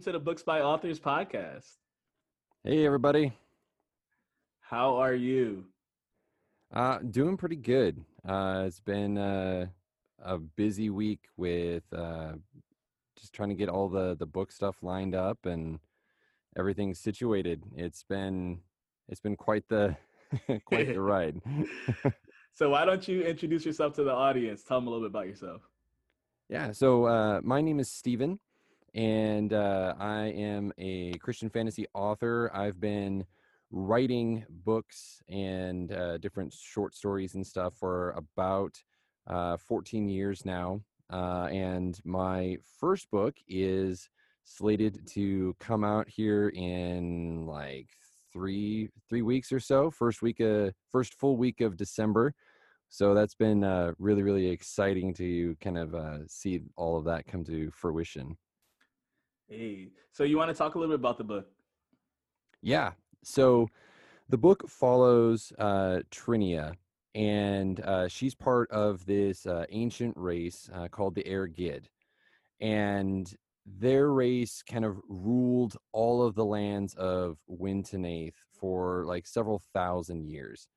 welcome 0.00 0.12
to 0.14 0.18
the 0.18 0.24
Books 0.24 0.42
by 0.42 0.62
Authors 0.62 0.98
podcast. 0.98 1.76
Hey, 2.64 2.86
everybody. 2.86 3.36
How 4.62 4.96
are 4.96 5.12
you? 5.12 5.66
Uh, 6.72 7.00
doing 7.10 7.36
pretty 7.36 7.56
good. 7.56 8.02
Uh, 8.26 8.64
it's 8.66 8.80
been 8.80 9.18
uh, 9.18 9.66
a 10.24 10.38
busy 10.38 10.88
week 10.88 11.20
with 11.36 11.82
uh, 11.92 12.32
just 13.18 13.34
trying 13.34 13.50
to 13.50 13.54
get 13.54 13.68
all 13.68 13.90
the 13.90 14.16
the 14.16 14.24
book 14.24 14.52
stuff 14.52 14.76
lined 14.82 15.14
up 15.14 15.44
and 15.44 15.78
everything 16.58 16.94
situated. 16.94 17.62
It's 17.76 18.02
been 18.02 18.60
it's 19.10 19.20
been 19.20 19.36
quite 19.36 19.68
the 19.68 19.96
quite 20.64 20.94
the 20.94 21.00
ride. 21.12 21.42
so 22.54 22.70
why 22.70 22.86
don't 22.86 23.06
you 23.06 23.20
introduce 23.22 23.66
yourself 23.66 23.92
to 23.96 24.04
the 24.04 24.14
audience? 24.14 24.62
Tell 24.62 24.78
them 24.78 24.86
a 24.86 24.90
little 24.92 25.06
bit 25.06 25.10
about 25.10 25.26
yourself. 25.26 25.60
Yeah. 26.48 26.72
So 26.72 27.04
uh, 27.04 27.40
my 27.42 27.60
name 27.60 27.80
is 27.80 27.90
Steven 27.90 28.38
and 28.94 29.52
uh, 29.52 29.94
I 29.98 30.26
am 30.26 30.72
a 30.78 31.12
Christian 31.18 31.50
fantasy 31.50 31.86
author. 31.94 32.50
I've 32.54 32.80
been 32.80 33.24
writing 33.70 34.44
books 34.48 35.22
and 35.28 35.92
uh, 35.92 36.18
different 36.18 36.52
short 36.52 36.94
stories 36.94 37.34
and 37.34 37.46
stuff 37.46 37.74
for 37.78 38.10
about 38.10 38.82
uh, 39.26 39.56
14 39.56 40.08
years 40.08 40.44
now. 40.44 40.80
Uh, 41.12 41.48
and 41.50 42.00
my 42.04 42.56
first 42.78 43.10
book 43.10 43.36
is 43.48 44.08
slated 44.44 45.06
to 45.06 45.54
come 45.60 45.84
out 45.84 46.08
here 46.08 46.48
in 46.50 47.46
like 47.46 47.88
three 48.32 48.88
three 49.08 49.22
weeks 49.22 49.52
or 49.52 49.60
so. 49.60 49.90
First 49.90 50.22
week, 50.22 50.40
uh, 50.40 50.70
first 50.90 51.14
full 51.14 51.36
week 51.36 51.60
of 51.60 51.76
December. 51.76 52.34
So 52.88 53.14
that's 53.14 53.34
been 53.34 53.64
uh, 53.64 53.92
really 53.98 54.22
really 54.22 54.48
exciting 54.48 55.14
to 55.14 55.56
kind 55.60 55.78
of 55.78 55.94
uh, 55.94 56.26
see 56.26 56.60
all 56.76 56.96
of 56.96 57.04
that 57.04 57.26
come 57.26 57.44
to 57.44 57.70
fruition. 57.72 58.36
Hey, 59.50 59.88
so 60.12 60.22
you 60.22 60.36
want 60.36 60.48
to 60.48 60.54
talk 60.54 60.76
a 60.76 60.78
little 60.78 60.96
bit 60.96 61.00
about 61.00 61.18
the 61.18 61.24
book? 61.24 61.48
Yeah. 62.62 62.92
So 63.24 63.66
the 64.28 64.38
book 64.38 64.68
follows 64.68 65.52
uh, 65.58 66.02
Trinia, 66.12 66.74
and 67.16 67.80
uh, 67.80 68.06
she's 68.06 68.32
part 68.32 68.70
of 68.70 69.04
this 69.06 69.46
uh, 69.46 69.64
ancient 69.70 70.16
race 70.16 70.70
uh, 70.72 70.86
called 70.86 71.16
the 71.16 71.24
Airgid. 71.24 71.86
And 72.60 73.34
their 73.66 74.12
race 74.12 74.62
kind 74.62 74.84
of 74.84 75.00
ruled 75.08 75.76
all 75.90 76.24
of 76.24 76.36
the 76.36 76.44
lands 76.44 76.94
of 76.94 77.38
Wyntonaith 77.50 78.34
for 78.52 79.04
like 79.04 79.26
several 79.26 79.60
thousand 79.74 80.28
years. 80.28 80.68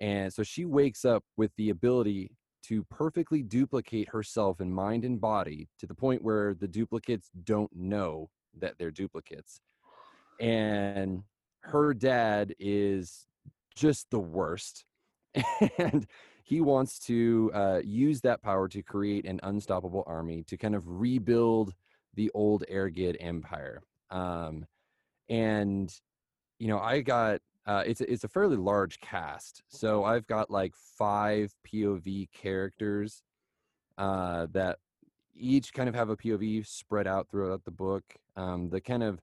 And 0.00 0.32
so 0.32 0.42
she 0.42 0.64
wakes 0.64 1.04
up 1.04 1.22
with 1.36 1.52
the 1.56 1.70
ability 1.70 2.32
to 2.68 2.84
perfectly 2.84 3.42
duplicate 3.42 4.08
herself 4.08 4.60
in 4.60 4.72
mind 4.72 5.04
and 5.04 5.20
body 5.20 5.68
to 5.78 5.86
the 5.86 5.94
point 5.94 6.22
where 6.22 6.54
the 6.54 6.68
duplicates 6.68 7.30
don't 7.44 7.74
know 7.74 8.28
that 8.58 8.74
they're 8.78 8.90
duplicates. 8.90 9.60
And 10.38 11.22
her 11.62 11.94
dad 11.94 12.54
is 12.58 13.26
just 13.74 14.10
the 14.10 14.18
worst. 14.18 14.84
and 15.78 16.06
he 16.44 16.60
wants 16.60 16.98
to 16.98 17.50
uh, 17.54 17.80
use 17.84 18.20
that 18.22 18.42
power 18.42 18.68
to 18.68 18.82
create 18.82 19.26
an 19.26 19.40
unstoppable 19.42 20.04
army 20.06 20.42
to 20.44 20.56
kind 20.56 20.74
of 20.74 20.82
rebuild 20.86 21.72
the 22.14 22.30
old 22.34 22.64
Airgid 22.70 23.16
empire. 23.20 23.82
Um, 24.10 24.66
and, 25.28 25.92
you 26.58 26.68
know, 26.68 26.78
I 26.78 27.00
got 27.00 27.40
uh, 27.68 27.82
it's 27.86 28.00
a, 28.00 28.10
it's 28.10 28.24
a 28.24 28.28
fairly 28.28 28.56
large 28.56 28.98
cast. 28.98 29.62
So 29.68 30.02
I've 30.02 30.26
got 30.26 30.50
like 30.50 30.74
five 30.74 31.54
POV 31.70 32.32
characters 32.32 33.22
uh, 33.98 34.46
that 34.52 34.78
each 35.36 35.74
kind 35.74 35.86
of 35.86 35.94
have 35.94 36.08
a 36.08 36.16
POV 36.16 36.66
spread 36.66 37.06
out 37.06 37.28
throughout 37.30 37.66
the 37.66 37.70
book. 37.70 38.04
Um, 38.36 38.70
the 38.70 38.80
kind 38.80 39.02
of 39.02 39.20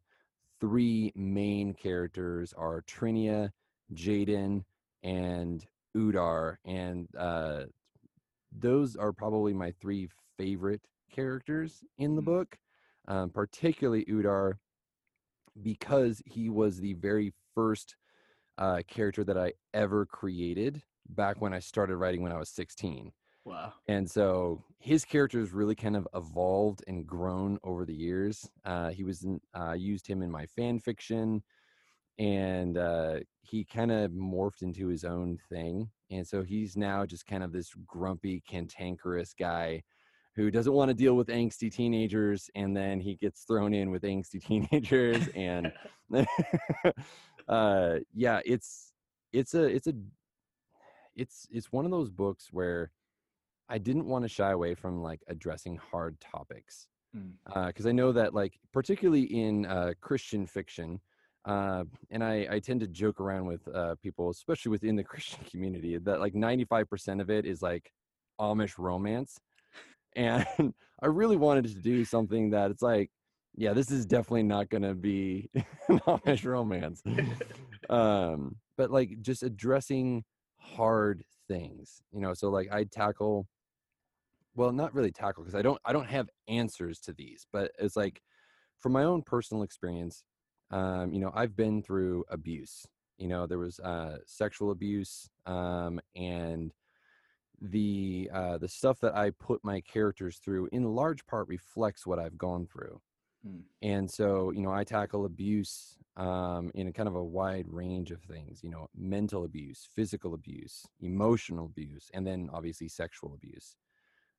three 0.61 1.11
main 1.15 1.73
characters 1.73 2.53
are 2.55 2.83
Trinia, 2.83 3.49
Jaden, 3.95 4.63
and 5.01 5.65
Udar, 5.97 6.57
and 6.65 7.07
uh, 7.17 7.63
those 8.51 8.95
are 8.95 9.11
probably 9.11 9.53
my 9.53 9.71
three 9.81 10.07
favorite 10.37 10.81
characters 11.11 11.83
in 11.97 12.15
the 12.15 12.21
mm. 12.21 12.25
book, 12.25 12.57
um, 13.07 13.31
particularly 13.31 14.05
Udar, 14.05 14.53
because 15.63 16.21
he 16.25 16.49
was 16.49 16.79
the 16.79 16.93
very 16.93 17.33
first 17.55 17.95
uh, 18.57 18.81
character 18.87 19.23
that 19.23 19.37
I 19.37 19.53
ever 19.73 20.05
created 20.05 20.81
back 21.09 21.41
when 21.41 21.53
I 21.53 21.59
started 21.59 21.97
writing 21.97 22.21
when 22.21 22.31
I 22.31 22.37
was 22.37 22.49
16. 22.49 23.11
Wow. 23.45 23.73
And 23.87 24.09
so 24.09 24.63
his 24.79 25.05
character 25.05 25.39
has 25.39 25.53
really 25.53 25.75
kind 25.75 25.95
of 25.95 26.07
evolved 26.15 26.83
and 26.87 27.05
grown 27.05 27.59
over 27.63 27.85
the 27.85 27.93
years. 27.93 28.49
Uh, 28.65 28.89
he 28.89 29.03
was 29.03 29.23
in, 29.23 29.39
uh, 29.53 29.73
used 29.73 30.07
him 30.07 30.23
in 30.23 30.31
my 30.31 30.47
fan 30.47 30.79
fiction, 30.79 31.43
and 32.17 32.77
uh, 32.77 33.19
he 33.41 33.63
kind 33.63 33.91
of 33.91 34.11
morphed 34.11 34.63
into 34.63 34.87
his 34.87 35.03
own 35.03 35.37
thing. 35.49 35.89
And 36.09 36.27
so 36.27 36.41
he's 36.41 36.75
now 36.75 37.05
just 37.05 37.27
kind 37.27 37.43
of 37.43 37.51
this 37.51 37.71
grumpy, 37.85 38.41
cantankerous 38.49 39.33
guy 39.37 39.83
who 40.35 40.51
doesn't 40.51 40.73
want 40.73 40.89
to 40.89 40.95
deal 40.95 41.15
with 41.15 41.27
angsty 41.27 41.71
teenagers, 41.71 42.49
and 42.55 42.75
then 42.75 42.99
he 42.99 43.15
gets 43.15 43.43
thrown 43.43 43.73
in 43.73 43.91
with 43.91 44.01
angsty 44.01 44.43
teenagers, 44.45 45.27
and 45.35 45.71
uh 47.47 47.95
yeah 48.13 48.39
it's 48.45 48.91
it's 49.33 49.53
a 49.53 49.63
it's 49.63 49.87
a 49.87 49.93
it's 51.15 51.47
it's 51.51 51.71
one 51.71 51.85
of 51.85 51.91
those 51.91 52.09
books 52.09 52.49
where 52.51 52.91
i 53.69 53.77
didn't 53.77 54.05
want 54.05 54.23
to 54.23 54.29
shy 54.29 54.51
away 54.51 54.73
from 54.73 55.01
like 55.01 55.21
addressing 55.27 55.77
hard 55.91 56.19
topics 56.19 56.87
because 57.13 57.85
mm. 57.85 57.85
uh, 57.85 57.89
i 57.89 57.91
know 57.91 58.11
that 58.11 58.33
like 58.33 58.59
particularly 58.73 59.23
in 59.23 59.65
uh, 59.65 59.91
christian 60.01 60.45
fiction 60.45 60.99
uh, 61.45 61.83
and 62.09 62.23
I, 62.23 62.47
I 62.49 62.59
tend 62.59 62.79
to 62.79 62.87
joke 62.87 63.21
around 63.21 63.45
with 63.45 63.67
uh, 63.67 63.93
people 64.01 64.31
especially 64.31 64.71
within 64.71 64.95
the 64.95 65.03
christian 65.11 65.39
community 65.49 65.97
that 65.97 66.19
like 66.19 66.33
95% 66.33 67.21
of 67.21 67.29
it 67.29 67.45
is 67.45 67.61
like 67.61 67.91
amish 68.39 68.73
romance 68.77 69.39
and 70.15 70.45
i 71.03 71.05
really 71.05 71.37
wanted 71.37 71.65
to 71.65 71.75
do 71.75 72.03
something 72.03 72.49
that 72.49 72.71
it's 72.71 72.81
like 72.81 73.11
yeah, 73.57 73.73
this 73.73 73.91
is 73.91 74.05
definitely 74.05 74.43
not 74.43 74.69
going 74.69 74.83
to 74.83 74.93
be 74.93 75.49
Amish 75.89 76.45
romance. 76.45 77.01
um, 77.89 78.57
but 78.77 78.91
like 78.91 79.21
just 79.21 79.43
addressing 79.43 80.23
hard 80.57 81.23
things, 81.47 82.01
you 82.11 82.19
know. 82.19 82.33
So 82.33 82.49
like 82.49 82.71
I 82.71 82.83
tackle, 82.83 83.47
well, 84.55 84.71
not 84.71 84.93
really 84.93 85.11
tackle 85.11 85.43
because 85.43 85.57
I 85.57 85.61
don't 85.61 85.79
I 85.85 85.93
don't 85.93 86.09
have 86.09 86.29
answers 86.47 86.99
to 87.01 87.13
these, 87.13 87.45
but 87.51 87.71
it's 87.79 87.95
like 87.95 88.21
from 88.79 88.91
my 88.91 89.03
own 89.03 89.21
personal 89.21 89.63
experience, 89.63 90.23
um, 90.71 91.13
you 91.13 91.19
know, 91.19 91.31
I've 91.33 91.55
been 91.55 91.81
through 91.81 92.25
abuse. 92.29 92.85
You 93.17 93.29
know, 93.29 93.47
there 93.47 93.59
was 93.59 93.79
uh, 93.79 94.17
sexual 94.25 94.71
abuse, 94.71 95.29
um, 95.45 96.01
and 96.17 96.73
the 97.61 98.29
uh, 98.33 98.57
the 98.57 98.67
stuff 98.67 98.99
that 98.99 99.15
I 99.15 99.31
put 99.31 99.63
my 99.63 99.79
characters 99.81 100.37
through, 100.43 100.67
in 100.73 100.83
large 100.83 101.25
part, 101.25 101.47
reflects 101.47 102.05
what 102.05 102.19
I've 102.19 102.37
gone 102.37 102.67
through. 102.67 102.99
Mm. 103.45 103.61
And 103.81 104.09
so, 104.09 104.51
you 104.51 104.61
know, 104.61 104.71
I 104.71 104.83
tackle 104.83 105.25
abuse 105.25 105.97
um, 106.17 106.71
in 106.75 106.87
a 106.87 106.93
kind 106.93 107.07
of 107.07 107.15
a 107.15 107.23
wide 107.23 107.65
range 107.69 108.11
of 108.11 108.21
things, 108.21 108.63
you 108.63 108.69
know, 108.69 108.87
mental 108.95 109.43
abuse, 109.43 109.87
physical 109.95 110.33
abuse, 110.33 110.85
emotional 111.01 111.65
abuse, 111.65 112.09
and 112.13 112.25
then 112.25 112.49
obviously 112.53 112.87
sexual 112.87 113.33
abuse. 113.33 113.75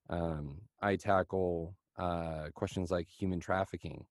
Um, 0.09 0.61
I 0.81 0.95
tackle 0.95 1.75
uh, 1.97 2.47
questions 2.53 2.91
like 2.91 3.07
human 3.07 3.39
trafficking. 3.39 4.05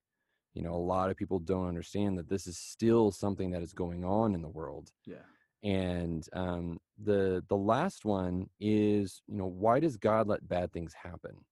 You 0.55 0.63
know, 0.63 0.75
a 0.75 0.77
lot 0.77 1.11
of 1.11 1.17
people 1.17 1.39
don't 1.39 1.69
understand 1.69 2.17
that 2.19 2.29
this 2.29 2.47
is 2.47 2.57
still 2.59 3.11
something 3.11 3.51
that 3.51 3.63
is 3.63 3.73
going 3.73 4.05
on 4.05 4.35
in 4.35 4.43
the 4.43 4.49
world. 4.49 4.91
Yeah. 5.05 5.17
And 5.63 6.27
um, 6.33 6.79
the 7.03 7.43
the 7.49 7.57
last 7.57 8.05
one 8.05 8.49
is, 8.61 9.23
you 9.27 9.37
know, 9.37 9.47
why 9.47 9.81
does 9.81 9.97
God 9.97 10.29
let 10.29 10.49
bad 10.49 10.73
things 10.73 10.95
happen? 10.95 11.45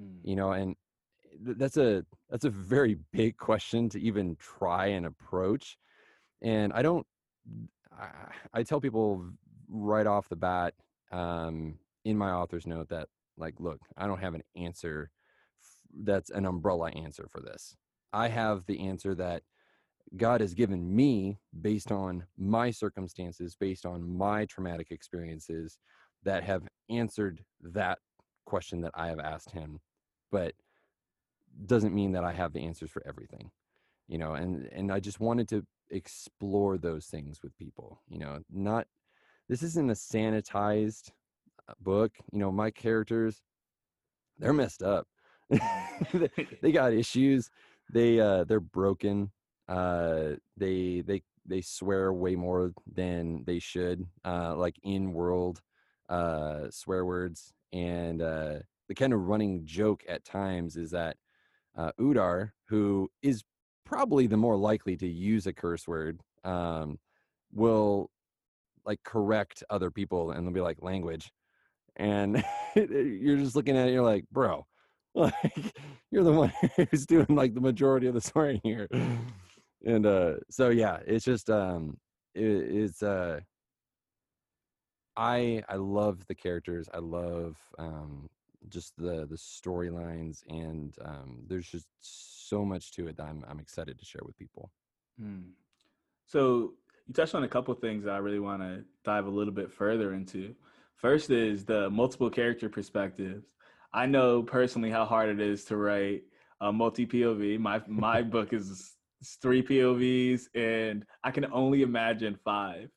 Mm. 0.00 0.18
You 0.24 0.36
know, 0.36 0.52
and 0.52 0.74
that's 1.40 1.76
a 1.76 2.04
that's 2.30 2.44
a 2.44 2.50
very 2.50 2.96
big 3.12 3.36
question 3.36 3.88
to 3.88 4.00
even 4.00 4.36
try 4.36 4.86
and 4.86 5.06
approach 5.06 5.76
and 6.42 6.72
i 6.72 6.82
don't 6.82 7.06
i, 7.98 8.08
I 8.52 8.62
tell 8.62 8.80
people 8.80 9.24
right 9.68 10.06
off 10.06 10.28
the 10.28 10.36
bat 10.36 10.74
um, 11.12 11.78
in 12.04 12.16
my 12.18 12.30
author's 12.30 12.66
note 12.66 12.88
that 12.88 13.08
like 13.36 13.54
look 13.58 13.80
i 13.96 14.06
don't 14.06 14.20
have 14.20 14.34
an 14.34 14.42
answer 14.56 15.10
that's 16.02 16.30
an 16.30 16.46
umbrella 16.46 16.90
answer 16.90 17.26
for 17.30 17.40
this. 17.40 17.76
I 18.12 18.28
have 18.28 18.64
the 18.66 18.80
answer 18.80 19.14
that 19.16 19.42
god 20.16 20.40
has 20.40 20.54
given 20.54 20.94
me 20.94 21.38
based 21.62 21.90
on 21.90 22.24
my 22.36 22.70
circumstances 22.70 23.56
based 23.58 23.86
on 23.86 24.16
my 24.16 24.44
traumatic 24.44 24.88
experiences 24.90 25.78
that 26.22 26.44
have 26.44 26.62
answered 26.90 27.42
that 27.60 27.98
question 28.44 28.80
that 28.82 28.92
i 28.94 29.08
have 29.08 29.18
asked 29.18 29.50
him 29.50 29.80
but 30.30 30.52
doesn't 31.66 31.94
mean 31.94 32.12
that 32.12 32.24
I 32.24 32.32
have 32.32 32.52
the 32.52 32.64
answers 32.64 32.90
for 32.90 33.02
everything, 33.06 33.50
you 34.08 34.18
know, 34.18 34.34
and, 34.34 34.66
and 34.72 34.92
I 34.92 35.00
just 35.00 35.20
wanted 35.20 35.48
to 35.50 35.64
explore 35.90 36.78
those 36.78 37.06
things 37.06 37.42
with 37.42 37.56
people, 37.58 38.00
you 38.08 38.18
know, 38.18 38.40
not, 38.50 38.86
this 39.48 39.62
isn't 39.62 39.90
a 39.90 39.94
sanitized 39.94 41.10
uh, 41.68 41.74
book, 41.80 42.12
you 42.32 42.38
know, 42.38 42.52
my 42.52 42.70
characters, 42.70 43.42
they're 44.38 44.52
messed 44.52 44.82
up. 44.82 45.06
they 46.62 46.72
got 46.72 46.92
issues. 46.92 47.50
they 47.92 48.20
uh 48.20 48.44
they're 48.44 48.60
broken. 48.60 49.30
Uh 49.68 50.32
they 50.56 51.02
they 51.06 51.22
they 51.46 51.60
swear 51.60 52.12
way 52.12 52.34
more 52.34 52.72
than 52.92 53.44
they 53.44 53.58
should. 53.58 54.06
Uh 54.24 54.54
like 54.56 54.76
in 54.82 55.12
world 55.12 55.60
uh 56.08 56.68
swear 56.70 57.04
words 57.04 57.52
and 57.72 58.22
uh 58.22 58.58
the 58.88 58.94
kind 58.94 59.12
of 59.12 59.20
running 59.26 59.64
joke 59.64 60.04
at 60.08 60.24
times 60.24 60.76
is 60.76 60.90
that 60.90 61.16
uh 61.76 61.92
Udar 62.00 62.50
who 62.68 63.08
is 63.22 63.42
probably 63.84 64.26
the 64.26 64.36
more 64.36 64.56
likely 64.56 64.96
to 64.96 65.06
use 65.06 65.46
a 65.46 65.52
curse 65.52 65.86
word 65.86 66.20
um 66.44 66.98
will 67.52 68.10
like 68.84 69.02
correct 69.04 69.62
other 69.70 69.90
people 69.90 70.30
and 70.32 70.46
they'll 70.46 70.54
be 70.54 70.60
like 70.60 70.82
language. 70.82 71.30
And 71.96 72.44
you're 72.76 73.36
just 73.36 73.56
looking 73.56 73.76
at 73.76 73.88
it 73.88 73.92
you're 73.92 74.02
like 74.02 74.24
bro 74.30 74.66
like 75.14 75.72
you're 76.10 76.24
the 76.24 76.32
one 76.32 76.52
who's 76.90 77.06
doing 77.06 77.26
like 77.28 77.54
the 77.54 77.60
majority 77.60 78.06
of 78.08 78.14
the 78.14 78.20
swearing 78.20 78.60
here. 78.62 78.88
And 79.86 80.06
uh 80.06 80.34
so 80.50 80.70
yeah 80.70 80.98
it's 81.06 81.24
just 81.24 81.50
um 81.50 81.96
it, 82.34 82.42
it's 82.42 83.02
uh 83.02 83.40
i 85.16 85.62
i 85.68 85.76
love 85.76 86.26
the 86.26 86.34
characters 86.34 86.88
i 86.92 86.98
love 86.98 87.56
um 87.78 88.28
just 88.68 88.96
the 88.96 89.26
the 89.26 89.36
storylines 89.36 90.42
and 90.48 90.96
um 91.04 91.44
there's 91.46 91.68
just 91.68 91.86
so 92.00 92.64
much 92.64 92.92
to 92.92 93.06
it 93.08 93.16
that 93.16 93.26
i'm, 93.26 93.44
I'm 93.48 93.60
excited 93.60 93.98
to 93.98 94.04
share 94.04 94.22
with 94.24 94.36
people 94.38 94.70
Hmm. 95.18 95.50
So 96.26 96.72
you 97.06 97.14
touched 97.14 97.34
on 97.34 97.44
a 97.44 97.48
couple 97.48 97.74
things 97.74 98.04
that 98.04 98.14
I 98.14 98.18
really 98.18 98.40
want 98.40 98.62
to 98.62 98.84
dive 99.04 99.26
a 99.26 99.30
little 99.30 99.52
bit 99.52 99.70
further 99.70 100.14
into. 100.14 100.54
First 100.96 101.30
is 101.30 101.64
the 101.64 101.90
multiple 101.90 102.30
character 102.30 102.68
perspectives. 102.68 103.46
I 103.92 104.06
know 104.06 104.42
personally 104.42 104.90
how 104.90 105.04
hard 105.04 105.28
it 105.28 105.40
is 105.40 105.64
to 105.66 105.76
write 105.76 106.22
a 106.60 106.72
multi 106.72 107.06
POV. 107.06 107.58
My 107.58 107.82
my 107.86 108.22
book 108.34 108.52
is 108.52 108.92
three 109.40 109.62
POVs, 109.62 110.48
and 110.54 111.04
I 111.22 111.30
can 111.30 111.46
only 111.52 111.82
imagine 111.82 112.38
five. 112.44 112.88
Oh 112.88 112.90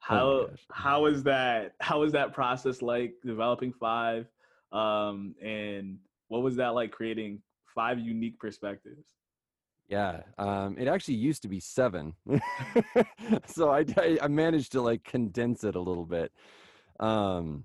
How 0.00 0.46
gosh. 0.46 0.66
how 0.72 1.06
is 1.06 1.22
that? 1.22 1.74
How 1.80 2.02
is 2.02 2.12
that 2.12 2.32
process 2.32 2.82
like 2.82 3.14
developing 3.24 3.72
five? 3.72 4.26
Um, 4.72 5.34
and 5.42 5.98
what 6.28 6.42
was 6.42 6.56
that 6.56 6.68
like 6.68 6.90
creating 6.90 7.42
five 7.74 7.98
unique 7.98 8.38
perspectives? 8.38 9.06
Yeah, 9.88 10.22
um, 10.38 10.76
it 10.78 10.88
actually 10.88 11.14
used 11.14 11.42
to 11.42 11.48
be 11.48 11.60
seven, 11.60 12.14
so 13.46 13.70
I, 13.70 13.84
I 14.22 14.28
managed 14.28 14.72
to 14.72 14.80
like 14.80 15.04
condense 15.04 15.64
it 15.64 15.74
a 15.74 15.80
little 15.80 16.06
bit. 16.06 16.32
Um, 16.98 17.64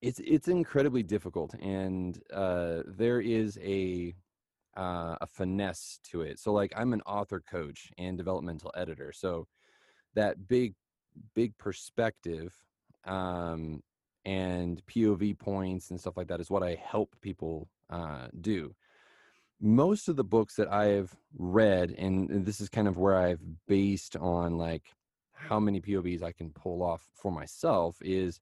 it's 0.00 0.20
it's 0.20 0.46
incredibly 0.46 1.02
difficult, 1.02 1.54
and 1.54 2.20
uh, 2.32 2.82
there 2.86 3.20
is 3.20 3.58
a 3.62 4.14
uh, 4.76 5.16
a 5.20 5.26
finesse 5.26 5.98
to 6.04 6.22
it. 6.22 6.38
So 6.38 6.52
like 6.52 6.72
I'm 6.76 6.92
an 6.92 7.02
author 7.02 7.40
coach 7.40 7.90
and 7.98 8.16
developmental 8.16 8.70
editor, 8.76 9.12
so 9.12 9.48
that 10.14 10.46
big 10.46 10.74
big 11.34 11.56
perspective 11.58 12.54
um, 13.04 13.82
and 14.28 14.82
POV 14.86 15.38
points 15.38 15.90
and 15.90 15.98
stuff 15.98 16.16
like 16.16 16.28
that 16.28 16.40
is 16.40 16.50
what 16.50 16.62
I 16.62 16.74
help 16.74 17.16
people 17.20 17.68
uh, 17.90 18.28
do 18.40 18.74
most 19.60 20.08
of 20.08 20.16
the 20.16 20.24
books 20.24 20.54
that 20.56 20.72
I've 20.72 21.14
read, 21.36 21.94
and 21.98 22.44
this 22.44 22.60
is 22.60 22.68
kind 22.68 22.86
of 22.86 22.96
where 22.96 23.16
I've 23.16 23.40
based 23.66 24.16
on 24.16 24.56
like 24.56 24.94
how 25.32 25.58
many 25.58 25.80
POVs 25.80 26.22
I 26.22 26.32
can 26.32 26.50
pull 26.50 26.82
off 26.82 27.08
for 27.14 27.32
myself, 27.32 27.96
is 28.00 28.40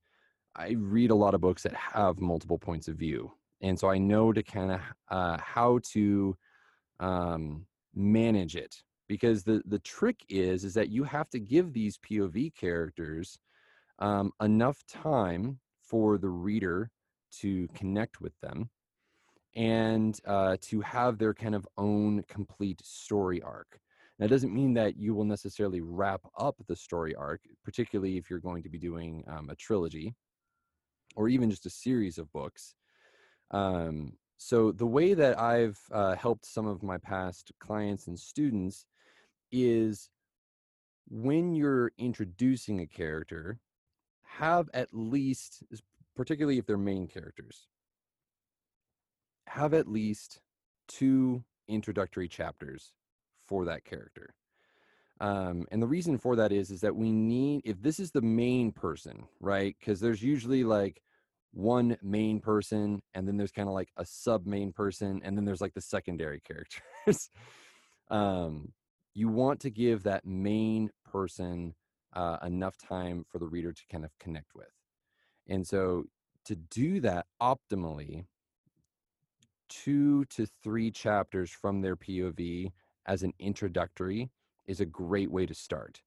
I 0.55 0.73
read 0.73 1.11
a 1.11 1.15
lot 1.15 1.35
of 1.35 1.41
books 1.41 1.63
that 1.63 1.75
have 1.75 2.21
multiple 2.21 2.59
points 2.59 2.89
of 2.89 2.97
view. 2.97 3.33
And 3.63 3.79
so 3.79 3.89
I 3.89 3.99
know 3.99 4.33
to 4.33 4.43
kind 4.43 4.73
of 4.73 4.81
uh, 5.11 5.39
how 5.39 5.81
to 5.93 6.37
um, 7.01 7.67
manage 7.95 8.57
it 8.57 8.83
because 9.09 9.43
the 9.43 9.63
the 9.67 9.79
trick 9.79 10.25
is 10.29 10.65
is 10.65 10.75
that 10.75 10.91
you 10.91 11.05
have 11.05 11.31
to 11.31 11.41
give 11.41 11.73
these 11.73 11.99
POV 11.99 12.55
characters 12.55 13.39
um, 13.99 14.33
enough 14.43 14.83
time 14.87 15.59
for 15.87 16.19
the 16.19 16.29
reader 16.29 16.91
to 17.41 17.69
connect 17.69 18.21
with 18.21 18.39
them 18.41 18.71
and 19.55 20.21
uh, 20.27 20.57
to 20.61 20.81
have 20.83 21.19
their 21.19 21.35
kind 21.35 21.55
of 21.55 21.67
own 21.79 22.23
complete 22.29 22.81
story 22.85 23.41
arc. 23.43 23.81
That 24.19 24.31
doesn't 24.31 24.55
mean 24.55 24.75
that 24.75 24.97
you 24.97 25.15
will 25.15 25.25
necessarily 25.25 25.81
wrap 25.81 26.23
up 26.39 26.57
the 26.67 26.77
story 26.77 27.15
arc, 27.15 27.41
particularly 27.65 28.17
if 28.17 28.31
you're 28.31 28.39
going 28.39 28.63
to 28.63 28.69
be 28.69 28.79
doing 28.79 29.25
um, 29.29 29.51
a 29.51 29.55
trilogy 29.55 30.15
or 31.17 31.29
even 31.29 31.51
just 31.51 31.67
a 31.67 31.71
series 31.71 32.19
of 32.19 32.33
books. 32.33 32.75
Um, 33.51 34.13
so, 34.39 34.73
the 34.73 34.87
way 34.87 35.15
that 35.15 35.41
I've 35.41 35.79
uh, 35.91 36.15
helped 36.15 36.45
some 36.45 36.67
of 36.67 36.83
my 36.83 36.99
past 36.99 37.53
clients 37.59 38.07
and 38.07 38.19
students 38.19 38.85
is 39.51 40.11
when 41.09 41.55
you're 41.55 41.93
introducing 41.97 42.81
a 42.81 42.87
character, 42.87 43.59
have 44.39 44.69
at 44.75 44.89
least, 44.93 45.63
particularly 46.15 46.59
if 46.59 46.67
they're 46.67 46.77
main 46.77 47.09
characters, 47.09 47.67
have 49.47 49.75
at 49.75 49.89
least 49.89 50.41
two 50.89 51.43
introductory 51.69 52.29
chapters 52.29 52.93
for 53.47 53.65
that 53.65 53.85
character. 53.85 54.35
Um, 55.21 55.67
and 55.71 55.81
the 55.81 55.87
reason 55.87 56.19
for 56.19 56.37
that 56.37 56.53
is 56.53 56.71
is 56.71 56.83
that 56.83 56.95
we 56.95 57.11
need 57.11 57.63
if 57.65 57.81
this 57.81 57.99
is 57.99 58.11
the 58.11 58.21
main 58.21 58.73
person, 58.73 59.25
right? 59.41 59.75
Because 59.79 59.99
there's 60.01 60.23
usually 60.23 60.63
like 60.63 61.01
one 61.53 61.97
main 62.03 62.41
person, 62.41 63.01
and 63.15 63.27
then 63.27 63.39
there's 63.39 63.53
kind 63.53 63.69
of 63.69 63.75
like 63.75 63.89
a 63.97 64.05
sub 64.05 64.47
main 64.47 64.73
person, 64.73 65.23
and 65.25 65.37
then 65.37 65.47
there's 65.47 65.63
like 65.63 65.73
the 65.73 65.81
secondary 65.81 66.41
characters. 66.47 67.31
um, 68.11 68.73
you 69.15 69.29
want 69.29 69.61
to 69.61 69.71
give 69.71 70.03
that 70.03 70.27
main 70.27 70.91
person 71.11 71.75
uh, 72.17 72.39
enough 72.45 72.77
time 72.79 73.25
for 73.31 73.39
the 73.39 73.47
reader 73.47 73.73
to 73.73 73.83
kind 73.93 74.05
of 74.05 74.11
connect 74.19 74.55
with. 74.55 74.73
And 75.47 75.65
so 75.65 76.05
to 76.47 76.57
do 76.57 77.01
that 77.01 77.27
optimally, 77.41 78.25
two 79.69 80.25
to 80.27 80.47
three 80.65 80.91
chapters 80.91 81.51
from 81.51 81.83
their 81.83 81.95
POV 81.95 82.73
as 83.07 83.23
an 83.23 83.33
introductory 83.39 84.31
is 84.67 84.81
a 84.81 84.87
great 84.87 85.31
way 85.31 85.47
to 85.47 85.55
start. 85.55 86.01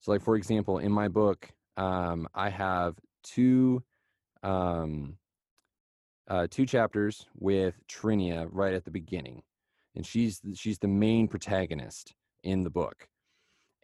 So, 0.00 0.12
like 0.12 0.22
for 0.22 0.36
example, 0.36 0.78
in 0.78 0.92
my 0.92 1.08
book, 1.08 1.50
um, 1.76 2.28
I 2.34 2.48
have 2.48 2.94
two 3.22 3.82
um, 4.42 5.16
uh, 6.28 6.46
two 6.50 6.64
chapters 6.64 7.26
with 7.34 7.74
Trinia 7.88 8.48
right 8.50 8.72
at 8.72 8.84
the 8.84 8.90
beginning, 8.90 9.42
and 9.94 10.06
she's 10.06 10.40
she's 10.54 10.78
the 10.78 10.88
main 10.88 11.28
protagonist 11.28 12.14
in 12.42 12.62
the 12.62 12.70
book. 12.70 13.08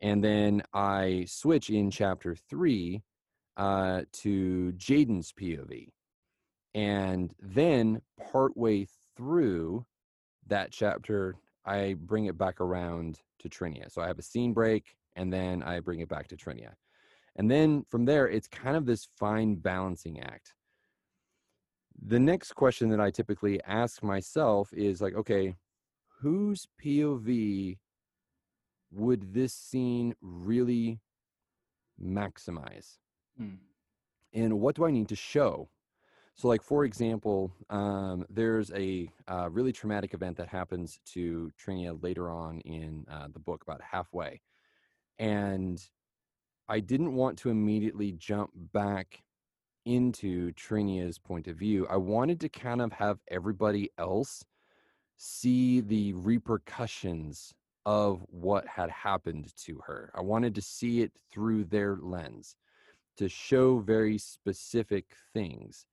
And 0.02 0.22
then 0.22 0.62
I 0.72 1.24
switch 1.26 1.70
in 1.70 1.90
chapter 1.90 2.36
three 2.48 3.02
uh, 3.56 4.02
to 4.12 4.72
Jaden's 4.76 5.32
POV, 5.32 5.88
and 6.74 7.34
then 7.40 8.02
partway 8.30 8.86
through 9.16 9.86
that 10.46 10.70
chapter, 10.70 11.36
I 11.64 11.96
bring 11.98 12.26
it 12.26 12.38
back 12.38 12.60
around 12.60 13.20
to 13.40 13.48
Trinia. 13.48 13.90
So 13.90 14.02
I 14.02 14.06
have 14.06 14.18
a 14.18 14.22
scene 14.22 14.52
break 14.52 14.96
and 15.16 15.32
then 15.32 15.62
I 15.62 15.80
bring 15.80 16.00
it 16.00 16.08
back 16.08 16.28
to 16.28 16.36
Trinia. 16.36 16.72
And 17.36 17.50
then 17.50 17.84
from 17.90 18.04
there, 18.04 18.28
it's 18.28 18.48
kind 18.48 18.76
of 18.76 18.86
this 18.86 19.08
fine 19.18 19.56
balancing 19.56 20.20
act. 20.20 20.54
The 22.06 22.20
next 22.20 22.52
question 22.52 22.88
that 22.90 23.00
I 23.00 23.10
typically 23.10 23.62
ask 23.64 24.02
myself 24.02 24.72
is 24.72 25.00
like, 25.00 25.14
okay, 25.14 25.54
whose 26.20 26.66
POV 26.82 27.78
would 28.90 29.34
this 29.34 29.52
scene 29.52 30.14
really 30.20 31.00
maximize? 32.02 32.98
Hmm. 33.36 33.54
And 34.32 34.60
what 34.60 34.76
do 34.76 34.84
I 34.84 34.90
need 34.90 35.08
to 35.08 35.16
show? 35.16 35.68
So, 36.34 36.48
like 36.48 36.62
for 36.62 36.84
example, 36.84 37.50
um, 37.70 38.26
there's 38.28 38.70
a 38.72 39.10
uh, 39.26 39.48
really 39.50 39.72
traumatic 39.72 40.12
event 40.12 40.36
that 40.36 40.48
happens 40.48 41.00
to 41.06 41.50
Trinia 41.58 42.02
later 42.02 42.30
on 42.30 42.60
in 42.60 43.06
uh, 43.10 43.28
the 43.32 43.38
book, 43.38 43.62
about 43.62 43.80
halfway, 43.80 44.42
and 45.18 45.82
I 46.68 46.80
didn't 46.80 47.14
want 47.14 47.38
to 47.38 47.50
immediately 47.50 48.12
jump 48.12 48.50
back 48.54 49.22
into 49.86 50.52
Trinia's 50.52 51.16
point 51.18 51.46
of 51.46 51.56
view. 51.56 51.86
I 51.88 51.96
wanted 51.96 52.40
to 52.40 52.48
kind 52.48 52.82
of 52.82 52.92
have 52.92 53.20
everybody 53.28 53.90
else 53.96 54.44
see 55.16 55.80
the 55.80 56.12
repercussions 56.12 57.54
of 57.86 58.20
what 58.30 58.66
had 58.66 58.90
happened 58.90 59.52
to 59.56 59.80
her. 59.86 60.10
I 60.14 60.20
wanted 60.20 60.56
to 60.56 60.60
see 60.60 61.02
it 61.02 61.12
through 61.32 61.64
their 61.64 61.96
lens 61.96 62.56
to 63.16 63.28
show 63.28 63.78
very 63.78 64.18
specific 64.18 65.06
things 65.32 65.86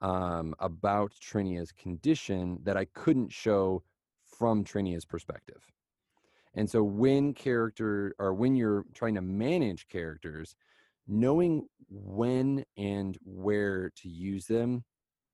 um, 0.00 0.54
about 0.60 1.12
Trinia's 1.20 1.72
condition 1.72 2.60
that 2.62 2.76
I 2.76 2.86
couldn't 2.86 3.32
show 3.32 3.82
from 4.22 4.64
Trinia's 4.64 5.04
perspective. 5.04 5.60
And 6.54 6.70
so 6.70 6.84
when 6.84 7.34
character 7.34 8.14
or 8.20 8.32
when 8.32 8.54
you're 8.54 8.84
trying 8.94 9.16
to 9.16 9.20
manage 9.20 9.88
characters, 9.88 10.54
knowing 11.08 11.66
when 11.90 12.64
and 12.76 13.18
where 13.24 13.90
to 13.96 14.08
use 14.08 14.46
them, 14.46 14.84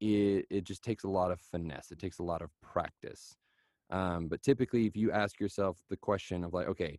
it, 0.00 0.46
it 0.48 0.64
just 0.64 0.82
takes 0.82 1.04
a 1.04 1.10
lot 1.10 1.30
of 1.30 1.40
finesse. 1.40 1.90
It 1.90 1.98
takes 1.98 2.20
a 2.20 2.24
lot 2.24 2.40
of 2.40 2.48
practice. 2.62 3.36
Um, 3.90 4.28
but 4.28 4.42
typically, 4.42 4.86
if 4.86 4.96
you 4.96 5.10
ask 5.12 5.40
yourself 5.40 5.78
the 5.88 5.96
question 5.96 6.44
of 6.44 6.54
like, 6.54 6.68
okay, 6.68 6.98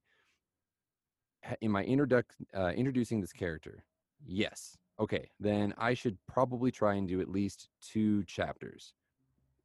am 1.61 1.75
I 1.75 1.85
introduc- 1.85 2.23
uh, 2.55 2.71
introducing 2.75 3.21
this 3.21 3.31
character? 3.31 3.83
Yes. 4.25 4.77
Okay, 4.99 5.29
then 5.39 5.73
I 5.77 5.93
should 5.93 6.17
probably 6.27 6.69
try 6.71 6.95
and 6.95 7.07
do 7.07 7.21
at 7.21 7.29
least 7.29 7.69
two 7.81 8.23
chapters 8.25 8.93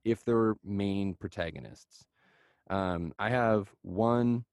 if 0.04 0.24
they're 0.24 0.54
main 0.64 1.14
protagonists. 1.14 2.06
Um, 2.70 3.12
I 3.18 3.30
have 3.30 3.72
one 3.82 4.44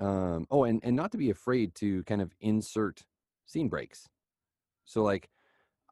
um, 0.00 0.46
oh, 0.50 0.64
and, 0.64 0.80
and 0.82 0.96
not 0.96 1.12
to 1.12 1.18
be 1.18 1.30
afraid 1.30 1.74
to 1.76 2.02
kind 2.04 2.22
of 2.22 2.32
insert 2.40 3.04
scene 3.46 3.68
breaks. 3.68 4.08
So, 4.86 5.02
like, 5.02 5.28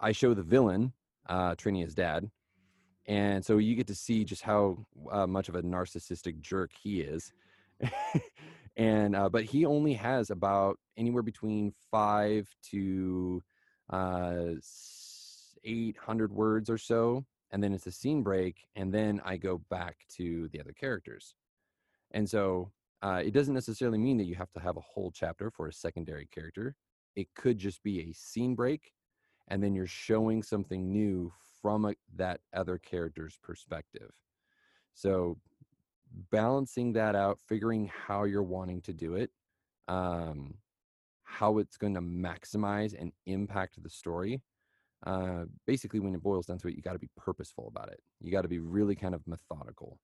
I 0.00 0.12
show 0.12 0.32
the 0.32 0.42
villain, 0.42 0.94
uh, 1.28 1.54
Trinia's 1.54 1.94
dad, 1.94 2.30
and 3.08 3.42
so 3.42 3.56
you 3.56 3.74
get 3.74 3.86
to 3.86 3.94
see 3.94 4.22
just 4.22 4.42
how 4.42 4.84
uh, 5.10 5.26
much 5.26 5.48
of 5.48 5.54
a 5.54 5.62
narcissistic 5.62 6.40
jerk 6.42 6.70
he 6.78 7.00
is. 7.00 7.32
and 8.76 9.16
uh, 9.16 9.30
but 9.30 9.44
he 9.44 9.64
only 9.64 9.94
has 9.94 10.30
about 10.30 10.78
anywhere 10.98 11.22
between 11.22 11.72
five 11.90 12.46
to 12.70 13.42
uh, 13.90 14.44
eight 15.64 15.96
hundred 15.96 16.32
words 16.32 16.68
or 16.68 16.76
so, 16.76 17.24
and 17.50 17.64
then 17.64 17.72
it's 17.72 17.86
a 17.86 17.92
scene 17.92 18.22
break, 18.22 18.66
and 18.76 18.92
then 18.92 19.22
I 19.24 19.38
go 19.38 19.62
back 19.70 19.96
to 20.16 20.48
the 20.52 20.60
other 20.60 20.72
characters. 20.72 21.34
And 22.10 22.28
so 22.28 22.72
uh, 23.02 23.22
it 23.24 23.32
doesn't 23.32 23.54
necessarily 23.54 23.98
mean 23.98 24.18
that 24.18 24.24
you 24.24 24.34
have 24.34 24.52
to 24.52 24.60
have 24.60 24.76
a 24.76 24.80
whole 24.80 25.12
chapter 25.12 25.50
for 25.50 25.66
a 25.66 25.72
secondary 25.72 26.26
character. 26.26 26.74
It 27.16 27.28
could 27.34 27.56
just 27.56 27.82
be 27.82 28.00
a 28.00 28.12
scene 28.12 28.54
break, 28.54 28.92
and 29.48 29.62
then 29.62 29.74
you're 29.74 29.86
showing 29.86 30.42
something 30.42 30.92
new 30.92 31.32
from 31.62 31.84
a, 31.84 31.94
that 32.16 32.40
other 32.54 32.78
character's 32.78 33.38
perspective. 33.42 34.10
So, 34.94 35.38
balancing 36.30 36.92
that 36.94 37.14
out, 37.14 37.38
figuring 37.46 37.90
how 38.06 38.24
you're 38.24 38.42
wanting 38.42 38.80
to 38.82 38.92
do 38.92 39.14
it, 39.14 39.30
um, 39.86 40.54
how 41.24 41.58
it's 41.58 41.76
going 41.76 41.94
to 41.94 42.00
maximize 42.00 42.98
and 42.98 43.12
impact 43.26 43.82
the 43.82 43.90
story. 43.90 44.42
Uh, 45.06 45.44
basically, 45.66 46.00
when 46.00 46.14
it 46.14 46.22
boils 46.22 46.46
down 46.46 46.58
to 46.58 46.68
it, 46.68 46.74
you 46.74 46.82
got 46.82 46.94
to 46.94 46.98
be 46.98 47.10
purposeful 47.16 47.68
about 47.68 47.90
it. 47.90 48.00
You 48.20 48.32
got 48.32 48.42
to 48.42 48.48
be 48.48 48.58
really 48.58 48.96
kind 48.96 49.14
of 49.14 49.26
methodical. 49.26 49.98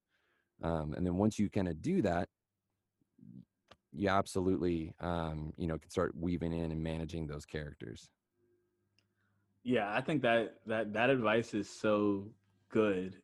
Um, 0.62 0.94
and 0.94 1.04
then 1.04 1.16
once 1.16 1.38
you 1.38 1.50
kind 1.50 1.68
of 1.68 1.82
do 1.82 2.02
that, 2.02 2.28
you 3.92 4.08
absolutely 4.08 4.92
um, 5.00 5.52
you 5.56 5.66
know 5.66 5.78
can 5.78 5.90
start 5.90 6.12
weaving 6.16 6.52
in 6.52 6.72
and 6.72 6.82
managing 6.82 7.26
those 7.26 7.44
characters 7.44 8.08
yeah 9.64 9.92
i 9.94 10.00
think 10.00 10.22
that 10.22 10.56
that 10.66 10.92
that 10.92 11.10
advice 11.10 11.54
is 11.54 11.68
so 11.68 12.24
good 12.70 13.16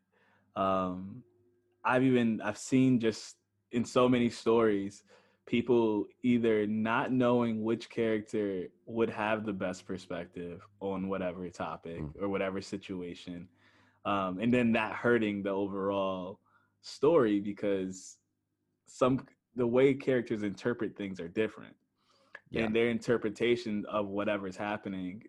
um 0.56 1.22
i've 1.84 2.02
even 2.02 2.40
i've 2.40 2.58
seen 2.58 2.98
just 2.98 3.36
in 3.72 3.84
so 3.84 4.08
many 4.08 4.28
stories 4.28 5.04
people 5.46 6.06
either 6.22 6.66
not 6.66 7.12
knowing 7.12 7.62
which 7.62 7.90
character 7.90 8.66
would 8.86 9.10
have 9.10 9.44
the 9.44 9.52
best 9.52 9.86
perspective 9.86 10.60
on 10.80 11.08
whatever 11.08 11.48
topic 11.48 12.00
mm. 12.00 12.22
or 12.22 12.28
whatever 12.28 12.60
situation 12.60 13.46
um, 14.06 14.38
and 14.40 14.52
then 14.52 14.72
that 14.72 14.92
hurting 14.92 15.42
the 15.42 15.50
overall 15.50 16.40
story 16.80 17.40
because 17.40 18.16
some 18.86 19.26
the 19.56 19.66
way 19.66 19.92
characters 19.92 20.42
interpret 20.42 20.96
things 20.96 21.20
are 21.20 21.28
different 21.28 21.74
yeah. 22.50 22.62
and 22.62 22.74
their 22.74 22.88
interpretation 22.88 23.84
of 23.90 24.08
whatever's 24.08 24.56
happening 24.56 25.22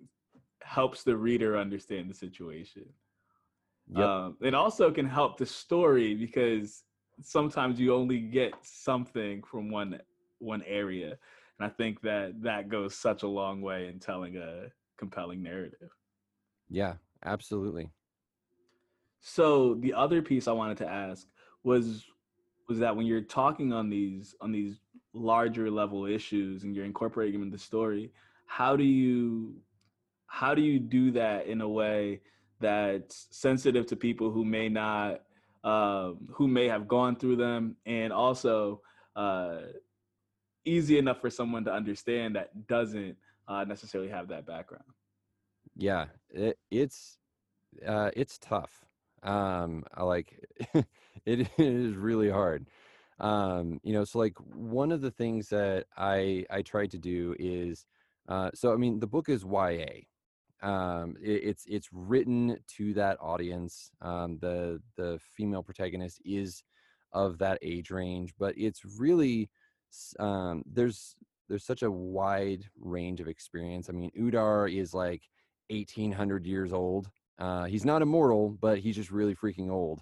helps 0.63 1.03
the 1.03 1.15
reader 1.15 1.57
understand 1.57 2.09
the 2.09 2.13
situation. 2.13 2.85
Yep. 3.93 4.07
um, 4.07 4.37
it 4.41 4.53
also 4.53 4.91
can 4.91 5.05
help 5.05 5.37
the 5.37 5.45
story 5.45 6.15
because 6.15 6.83
sometimes 7.21 7.79
you 7.79 7.93
only 7.93 8.19
get 8.19 8.53
something 8.61 9.43
from 9.43 9.69
one 9.69 9.99
one 10.39 10.63
area 10.65 11.17
and 11.59 11.65
i 11.65 11.69
think 11.69 12.01
that 12.01 12.41
that 12.41 12.69
goes 12.69 12.95
such 12.95 13.23
a 13.23 13.27
long 13.27 13.61
way 13.61 13.87
in 13.87 13.99
telling 13.99 14.37
a 14.37 14.67
compelling 14.97 15.43
narrative. 15.43 15.89
Yeah 16.69 16.93
absolutely. 17.23 17.89
So 19.19 19.75
the 19.75 19.93
other 19.93 20.21
piece 20.21 20.47
i 20.47 20.51
wanted 20.51 20.77
to 20.77 20.87
ask 20.87 21.27
was 21.63 22.05
was 22.67 22.79
that 22.79 22.95
when 22.95 23.05
you're 23.05 23.21
talking 23.21 23.73
on 23.73 23.89
these 23.89 24.35
on 24.41 24.51
these 24.51 24.79
larger 25.13 25.69
level 25.69 26.05
issues 26.05 26.63
and 26.63 26.75
you're 26.75 26.85
incorporating 26.85 27.33
them 27.33 27.43
in 27.43 27.51
the 27.51 27.57
story, 27.57 28.11
how 28.45 28.75
do 28.75 28.83
you 28.83 29.53
how 30.31 30.55
do 30.55 30.61
you 30.61 30.79
do 30.79 31.11
that 31.11 31.45
in 31.45 31.59
a 31.59 31.67
way 31.67 32.21
that's 32.61 33.27
sensitive 33.31 33.85
to 33.85 33.97
people 33.97 34.31
who 34.31 34.45
may 34.45 34.69
not 34.69 35.23
um, 35.65 36.19
who 36.31 36.47
may 36.47 36.69
have 36.69 36.87
gone 36.87 37.17
through 37.17 37.35
them 37.35 37.75
and 37.85 38.13
also 38.13 38.81
uh, 39.17 39.57
easy 40.63 40.97
enough 40.97 41.19
for 41.19 41.29
someone 41.29 41.65
to 41.65 41.71
understand 41.71 42.35
that 42.37 42.65
doesn't 42.67 43.17
uh, 43.49 43.65
necessarily 43.65 44.09
have 44.09 44.29
that 44.29 44.47
background? 44.47 44.85
Yeah 45.75 46.05
it, 46.29 46.57
it's 46.71 47.17
uh, 47.85 48.11
it's 48.15 48.37
tough 48.39 48.85
um 49.23 49.83
I 49.93 50.03
like 50.03 50.39
it 51.25 51.49
is 51.57 51.95
really 51.95 52.29
hard 52.29 52.67
um 53.19 53.81
you 53.83 53.91
know 53.91 54.05
so 54.05 54.17
like 54.17 54.37
one 54.55 54.93
of 54.93 55.01
the 55.01 55.11
things 55.11 55.49
that 55.49 55.85
i 55.95 56.43
i 56.49 56.63
tried 56.63 56.89
to 56.89 56.97
do 56.97 57.35
is 57.37 57.85
uh 58.27 58.49
so 58.55 58.73
i 58.73 58.75
mean 58.75 58.99
the 58.99 59.05
book 59.05 59.29
is 59.29 59.43
ya 59.43 59.85
um 60.61 61.15
it, 61.21 61.43
it's 61.43 61.65
it's 61.67 61.89
written 61.91 62.57
to 62.67 62.93
that 62.93 63.17
audience 63.19 63.91
um 64.01 64.37
the 64.41 64.79
the 64.95 65.19
female 65.35 65.63
protagonist 65.63 66.21
is 66.23 66.63
of 67.13 67.37
that 67.37 67.57
age 67.61 67.91
range 67.91 68.33
but 68.39 68.53
it's 68.57 68.81
really 68.99 69.49
um 70.19 70.63
there's 70.71 71.15
there's 71.49 71.65
such 71.65 71.83
a 71.83 71.91
wide 71.91 72.63
range 72.79 73.19
of 73.19 73.27
experience 73.27 73.89
i 73.89 73.91
mean 73.91 74.11
udar 74.17 74.71
is 74.71 74.93
like 74.93 75.23
1800 75.69 76.45
years 76.45 76.71
old 76.71 77.09
uh, 77.41 77.65
he's 77.65 77.85
not 77.85 78.03
immortal, 78.03 78.55
but 78.61 78.77
he's 78.77 78.95
just 78.95 79.09
really 79.09 79.35
freaking 79.35 79.71
old. 79.71 80.01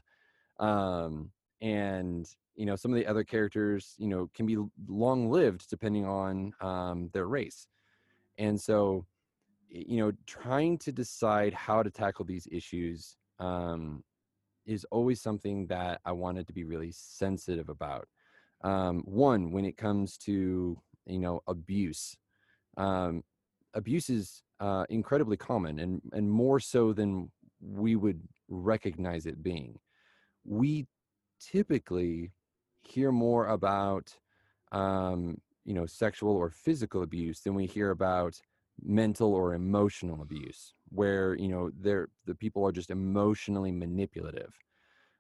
Um, 0.60 1.32
and 1.62 2.28
you 2.56 2.66
know, 2.66 2.76
some 2.76 2.92
of 2.92 2.98
the 2.98 3.08
other 3.08 3.24
characters, 3.24 3.96
you 3.98 4.08
know, 4.10 4.30
can 4.34 4.46
be 4.46 4.58
long 4.90 5.30
lived 5.32 5.70
depending 5.70 6.06
on 6.06 6.52
um, 6.60 7.10
their 7.14 7.28
race. 7.28 7.68
And 8.38 8.60
so, 8.60 9.06
you 9.70 9.98
know, 9.98 10.12
trying 10.26 10.78
to 10.80 10.92
decide 10.92 11.54
how 11.54 11.84
to 11.84 11.92
tackle 11.92 12.26
these 12.26 12.48
issues 12.52 13.16
um, 13.40 14.04
is 14.66 14.86
always 14.92 15.22
something 15.22 15.68
that 15.68 16.02
I 16.06 16.12
wanted 16.12 16.48
to 16.48 16.54
be 16.54 16.64
really 16.64 16.92
sensitive 16.92 17.70
about. 17.70 18.08
Um, 18.64 19.04
one, 19.06 19.52
when 19.52 19.66
it 19.66 19.78
comes 19.78 20.18
to 20.20 20.78
you 21.06 21.20
know 21.20 21.42
abuse, 21.48 22.18
um, 22.78 23.24
abuse 23.74 24.10
is 24.10 24.44
uh, 24.60 24.86
incredibly 24.90 25.38
common 25.38 25.80
and 25.80 26.02
and 26.14 26.30
more 26.30 26.60
so 26.60 26.92
than 26.94 27.32
we 27.62 27.96
would 27.96 28.22
recognize 28.50 29.26
it 29.26 29.44
being. 29.44 29.80
We 30.44 30.88
typically 31.40 32.32
hear 32.82 33.12
more 33.12 33.48
about 33.48 34.16
um, 34.72 35.38
you 35.64 35.74
know 35.74 35.86
sexual 35.86 36.36
or 36.36 36.50
physical 36.50 37.04
abuse 37.04 37.42
than 37.42 37.54
we 37.54 37.66
hear 37.66 37.92
about 37.92 38.40
mental 38.84 39.34
or 39.34 39.54
emotional 39.54 40.22
abuse 40.22 40.74
where 40.90 41.36
you 41.36 41.48
know 41.48 41.70
they're 41.80 42.10
the 42.26 42.36
people 42.36 42.66
are 42.66 42.72
just 42.72 42.92
emotionally 42.92 43.72
manipulative 43.72 44.54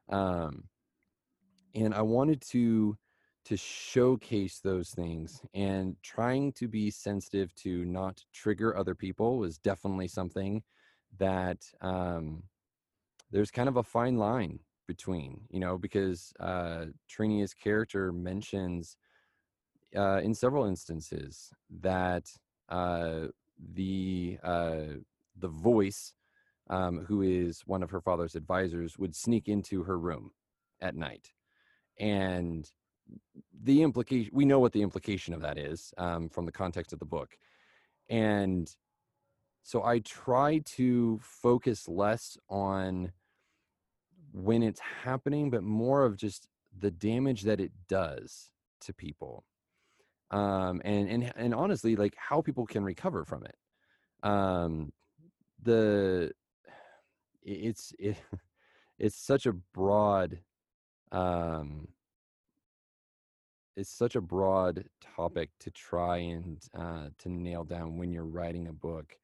um, 0.09 0.63
and 1.75 1.93
i 1.93 2.01
wanted 2.01 2.41
to 2.41 2.97
to 3.45 3.57
showcase 3.57 4.59
those 4.59 4.89
things 4.91 5.41
and 5.53 5.95
trying 6.03 6.51
to 6.51 6.67
be 6.67 6.91
sensitive 6.91 7.53
to 7.55 7.85
not 7.85 8.21
trigger 8.33 8.75
other 8.75 8.93
people 8.93 9.37
was 9.37 9.57
definitely 9.57 10.07
something 10.07 10.61
that 11.17 11.65
um, 11.81 12.43
there's 13.31 13.51
kind 13.51 13.69
of 13.69 13.77
a 13.77 13.83
fine 13.83 14.17
line 14.17 14.59
between, 14.87 15.41
you 15.49 15.59
know, 15.59 15.77
because 15.77 16.33
uh, 16.39 16.85
Trinia's 17.09 17.53
character 17.53 18.11
mentions 18.11 18.97
uh, 19.95 20.21
in 20.23 20.33
several 20.33 20.65
instances 20.65 21.51
that 21.81 22.25
uh, 22.69 23.27
the 23.73 24.37
uh, 24.43 24.81
the 25.37 25.47
voice, 25.47 26.13
um, 26.69 27.05
who 27.05 27.21
is 27.21 27.61
one 27.65 27.83
of 27.83 27.91
her 27.91 28.01
father's 28.01 28.35
advisors, 28.35 28.97
would 28.97 29.15
sneak 29.15 29.47
into 29.47 29.83
her 29.83 29.97
room 29.97 30.31
at 30.81 30.95
night, 30.95 31.31
and 31.99 32.69
the 33.63 33.81
implication 33.81 34.31
we 34.33 34.45
know 34.45 34.59
what 34.59 34.73
the 34.73 34.81
implication 34.81 35.33
of 35.33 35.41
that 35.41 35.57
is 35.57 35.93
um, 35.97 36.29
from 36.29 36.45
the 36.45 36.51
context 36.51 36.93
of 36.93 36.99
the 36.99 37.05
book. 37.05 37.37
And 38.09 38.73
so 39.69 39.83
i 39.83 39.99
try 39.99 40.59
to 40.65 41.19
focus 41.21 41.87
less 41.87 42.37
on 42.49 43.11
when 44.31 44.63
it's 44.63 44.79
happening 44.79 45.49
but 45.49 45.63
more 45.63 46.03
of 46.03 46.17
just 46.17 46.47
the 46.79 46.91
damage 46.91 47.43
that 47.43 47.59
it 47.59 47.71
does 47.87 48.49
to 48.81 48.93
people 48.93 49.45
um, 50.31 50.81
and 50.85 51.09
and 51.09 51.33
and 51.35 51.53
honestly 51.55 51.95
like 51.95 52.15
how 52.17 52.41
people 52.41 52.65
can 52.65 52.83
recover 52.83 53.25
from 53.25 53.43
it 53.45 53.55
um, 54.23 54.91
the 55.61 56.31
it's 57.43 57.93
it, 57.99 58.17
it's 58.99 59.15
such 59.15 59.45
a 59.45 59.53
broad 59.53 60.39
um, 61.11 61.87
it's 63.75 63.89
such 63.89 64.15
a 64.15 64.21
broad 64.21 64.85
topic 65.15 65.49
to 65.59 65.71
try 65.71 66.17
and 66.17 66.61
uh, 66.77 67.07
to 67.17 67.29
nail 67.29 67.63
down 67.63 67.97
when 67.97 68.11
you're 68.11 68.25
writing 68.25 68.67
a 68.67 68.73
book 68.73 69.17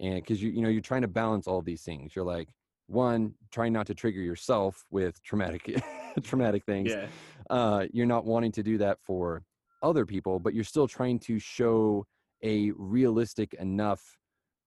and 0.00 0.16
because 0.16 0.42
you 0.42 0.50
you 0.50 0.62
know 0.62 0.68
you're 0.68 0.80
trying 0.80 1.02
to 1.02 1.08
balance 1.08 1.46
all 1.46 1.60
these 1.60 1.82
things 1.82 2.16
you're 2.16 2.24
like 2.24 2.48
one 2.86 3.34
trying 3.52 3.72
not 3.72 3.86
to 3.86 3.94
trigger 3.94 4.20
yourself 4.20 4.84
with 4.90 5.22
traumatic 5.22 5.80
traumatic 6.22 6.64
things 6.64 6.92
Yeah. 6.92 7.06
uh, 7.50 7.86
you're 7.92 8.06
not 8.06 8.24
wanting 8.24 8.52
to 8.52 8.62
do 8.62 8.78
that 8.78 8.98
for 9.02 9.44
other 9.82 10.06
people 10.06 10.38
but 10.38 10.54
you're 10.54 10.64
still 10.64 10.88
trying 10.88 11.18
to 11.18 11.38
show 11.38 12.06
a 12.42 12.70
realistic 12.76 13.54
enough 13.54 14.16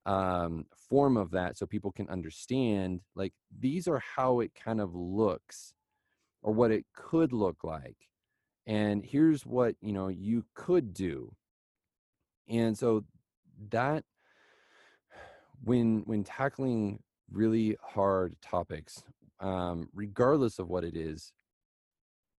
um, 0.06 0.66
form 0.88 1.16
of 1.16 1.30
that 1.30 1.56
so 1.56 1.66
people 1.66 1.90
can 1.90 2.08
understand 2.08 3.00
like 3.14 3.32
these 3.58 3.88
are 3.88 4.02
how 4.16 4.40
it 4.40 4.52
kind 4.54 4.80
of 4.80 4.94
looks 4.94 5.72
or 6.42 6.52
what 6.52 6.70
it 6.70 6.84
could 6.94 7.32
look 7.32 7.64
like 7.64 7.96
and 8.66 9.04
here's 9.04 9.44
what 9.44 9.76
you 9.80 9.92
know 9.92 10.08
you 10.08 10.44
could 10.54 10.94
do. 10.94 11.32
And 12.48 12.76
so 12.76 13.04
that 13.70 14.04
when 15.62 16.02
when 16.06 16.24
tackling 16.24 17.02
really 17.30 17.76
hard 17.82 18.36
topics 18.42 19.02
um, 19.40 19.88
regardless 19.94 20.58
of 20.58 20.68
what 20.68 20.84
it 20.84 20.96
is 20.96 21.32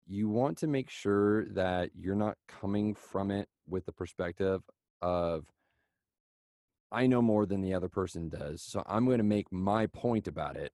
you 0.07 0.29
want 0.29 0.57
to 0.57 0.67
make 0.67 0.89
sure 0.89 1.45
that 1.45 1.89
you're 1.95 2.15
not 2.15 2.37
coming 2.47 2.93
from 2.93 3.31
it 3.31 3.47
with 3.67 3.85
the 3.85 3.91
perspective 3.91 4.61
of 5.01 5.45
i 6.91 7.07
know 7.07 7.21
more 7.21 7.45
than 7.45 7.61
the 7.61 7.73
other 7.73 7.89
person 7.89 8.29
does 8.29 8.61
so 8.61 8.83
i'm 8.85 9.05
going 9.05 9.17
to 9.17 9.23
make 9.23 9.51
my 9.51 9.87
point 9.87 10.27
about 10.27 10.55
it 10.55 10.71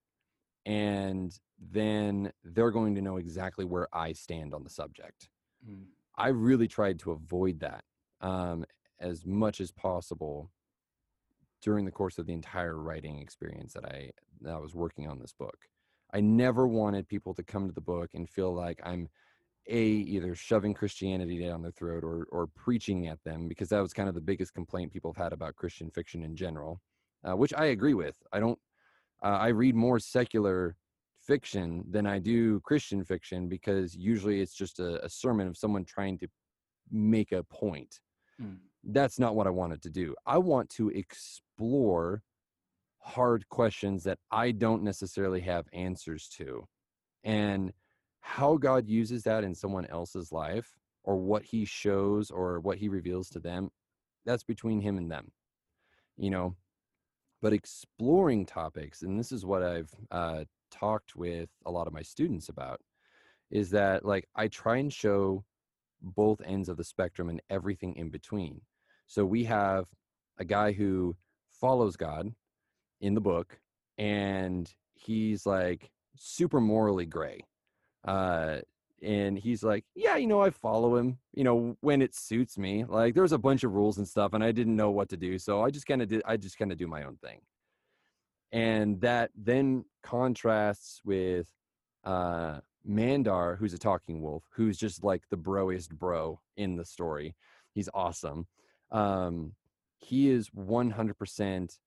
and 0.65 1.39
then 1.59 2.31
they're 2.43 2.71
going 2.71 2.95
to 2.95 3.01
know 3.01 3.17
exactly 3.17 3.65
where 3.65 3.87
i 3.93 4.11
stand 4.11 4.53
on 4.53 4.63
the 4.63 4.69
subject 4.69 5.29
Mm. 5.67 5.85
I 6.15 6.29
really 6.29 6.67
tried 6.67 6.99
to 6.99 7.11
avoid 7.11 7.59
that 7.59 7.83
um, 8.21 8.65
as 8.99 9.25
much 9.25 9.61
as 9.61 9.71
possible 9.71 10.51
during 11.61 11.85
the 11.85 11.91
course 11.91 12.17
of 12.17 12.25
the 12.25 12.33
entire 12.33 12.77
writing 12.77 13.19
experience 13.19 13.73
that 13.73 13.85
I 13.85 14.11
that 14.41 14.53
I 14.53 14.59
was 14.59 14.73
working 14.73 15.07
on 15.07 15.19
this 15.19 15.33
book. 15.33 15.57
I 16.13 16.21
never 16.21 16.67
wanted 16.67 17.07
people 17.07 17.33
to 17.35 17.43
come 17.43 17.67
to 17.67 17.73
the 17.73 17.81
book 17.81 18.11
and 18.13 18.29
feel 18.29 18.53
like 18.53 18.79
I'm 18.83 19.07
a 19.69 19.81
either 19.81 20.35
shoving 20.35 20.73
Christianity 20.73 21.39
down 21.39 21.61
their 21.61 21.71
throat 21.71 22.03
or 22.03 22.27
or 22.31 22.47
preaching 22.47 23.07
at 23.07 23.23
them 23.23 23.47
because 23.47 23.69
that 23.69 23.81
was 23.81 23.93
kind 23.93 24.09
of 24.09 24.15
the 24.15 24.21
biggest 24.21 24.53
complaint 24.53 24.91
people 24.91 25.13
have 25.13 25.23
had 25.23 25.33
about 25.33 25.55
Christian 25.55 25.89
fiction 25.91 26.23
in 26.23 26.35
general, 26.35 26.81
uh, 27.23 27.35
which 27.35 27.53
I 27.53 27.65
agree 27.65 27.93
with. 27.93 28.15
I 28.31 28.39
don't. 28.39 28.59
Uh, 29.23 29.37
I 29.39 29.49
read 29.49 29.75
more 29.75 29.99
secular 29.99 30.75
fiction 31.21 31.83
than 31.89 32.07
I 32.07 32.17
do 32.17 32.59
Christian 32.61 33.03
fiction 33.05 33.47
because 33.47 33.95
usually 33.95 34.41
it's 34.41 34.55
just 34.55 34.79
a, 34.79 35.03
a 35.05 35.09
sermon 35.09 35.47
of 35.47 35.55
someone 35.55 35.85
trying 35.85 36.17
to 36.19 36.27
make 36.91 37.31
a 37.31 37.43
point. 37.43 37.99
Mm. 38.41 38.57
That's 38.83 39.19
not 39.19 39.35
what 39.35 39.45
I 39.45 39.51
wanted 39.51 39.83
to 39.83 39.91
do. 39.91 40.15
I 40.25 40.39
want 40.39 40.69
to 40.71 40.89
explore 40.89 42.23
hard 43.01 43.47
questions 43.49 44.03
that 44.03 44.19
I 44.31 44.51
don't 44.51 44.83
necessarily 44.83 45.41
have 45.41 45.65
answers 45.73 46.29
to. 46.37 46.65
And 47.23 47.71
how 48.21 48.57
God 48.57 48.87
uses 48.87 49.23
that 49.23 49.43
in 49.43 49.55
someone 49.55 49.85
else's 49.87 50.31
life 50.31 50.71
or 51.03 51.17
what 51.17 51.43
he 51.43 51.65
shows 51.65 52.29
or 52.31 52.59
what 52.59 52.77
he 52.77 52.89
reveals 52.89 53.29
to 53.29 53.39
them, 53.39 53.69
that's 54.25 54.43
between 54.43 54.79
him 54.79 54.97
and 54.97 55.11
them. 55.11 55.31
You 56.17 56.29
know, 56.29 56.55
but 57.41 57.53
exploring 57.53 58.45
topics, 58.45 59.01
and 59.01 59.19
this 59.19 59.31
is 59.31 59.45
what 59.45 59.63
I've 59.63 59.89
uh, 60.11 60.43
talked 60.71 61.15
with 61.15 61.49
a 61.65 61.71
lot 61.71 61.87
of 61.87 61.93
my 61.93 62.01
students 62.01 62.49
about 62.49 62.79
is 63.49 63.69
that 63.71 64.05
like 64.05 64.27
I 64.35 64.47
try 64.47 64.77
and 64.77 64.93
show 64.93 65.43
both 66.01 66.41
ends 66.45 66.69
of 66.69 66.77
the 66.77 66.83
spectrum 66.83 67.29
and 67.29 67.41
everything 67.49 67.95
in 67.95 68.09
between. 68.09 68.61
So 69.07 69.25
we 69.25 69.43
have 69.45 69.87
a 70.39 70.45
guy 70.45 70.71
who 70.71 71.15
follows 71.51 71.95
God 71.95 72.31
in 73.01 73.13
the 73.13 73.21
book 73.21 73.59
and 73.97 74.73
he's 74.93 75.45
like 75.45 75.91
super 76.15 76.61
morally 76.61 77.05
gray. 77.05 77.41
Uh 78.05 78.59
and 79.03 79.37
he's 79.37 79.63
like, 79.63 79.83
"Yeah, 79.95 80.17
you 80.17 80.27
know, 80.27 80.41
I 80.41 80.51
follow 80.51 80.95
him, 80.95 81.17
you 81.33 81.43
know, 81.43 81.75
when 81.81 82.03
it 82.03 82.13
suits 82.13 82.55
me. 82.57 82.85
Like 82.85 83.15
there's 83.15 83.31
a 83.31 83.37
bunch 83.39 83.63
of 83.63 83.73
rules 83.73 83.97
and 83.97 84.07
stuff 84.07 84.33
and 84.33 84.43
I 84.43 84.51
didn't 84.51 84.75
know 84.75 84.91
what 84.91 85.09
to 85.09 85.17
do, 85.17 85.39
so 85.39 85.61
I 85.63 85.71
just 85.71 85.87
kind 85.87 86.01
of 86.01 86.07
did 86.07 86.21
I 86.25 86.37
just 86.37 86.57
kind 86.57 86.71
of 86.71 86.77
do 86.77 86.87
my 86.87 87.03
own 87.03 87.17
thing." 87.17 87.41
and 88.51 88.99
that 89.01 89.31
then 89.35 89.85
contrasts 90.03 91.01
with 91.05 91.47
uh 92.03 92.59
Mandar, 92.83 93.55
who's 93.57 93.73
a 93.73 93.77
talking 93.77 94.21
wolf, 94.21 94.43
who's 94.51 94.77
just 94.77 95.03
like 95.03 95.23
the 95.29 95.37
broiest 95.37 95.93
bro 95.97 96.39
in 96.57 96.75
the 96.75 96.85
story. 96.85 97.35
He's 97.73 97.89
awesome. 97.93 98.47
Um, 98.91 99.53
he 99.99 100.29
is 100.29 100.49
100% 100.49 101.77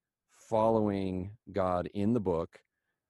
following 0.55 1.33
God 1.51 1.89
in 1.95 2.13
the 2.13 2.21
book, 2.21 2.61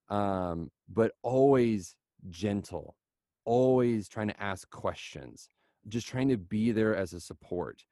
um, 0.09 0.71
but 0.89 1.13
always 1.23 1.95
gentle, 2.31 2.97
always 3.45 4.09
trying 4.09 4.29
to 4.29 4.43
ask 4.43 4.71
questions, 4.71 5.51
just 5.87 6.09
trying 6.09 6.31
to 6.31 6.39
be 6.39 6.73
there 6.73 6.97
as 6.97 7.13
a 7.13 7.21
support. 7.21 7.85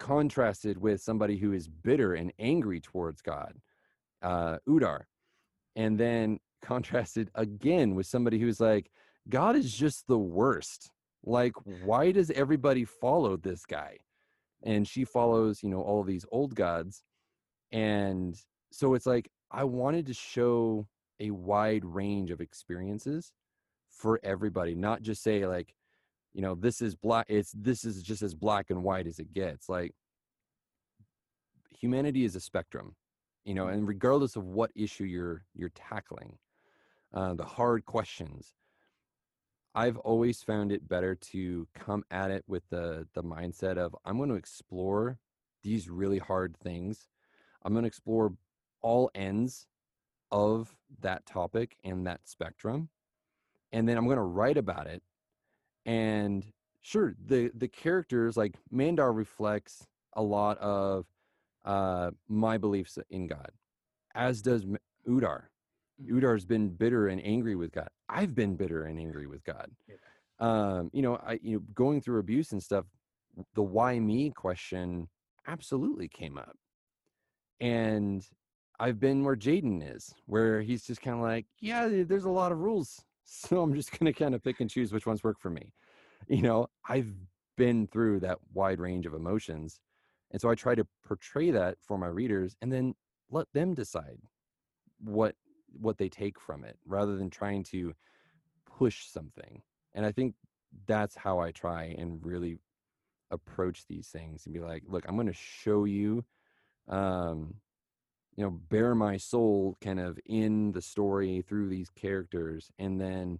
Contrasted 0.00 0.78
with 0.78 1.00
somebody 1.00 1.36
who 1.36 1.52
is 1.52 1.68
bitter 1.68 2.14
and 2.14 2.32
angry 2.40 2.80
towards 2.80 3.22
God 3.22 3.52
uh, 4.20 4.56
Udar, 4.68 5.02
and 5.76 5.96
then 5.96 6.40
contrasted 6.60 7.30
again 7.36 7.94
with 7.94 8.06
somebody 8.06 8.40
who's 8.40 8.58
like, 8.58 8.90
God 9.28 9.54
is 9.54 9.72
just 9.72 10.08
the 10.08 10.18
worst. 10.18 10.90
Like, 11.22 11.52
why 11.84 12.10
does 12.10 12.32
everybody 12.32 12.84
follow 12.84 13.36
this 13.36 13.64
guy? 13.64 13.98
And 14.64 14.88
she 14.88 15.04
follows, 15.04 15.62
you 15.62 15.68
know, 15.68 15.82
all 15.82 16.02
these 16.02 16.26
old 16.32 16.56
gods. 16.56 17.04
And 17.70 18.36
so 18.72 18.94
it's 18.94 19.06
like, 19.06 19.30
I 19.50 19.64
wanted 19.64 20.06
to 20.06 20.14
show 20.14 20.86
a 21.20 21.30
wide 21.30 21.84
range 21.84 22.30
of 22.30 22.40
experiences 22.40 23.32
for 23.90 24.18
everybody, 24.22 24.74
not 24.74 25.02
just 25.02 25.22
say, 25.22 25.46
like, 25.46 25.74
you 26.32 26.42
know, 26.42 26.54
this 26.54 26.80
is 26.80 26.94
black, 26.94 27.26
it's 27.28 27.52
this 27.52 27.84
is 27.84 28.02
just 28.02 28.22
as 28.22 28.34
black 28.34 28.70
and 28.70 28.82
white 28.82 29.06
as 29.06 29.18
it 29.18 29.32
gets. 29.34 29.68
Like, 29.68 29.94
humanity 31.82 32.24
is 32.24 32.36
a 32.36 32.40
spectrum 32.40 32.94
you 33.44 33.54
know 33.54 33.66
and 33.66 33.88
regardless 33.88 34.36
of 34.36 34.44
what 34.44 34.70
issue 34.74 35.04
you're 35.04 35.44
you're 35.54 35.70
tackling 35.70 36.38
uh, 37.14 37.34
the 37.34 37.44
hard 37.44 37.84
questions 37.84 38.54
i've 39.74 39.96
always 39.98 40.42
found 40.42 40.70
it 40.70 40.88
better 40.88 41.14
to 41.14 41.66
come 41.74 42.04
at 42.10 42.30
it 42.30 42.44
with 42.46 42.62
the 42.70 43.06
the 43.14 43.22
mindset 43.22 43.76
of 43.76 43.96
i'm 44.04 44.16
going 44.16 44.28
to 44.28 44.36
explore 44.36 45.18
these 45.62 45.88
really 45.88 46.18
hard 46.18 46.56
things 46.62 47.08
i'm 47.64 47.72
going 47.72 47.82
to 47.82 47.88
explore 47.88 48.32
all 48.82 49.10
ends 49.14 49.66
of 50.30 50.74
that 51.00 51.24
topic 51.26 51.76
and 51.84 52.06
that 52.06 52.20
spectrum 52.24 52.88
and 53.72 53.88
then 53.88 53.96
i'm 53.96 54.06
going 54.06 54.16
to 54.16 54.22
write 54.22 54.56
about 54.56 54.86
it 54.86 55.02
and 55.86 56.44
sure 56.80 57.14
the 57.24 57.50
the 57.54 57.68
characters 57.68 58.36
like 58.36 58.54
mandar 58.70 59.12
reflects 59.12 59.86
a 60.14 60.22
lot 60.22 60.58
of 60.58 61.06
uh, 61.64 62.10
my 62.28 62.58
beliefs 62.58 62.98
in 63.10 63.26
God, 63.26 63.50
as 64.14 64.42
does 64.42 64.64
Udar. 65.08 65.44
Mhm. 66.00 66.10
Udar's 66.10 66.44
been 66.44 66.70
bitter 66.70 67.08
and 67.08 67.24
angry 67.24 67.54
with 67.54 67.72
God. 67.72 67.88
I've 68.08 68.34
been 68.34 68.56
bitter 68.56 68.84
and 68.84 68.98
angry 68.98 69.26
with 69.26 69.44
God. 69.44 69.70
Yeah. 69.86 69.96
Um, 70.38 70.90
you 70.92 71.02
know, 71.02 71.16
I 71.16 71.38
you 71.42 71.56
know 71.56 71.64
going 71.74 72.00
through 72.00 72.18
abuse 72.18 72.52
and 72.52 72.62
stuff. 72.62 72.86
The 73.54 73.62
why 73.62 73.98
me 73.98 74.30
question 74.30 75.08
absolutely 75.46 76.08
came 76.08 76.36
up, 76.36 76.56
and 77.60 78.26
I've 78.82 78.98
been 78.98 79.24
where 79.24 79.36
Jaden 79.36 79.94
is, 79.94 80.14
where 80.26 80.60
he's 80.60 80.84
just 80.84 81.00
kind 81.02 81.16
of 81.16 81.22
like, 81.22 81.46
yeah, 81.60 81.88
there's 81.88 82.24
a 82.24 82.30
lot 82.30 82.52
of 82.52 82.58
rules, 82.58 83.04
so 83.24 83.62
I'm 83.62 83.74
just 83.74 83.98
gonna 83.98 84.12
kind 84.12 84.34
of 84.34 84.42
pick 84.42 84.60
and 84.60 84.68
choose 84.68 84.92
which 84.92 85.06
ones 85.06 85.22
work 85.22 85.38
for 85.40 85.50
me. 85.50 85.72
You 86.28 86.42
know, 86.42 86.68
I've 86.88 87.12
been 87.56 87.86
through 87.86 88.20
that 88.20 88.38
wide 88.54 88.80
range 88.80 89.06
of 89.06 89.14
emotions 89.14 89.80
and 90.32 90.40
so 90.40 90.50
I 90.50 90.54
try 90.54 90.74
to 90.74 90.86
portray 91.06 91.50
that 91.50 91.76
for 91.80 91.98
my 91.98 92.06
readers 92.06 92.56
and 92.62 92.72
then 92.72 92.94
let 93.30 93.46
them 93.52 93.74
decide 93.74 94.18
what 94.98 95.36
what 95.80 95.98
they 95.98 96.08
take 96.08 96.40
from 96.40 96.64
it 96.64 96.78
rather 96.86 97.16
than 97.16 97.30
trying 97.30 97.64
to 97.64 97.94
push 98.66 99.06
something. 99.06 99.62
And 99.94 100.04
I 100.04 100.12
think 100.12 100.34
that's 100.86 101.16
how 101.16 101.38
I 101.38 101.50
try 101.50 101.94
and 101.98 102.24
really 102.24 102.58
approach 103.30 103.86
these 103.86 104.08
things 104.08 104.44
and 104.44 104.54
be 104.54 104.60
like, 104.60 104.82
look, 104.86 105.04
I'm 105.06 105.14
going 105.14 105.26
to 105.28 105.32
show 105.32 105.84
you 105.84 106.24
um 106.88 107.54
you 108.36 108.44
know, 108.44 108.50
bare 108.50 108.94
my 108.94 109.16
soul 109.16 109.76
kind 109.80 110.00
of 110.00 110.18
in 110.26 110.72
the 110.72 110.82
story 110.82 111.44
through 111.46 111.68
these 111.68 111.90
characters 111.90 112.70
and 112.78 113.00
then 113.00 113.38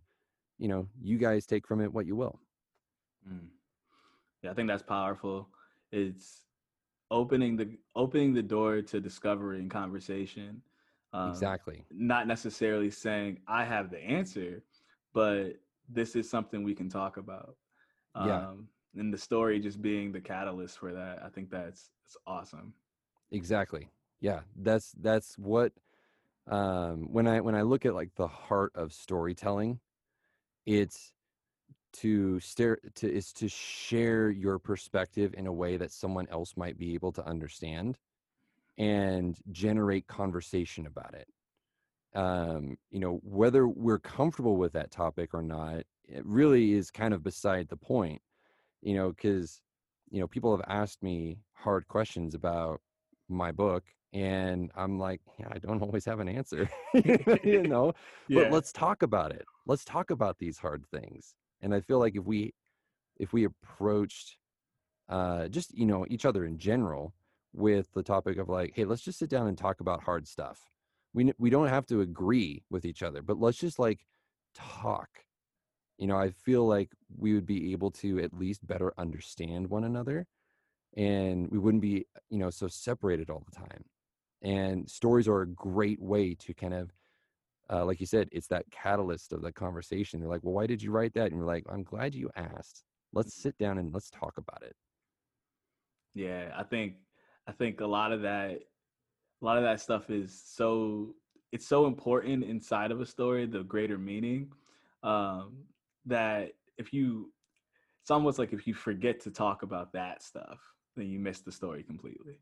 you 0.63 0.69
know, 0.69 0.87
you 1.03 1.19
guys 1.19 1.45
take 1.45 1.67
from 1.67 1.81
it 1.81 1.93
what 1.93 2.07
you 2.07 2.15
will. 2.15 2.39
Mm. 3.29 3.49
Yeah, 4.43 4.53
I 4.53 4.55
think 4.55 4.69
that's 4.69 4.83
powerful. 4.83 5.49
It's 5.91 6.45
opening 7.11 7.57
the 7.57 7.77
opening 7.97 8.33
the 8.33 8.43
door 8.43 8.81
to 8.81 9.01
discovery 9.01 9.59
and 9.59 9.69
conversation. 9.69 10.63
Um, 11.13 11.31
exactly. 11.31 11.85
Not 11.91 12.29
necessarily 12.29 12.91
saying 12.91 13.41
I 13.49 13.65
have 13.65 13.91
the 13.91 13.99
answer, 13.99 14.63
but 15.13 15.55
this 15.89 16.15
is 16.15 16.31
something 16.31 16.63
we 16.63 16.77
can 16.77 16.89
talk 16.89 17.17
about. 17.17 17.57
Um, 18.15 18.29
yeah. 18.29 19.01
And 19.01 19.13
the 19.13 19.19
story 19.19 19.59
just 19.59 19.83
being 19.83 20.13
the 20.13 20.21
catalyst 20.21 20.79
for 20.79 20.93
that, 20.93 21.23
I 21.25 21.29
think 21.29 21.51
that's 21.51 21.91
it's 22.05 22.17
awesome. 22.25 22.73
Exactly. 23.33 23.89
Yeah, 24.23 24.43
that's 24.57 24.93
that's 25.01 25.37
what 25.37 25.73
um 26.49 27.09
when 27.13 27.27
I 27.29 27.41
when 27.41 27.57
I 27.57 27.63
look 27.63 27.87
at 27.87 27.95
like 27.95 28.15
the 28.17 28.29
heart 28.29 28.73
of 28.77 28.93
storytelling, 28.93 29.81
it's 30.67 31.13
to 31.95 32.41
stare 32.41 32.79
to 32.97 33.13
is 33.13 33.33
to 33.35 33.49
share 33.49 34.31
your 34.31 34.59
perspective 34.59 35.35
in 35.39 35.47
a 35.47 35.53
way 35.53 35.77
that 35.79 35.93
someone 35.93 36.29
else 36.31 36.57
might 36.57 36.79
be 36.79 36.95
able 36.95 37.13
to 37.13 37.27
understand 37.27 37.99
and 38.79 39.39
generate 39.53 40.07
conversation 40.09 40.87
about 40.87 41.15
it. 41.15 41.29
Um 42.15 42.77
you 42.91 43.01
know 43.01 43.21
whether 43.25 43.67
we're 43.69 43.99
comfortable 43.99 44.57
with 44.57 44.73
that 44.75 44.91
topic 44.91 45.35
or 45.35 45.43
not 45.43 45.85
it 46.07 46.25
really 46.27 46.73
is 46.75 46.91
kind 46.91 47.15
of 47.15 47.23
beside 47.23 47.69
the 47.69 47.77
point 47.77 48.21
you 48.83 48.95
know 48.95 49.11
because 49.11 49.63
you 50.11 50.21
know 50.21 50.29
people 50.29 50.57
have 50.57 50.67
asked 50.69 51.03
me 51.03 51.39
hard 51.55 51.89
questions 51.89 52.35
about 52.35 52.81
my 53.29 53.53
book 53.53 53.85
and 54.13 54.71
i'm 54.77 54.99
like 54.99 55.21
yeah 55.39 55.49
i 55.51 55.59
don't 55.59 55.83
always 55.83 56.05
have 56.05 56.21
an 56.21 56.29
answer 56.29 56.69
you 57.45 57.63
know 57.69 57.93
yeah. 58.29 58.43
but 58.43 58.53
let's 58.53 58.73
talk 58.73 59.03
about 59.03 59.33
it. 59.33 59.45
Let's 59.67 59.85
talk 59.85 60.11
about 60.11 60.39
these 60.39 60.59
hard 60.59 60.85
things 60.87 61.35
and 61.61 61.75
i 61.75 61.81
feel 61.81 61.99
like 61.99 62.17
if 62.17 62.25
we 62.25 62.53
if 63.19 63.33
we 63.33 63.45
approached 63.45 64.37
uh 65.09 65.49
just 65.49 65.77
you 65.77 65.87
know 65.87 66.07
each 66.09 66.25
other 66.25 66.45
in 66.45 66.59
general 66.59 67.15
with 67.53 67.93
the 67.95 68.03
topic 68.03 68.39
of 68.39 68.49
like 68.49 68.73
hey 68.75 68.85
let's 68.85 69.03
just 69.03 69.19
sit 69.19 69.31
down 69.31 69.47
and 69.47 69.59
talk 69.59 69.81
about 69.81 70.03
hard 70.03 70.27
stuff. 70.27 70.59
We 71.15 71.33
we 71.39 71.51
don't 71.51 71.69
have 71.69 71.87
to 71.87 72.01
agree 72.01 72.65
with 72.71 72.85
each 72.85 73.03
other 73.03 73.23
but 73.23 73.39
let's 73.39 73.59
just 73.59 73.79
like 73.79 74.07
talk. 74.55 75.09
You 75.99 76.07
know 76.09 76.17
i 76.17 76.31
feel 76.31 76.67
like 76.67 76.91
we 77.17 77.35
would 77.35 77.47
be 77.47 77.73
able 77.73 77.91
to 77.93 78.19
at 78.21 78.35
least 78.35 78.67
better 78.67 78.93
understand 78.99 79.69
one 79.71 79.85
another 79.85 80.27
and 80.97 81.51
we 81.51 81.59
wouldn't 81.59 81.83
be 81.83 82.07
you 82.29 82.39
know 82.39 82.51
so 82.51 82.67
separated 82.67 83.31
all 83.31 83.45
the 83.49 83.57
time 83.57 83.85
and 84.43 84.89
stories 84.89 85.29
are 85.29 85.43
a 85.43 85.47
great 85.47 86.01
way 86.01 86.35
to 86.35 86.53
kind 86.55 86.75
of 86.75 86.91
uh, 87.71 87.85
like 87.85 88.01
you 88.01 88.07
said 88.07 88.29
it's 88.33 88.49
that 88.49 88.71
catalyst 88.71 89.33
of 89.33 89.41
the 89.41 89.53
conversation. 89.53 90.21
They're 90.21 90.29
like 90.29 90.43
well 90.43 90.55
why 90.55 90.67
did 90.67 90.83
you 90.83 90.91
write 90.91 91.15
that? 91.15 91.27
And 91.27 91.37
you're 91.37 91.47
like 91.47 91.65
i'm 91.71 91.83
glad 91.83 92.15
you 92.15 92.31
asked. 92.37 92.85
Let's 93.13 93.35
sit 93.35 93.57
down 93.59 93.79
and 93.79 93.93
let's 93.93 94.11
talk 94.11 94.35
about 94.39 94.63
it. 94.63 94.75
Yeah 96.15 96.53
i 96.57 96.63
think 96.63 96.95
i 97.49 97.53
think 97.53 97.81
a 97.81 97.87
lot 97.87 98.13
of 98.13 98.23
that 98.23 98.61
a 99.41 99.45
lot 99.45 99.57
of 99.57 99.65
that 99.65 99.81
stuff 99.81 100.11
is 100.11 100.43
so 100.45 101.15
it's 101.53 101.67
so 101.67 101.87
important 101.87 102.45
inside 102.45 102.91
of 102.91 103.01
a 103.01 103.07
story 103.07 103.47
the 103.47 103.63
greater 103.63 103.99
meaning 103.99 104.51
um 105.03 105.53
that 106.07 106.53
if 106.79 106.93
you 106.93 107.33
it's 108.03 108.11
almost 108.11 108.39
like 108.39 108.53
if 108.53 108.67
you 108.67 108.75
forget 108.75 109.21
to 109.21 109.31
talk 109.31 109.63
about 109.63 109.93
that 109.93 110.23
stuff 110.23 110.61
then 110.97 111.09
you 111.09 111.19
miss 111.19 111.41
the 111.41 111.53
story 111.53 111.83
completely 111.83 112.39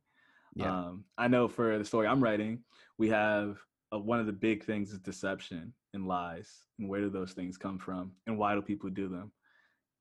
yeah. 0.54 0.72
Um, 0.72 1.04
I 1.16 1.28
know 1.28 1.48
for 1.48 1.78
the 1.78 1.84
story 1.84 2.06
I'm 2.06 2.22
writing, 2.22 2.60
we 2.98 3.08
have 3.10 3.58
uh, 3.92 3.98
one 3.98 4.20
of 4.20 4.26
the 4.26 4.32
big 4.32 4.64
things 4.64 4.92
is 4.92 4.98
deception 4.98 5.72
and 5.94 6.06
lies. 6.06 6.50
And 6.78 6.88
where 6.88 7.00
do 7.00 7.10
those 7.10 7.32
things 7.32 7.56
come 7.56 7.78
from? 7.78 8.12
And 8.26 8.38
why 8.38 8.54
do 8.54 8.62
people 8.62 8.90
do 8.90 9.08
them? 9.08 9.32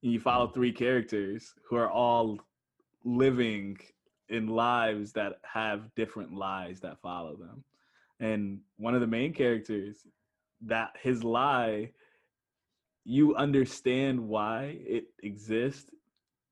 And 0.04 0.12
you 0.12 0.20
follow 0.20 0.48
mm. 0.48 0.54
three 0.54 0.72
characters 0.72 1.54
who 1.68 1.76
are 1.76 1.90
all 1.90 2.40
living 3.04 3.78
in 4.30 4.48
lives 4.48 5.12
that 5.14 5.40
have 5.44 5.94
different 5.96 6.34
lies 6.34 6.80
that 6.82 7.02
follow 7.02 7.36
them. 7.36 7.64
And 8.20 8.60
one 8.78 8.96
of 8.96 9.02
the 9.02 9.08
main 9.08 9.34
characters, 9.34 10.06
that 10.66 10.92
his 11.02 11.24
lie, 11.24 11.92
you 13.06 13.36
understand 13.36 14.20
why 14.20 14.78
it 14.82 15.06
exists 15.24 15.90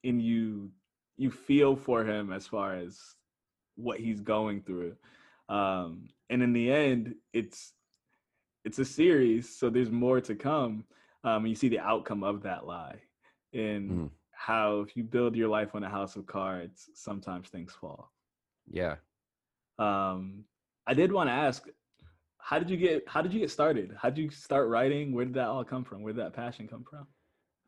and 0.03 0.21
you 0.21 0.71
you 1.17 1.31
feel 1.31 1.75
for 1.75 2.05
him 2.05 2.31
as 2.31 2.45
far 2.45 2.75
as 2.75 3.15
what 3.77 3.99
he's 3.99 4.19
going 4.19 4.61
through. 4.61 4.95
Um, 5.49 6.09
and 6.29 6.43
in 6.43 6.51
the 6.53 6.71
end, 6.71 7.15
it's 7.33 7.73
it's 8.65 8.79
a 8.79 8.85
series, 8.85 9.57
so 9.57 9.69
there's 9.69 9.91
more 9.91 10.19
to 10.19 10.35
come. 10.35 10.83
Um, 11.23 11.45
you 11.45 11.55
see 11.55 11.69
the 11.69 11.79
outcome 11.79 12.23
of 12.23 12.43
that 12.43 12.67
lie, 12.67 12.99
and 13.53 13.91
mm. 13.91 14.09
how 14.31 14.81
if 14.81 14.97
you 14.97 15.03
build 15.03 15.35
your 15.35 15.47
life 15.47 15.73
on 15.73 15.83
a 15.83 15.89
house 15.89 16.17
of 16.17 16.25
cards, 16.25 16.89
sometimes 16.93 17.47
things 17.47 17.73
fall. 17.79 18.11
Yeah. 18.69 18.95
Um, 19.79 20.43
I 20.85 20.93
did 20.93 21.11
want 21.11 21.29
to 21.29 21.33
ask, 21.33 21.67
how 22.39 22.59
did 22.59 22.69
you 22.69 22.77
get 22.77 23.03
how 23.07 23.21
did 23.21 23.33
you 23.33 23.39
get 23.39 23.51
started? 23.51 23.95
How 24.01 24.09
did 24.09 24.21
you 24.21 24.29
start 24.29 24.67
writing? 24.67 25.13
Where 25.13 25.25
did 25.25 25.35
that 25.35 25.47
all 25.47 25.63
come 25.63 25.83
from? 25.83 26.01
Where 26.01 26.13
did 26.13 26.23
that 26.23 26.33
passion 26.33 26.67
come 26.67 26.83
from? 26.89 27.07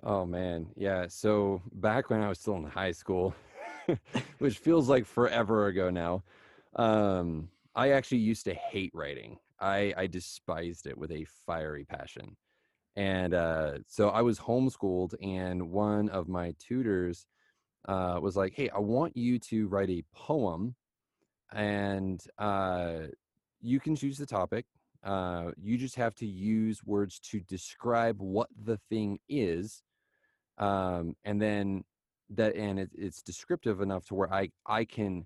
Oh 0.03 0.25
man, 0.25 0.67
yeah. 0.75 1.05
So 1.09 1.61
back 1.73 2.09
when 2.09 2.21
I 2.21 2.29
was 2.29 2.39
still 2.39 2.55
in 2.55 2.63
high 2.63 2.91
school, 2.91 3.33
which 4.39 4.57
feels 4.57 4.89
like 4.89 5.05
forever 5.05 5.67
ago 5.67 5.89
now. 5.89 6.23
Um, 6.75 7.49
I 7.75 7.91
actually 7.91 8.19
used 8.19 8.45
to 8.45 8.53
hate 8.53 8.91
writing. 8.93 9.37
I, 9.59 9.93
I 9.97 10.07
despised 10.07 10.87
it 10.87 10.97
with 10.97 11.11
a 11.11 11.25
fiery 11.45 11.85
passion. 11.85 12.35
And 12.95 13.33
uh, 13.33 13.79
so 13.87 14.09
I 14.09 14.21
was 14.21 14.39
homeschooled, 14.39 15.13
and 15.21 15.71
one 15.71 16.09
of 16.09 16.27
my 16.27 16.53
tutors 16.59 17.27
uh, 17.87 18.19
was 18.21 18.35
like, 18.35 18.53
Hey, 18.53 18.69
I 18.69 18.79
want 18.79 19.15
you 19.15 19.39
to 19.39 19.67
write 19.67 19.89
a 19.89 20.03
poem, 20.13 20.75
and 21.53 22.21
uh, 22.37 23.07
you 23.61 23.79
can 23.79 23.95
choose 23.95 24.17
the 24.17 24.25
topic. 24.25 24.65
Uh, 25.03 25.51
you 25.57 25.77
just 25.77 25.95
have 25.95 26.13
to 26.15 26.25
use 26.25 26.83
words 26.83 27.19
to 27.19 27.39
describe 27.41 28.19
what 28.19 28.49
the 28.65 28.77
thing 28.89 29.19
is. 29.29 29.81
Um, 30.57 31.15
and 31.23 31.41
then 31.41 31.85
that 32.35 32.55
and 32.55 32.79
it, 32.79 32.89
it's 32.97 33.21
descriptive 33.21 33.81
enough 33.81 34.05
to 34.05 34.15
where 34.15 34.31
I 34.33 34.49
I 34.65 34.85
can 34.85 35.25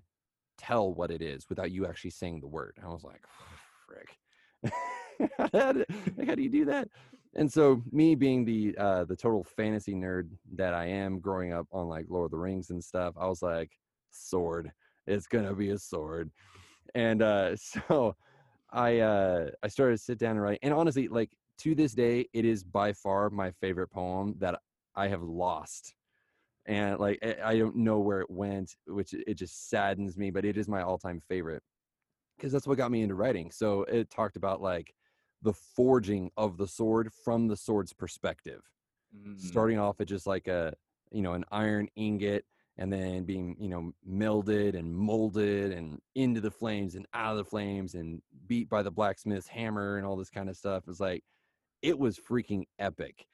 tell 0.58 0.92
what 0.92 1.10
it 1.10 1.22
is 1.22 1.48
without 1.48 1.70
you 1.70 1.86
actually 1.86 2.10
saying 2.10 2.40
the 2.40 2.46
word. 2.46 2.76
I 2.82 2.88
was 2.88 3.04
like, 3.04 3.24
frick. 3.86 4.18
how, 5.52 5.72
do, 5.72 5.84
how 6.26 6.34
do 6.34 6.42
you 6.42 6.50
do 6.50 6.64
that? 6.66 6.88
And 7.34 7.52
so 7.52 7.82
me 7.90 8.14
being 8.14 8.44
the 8.44 8.74
uh 8.78 9.04
the 9.04 9.16
total 9.16 9.44
fantasy 9.44 9.94
nerd 9.94 10.28
that 10.54 10.72
I 10.72 10.86
am 10.86 11.18
growing 11.18 11.52
up 11.52 11.66
on 11.72 11.88
like 11.88 12.06
Lord 12.08 12.26
of 12.26 12.30
the 12.30 12.38
Rings 12.38 12.70
and 12.70 12.82
stuff, 12.82 13.14
I 13.18 13.26
was 13.26 13.42
like, 13.42 13.72
sword. 14.10 14.70
It's 15.06 15.26
gonna 15.26 15.54
be 15.54 15.70
a 15.70 15.78
sword. 15.78 16.30
And 16.94 17.22
uh 17.22 17.56
so 17.56 18.16
I 18.72 19.00
uh 19.00 19.50
I 19.62 19.68
started 19.68 19.96
to 19.96 20.02
sit 20.02 20.18
down 20.18 20.32
and 20.32 20.42
write 20.42 20.60
and 20.62 20.72
honestly 20.72 21.08
like 21.08 21.30
to 21.58 21.74
this 21.74 21.92
day 21.92 22.28
it 22.32 22.44
is 22.44 22.64
by 22.64 22.92
far 22.92 23.30
my 23.30 23.50
favorite 23.52 23.88
poem 23.88 24.34
that 24.38 24.60
I 24.96 25.08
have 25.08 25.22
lost 25.22 25.94
and 26.66 26.98
like 26.98 27.18
eh, 27.22 27.34
I 27.42 27.58
don't 27.58 27.76
know 27.76 27.98
where 27.98 28.20
it 28.20 28.30
went, 28.30 28.76
which 28.86 29.14
it 29.14 29.34
just 29.34 29.68
saddens 29.68 30.16
me. 30.16 30.30
But 30.30 30.44
it 30.44 30.56
is 30.56 30.68
my 30.68 30.82
all-time 30.82 31.20
favorite 31.20 31.62
because 32.36 32.52
that's 32.52 32.66
what 32.66 32.78
got 32.78 32.90
me 32.90 33.02
into 33.02 33.14
writing. 33.14 33.50
So 33.50 33.82
it 33.84 34.10
talked 34.10 34.36
about 34.36 34.60
like 34.60 34.94
the 35.42 35.52
forging 35.52 36.30
of 36.36 36.56
the 36.56 36.66
sword 36.66 37.12
from 37.24 37.48
the 37.48 37.56
sword's 37.56 37.92
perspective, 37.92 38.62
mm-hmm. 39.16 39.38
starting 39.38 39.78
off 39.78 40.00
at 40.00 40.08
just 40.08 40.26
like 40.26 40.48
a 40.48 40.74
you 41.10 41.22
know 41.22 41.34
an 41.34 41.44
iron 41.52 41.88
ingot 41.96 42.44
and 42.76 42.92
then 42.92 43.24
being 43.24 43.56
you 43.58 43.68
know 43.68 43.92
melded 44.08 44.76
and 44.76 44.94
molded 44.94 45.72
and 45.72 46.00
into 46.14 46.40
the 46.40 46.50
flames 46.50 46.94
and 46.94 47.06
out 47.14 47.32
of 47.32 47.38
the 47.38 47.44
flames 47.44 47.94
and 47.94 48.20
beat 48.46 48.68
by 48.68 48.82
the 48.82 48.90
blacksmith's 48.90 49.46
hammer 49.46 49.96
and 49.96 50.06
all 50.06 50.16
this 50.16 50.30
kind 50.30 50.48
of 50.48 50.56
stuff 50.56 50.84
it's 50.88 51.00
like 51.00 51.22
it 51.82 51.98
was 51.98 52.18
freaking 52.18 52.64
epic 52.78 53.26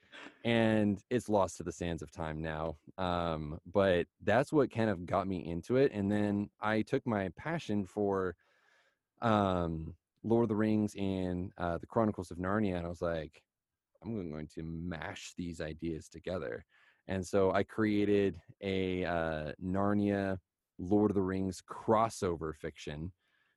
and 0.44 1.02
it's 1.10 1.28
lost 1.28 1.56
to 1.56 1.62
the 1.62 1.72
sands 1.72 2.02
of 2.02 2.10
time 2.10 2.40
now 2.40 2.76
um, 2.98 3.58
but 3.72 4.06
that's 4.22 4.52
what 4.52 4.70
kind 4.70 4.90
of 4.90 5.06
got 5.06 5.26
me 5.26 5.44
into 5.46 5.76
it 5.76 5.92
and 5.92 6.10
then 6.10 6.48
i 6.60 6.82
took 6.82 7.06
my 7.06 7.28
passion 7.36 7.84
for 7.84 8.36
um, 9.22 9.94
lord 10.24 10.44
of 10.44 10.48
the 10.48 10.56
rings 10.56 10.94
and 10.96 11.52
uh, 11.58 11.78
the 11.78 11.86
chronicles 11.86 12.30
of 12.30 12.38
narnia 12.38 12.76
and 12.76 12.86
i 12.86 12.88
was 12.88 13.02
like 13.02 13.42
i'm 14.02 14.30
going 14.30 14.48
to 14.48 14.62
mash 14.62 15.32
these 15.36 15.60
ideas 15.60 16.08
together. 16.08 16.64
And 17.08 17.26
so 17.26 17.52
i 17.52 17.62
created 17.62 18.40
a 18.60 19.04
uh, 19.04 19.52
narnia 19.62 20.38
lord 20.78 21.10
of 21.10 21.14
the 21.14 21.22
rings 21.22 21.62
crossover 21.68 22.54
fiction 22.54 23.12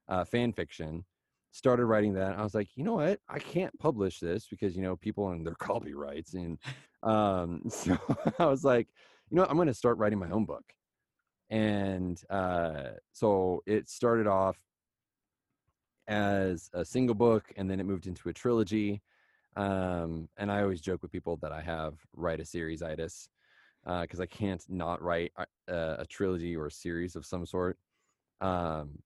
uh, 0.10 0.26
fan 0.26 0.52
fiction 0.52 1.06
started 1.54 1.86
writing 1.86 2.14
that. 2.16 2.38
I 2.38 2.44
was 2.44 2.56
like, 2.56 2.68
you 2.76 2.84
know 2.84 2.96
what? 2.96 3.20
I 3.30 3.40
can't 3.40 3.78
publish 3.80 4.20
this 4.20 4.48
because 4.48 4.76
you 4.76 4.82
know 4.82 4.98
people 4.98 5.30
and 5.30 5.46
their 5.46 5.56
copyrights, 5.60 6.34
and 6.34 6.58
um, 7.04 7.62
so 7.70 7.98
I 8.40 8.46
was 8.46 8.66
like, 8.66 8.88
you 9.30 9.36
know, 9.36 9.44
what? 9.44 9.50
I'm 9.50 9.56
going 9.56 9.68
to 9.68 9.74
start 9.74 9.98
writing 9.98 10.20
my 10.20 10.30
own 10.30 10.46
book. 10.46 10.66
And 11.50 12.20
uh, 12.30 12.94
so 13.12 13.62
it 13.68 13.88
started 13.88 14.26
off 14.26 14.58
as 16.08 16.70
a 16.74 16.84
single 16.84 17.16
book, 17.16 17.54
and 17.56 17.70
then 17.70 17.80
it 17.80 17.86
moved 17.86 18.08
into 18.08 18.30
a 18.30 18.34
trilogy. 18.34 19.02
Um, 19.56 20.28
and 20.38 20.52
I 20.52 20.64
always 20.64 20.82
joke 20.82 21.04
with 21.04 21.12
people 21.12 21.38
that 21.44 21.52
I 21.52 21.62
have 21.62 21.94
write 22.16 22.40
a 22.40 22.46
series 22.46 22.82
itis 22.82 23.30
because 23.86 24.20
uh, 24.20 24.24
I 24.24 24.26
can't 24.26 24.64
not 24.68 25.02
write 25.02 25.32
a, 25.38 25.46
uh, 25.72 25.98
a, 26.00 26.06
trilogy 26.08 26.56
or 26.56 26.68
a 26.68 26.72
series 26.72 27.16
of 27.16 27.24
some 27.26 27.46
sort. 27.46 27.78
Um, 28.42 28.98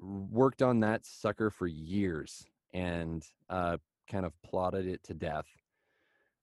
worked 0.00 0.62
on 0.62 0.80
that 0.80 1.06
sucker 1.06 1.50
for 1.50 1.66
years 1.66 2.46
and 2.74 3.24
uh, 3.50 3.78
kind 4.10 4.26
of 4.26 4.32
plotted 4.42 4.86
it 4.86 5.02
to 5.04 5.14
death. 5.14 5.46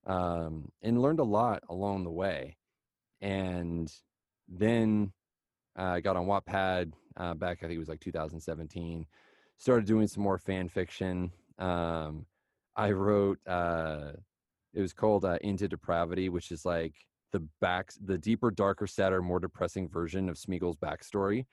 um, 0.05 0.69
and 0.81 1.01
learned 1.01 1.19
a 1.19 1.23
lot 1.23 1.63
along 1.69 2.03
the 2.03 2.11
way. 2.11 2.57
And 3.21 3.91
then 4.47 5.13
I 5.75 5.97
uh, 5.97 5.99
got 6.01 6.17
on 6.17 6.25
Wattpad 6.25 6.93
uh, 7.17 7.33
back, 7.35 7.59
I 7.59 7.67
think 7.67 7.75
it 7.75 7.79
was 7.79 7.89
like 7.89 8.01
2017. 8.01 9.05
Started 9.57 9.85
doing 9.87 10.07
some 10.07 10.23
more 10.23 10.37
fan 10.37 10.67
fiction. 10.69 11.31
Um, 11.59 12.25
I 12.75 12.91
wrote, 12.91 13.39
uh, 13.47 14.13
it 14.73 14.81
was 14.81 14.93
called 14.93 15.25
uh, 15.25 15.37
Into 15.41 15.67
Depravity, 15.67 16.29
which 16.29 16.51
is 16.51 16.65
like 16.65 16.95
the 17.31 17.41
back, 17.61 17.91
the 18.03 18.17
deeper, 18.17 18.51
darker, 18.51 18.87
sadder, 18.87 19.21
more 19.21 19.39
depressing 19.39 19.87
version 19.87 20.29
of 20.29 20.37
Smeagol's 20.37 20.77
backstory 20.77 21.45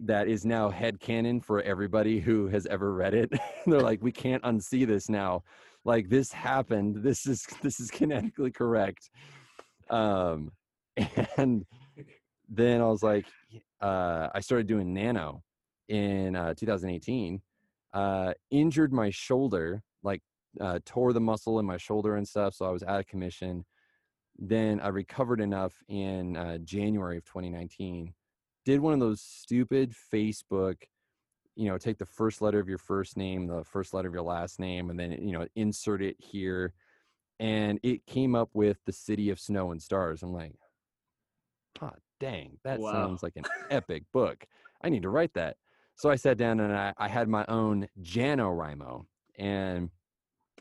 that 0.00 0.28
is 0.28 0.44
now 0.44 0.70
head 0.70 0.98
canon 0.98 1.40
for 1.40 1.60
everybody 1.62 2.20
who 2.20 2.48
has 2.48 2.66
ever 2.66 2.94
read 2.94 3.14
it. 3.14 3.30
They're 3.66 3.80
like, 3.80 4.02
we 4.02 4.12
can't 4.12 4.42
unsee 4.42 4.86
this 4.86 5.08
now. 5.08 5.44
Like 5.84 6.08
this 6.08 6.32
happened. 6.32 7.02
This 7.02 7.26
is 7.26 7.46
this 7.62 7.80
is 7.80 7.90
kinetically 7.90 8.54
correct. 8.54 9.10
Um, 9.88 10.52
and 11.36 11.64
then 12.48 12.80
I 12.80 12.86
was 12.86 13.02
like, 13.02 13.26
uh, 13.80 14.28
I 14.34 14.40
started 14.40 14.66
doing 14.66 14.92
nano 14.92 15.42
in 15.88 16.36
uh, 16.36 16.54
2018. 16.54 17.40
Uh, 17.92 18.32
injured 18.50 18.92
my 18.92 19.10
shoulder, 19.10 19.82
like 20.02 20.22
uh, 20.60 20.78
tore 20.84 21.12
the 21.12 21.20
muscle 21.20 21.58
in 21.58 21.66
my 21.66 21.76
shoulder 21.76 22.16
and 22.16 22.26
stuff. 22.26 22.54
So 22.54 22.66
I 22.66 22.70
was 22.70 22.82
out 22.82 23.00
of 23.00 23.06
commission. 23.06 23.64
Then 24.38 24.80
I 24.80 24.88
recovered 24.88 25.40
enough 25.40 25.74
in 25.88 26.36
uh, 26.36 26.58
January 26.58 27.18
of 27.18 27.24
2019 27.24 28.14
did 28.64 28.80
one 28.80 28.92
of 28.92 29.00
those 29.00 29.20
stupid 29.20 29.94
Facebook, 30.12 30.76
you 31.56 31.68
know, 31.68 31.78
take 31.78 31.98
the 31.98 32.06
first 32.06 32.42
letter 32.42 32.60
of 32.60 32.68
your 32.68 32.78
first 32.78 33.16
name, 33.16 33.46
the 33.46 33.64
first 33.64 33.94
letter 33.94 34.08
of 34.08 34.14
your 34.14 34.22
last 34.22 34.58
name, 34.58 34.90
and 34.90 34.98
then, 34.98 35.12
you 35.12 35.32
know, 35.32 35.46
insert 35.56 36.02
it 36.02 36.16
here. 36.18 36.72
And 37.38 37.80
it 37.82 38.04
came 38.06 38.34
up 38.34 38.50
with 38.52 38.78
the 38.84 38.92
city 38.92 39.30
of 39.30 39.40
snow 39.40 39.70
and 39.70 39.80
stars. 39.80 40.22
I'm 40.22 40.32
like, 40.32 40.52
hot 41.78 41.94
oh, 41.96 42.02
dang, 42.18 42.58
that 42.64 42.80
wow. 42.80 42.92
sounds 42.92 43.22
like 43.22 43.36
an 43.36 43.44
epic 43.70 44.04
book. 44.12 44.44
I 44.82 44.88
need 44.88 45.02
to 45.02 45.10
write 45.10 45.34
that. 45.34 45.56
So 45.96 46.10
I 46.10 46.16
sat 46.16 46.38
down 46.38 46.60
and 46.60 46.72
I, 46.72 46.94
I 46.96 47.08
had 47.08 47.28
my 47.28 47.44
own 47.48 47.86
NaNoWriMo 48.00 49.04
and 49.38 49.90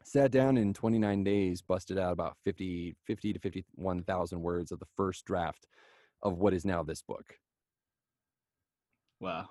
sat 0.04 0.32
down 0.32 0.58
in 0.58 0.74
29 0.74 1.24
days, 1.24 1.62
busted 1.62 1.98
out 1.98 2.14
about 2.14 2.36
50, 2.44 2.96
50 3.06 3.34
to 3.34 3.40
51,000 3.40 4.42
words 4.42 4.72
of 4.72 4.80
the 4.80 4.88
first 4.98 5.26
draft 5.26 5.68
of 6.24 6.38
what 6.38 6.54
is 6.54 6.66
now 6.66 6.84
this 6.84 7.02
book. 7.02 7.36
Wow. 9.20 9.50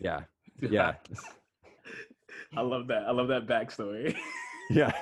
Yeah. 0.00 0.20
Yeah. 0.60 0.94
I 2.56 2.60
love 2.60 2.86
that. 2.86 3.02
I 3.08 3.10
love 3.10 3.26
that 3.28 3.46
backstory. 3.46 4.16
yeah. 4.70 4.92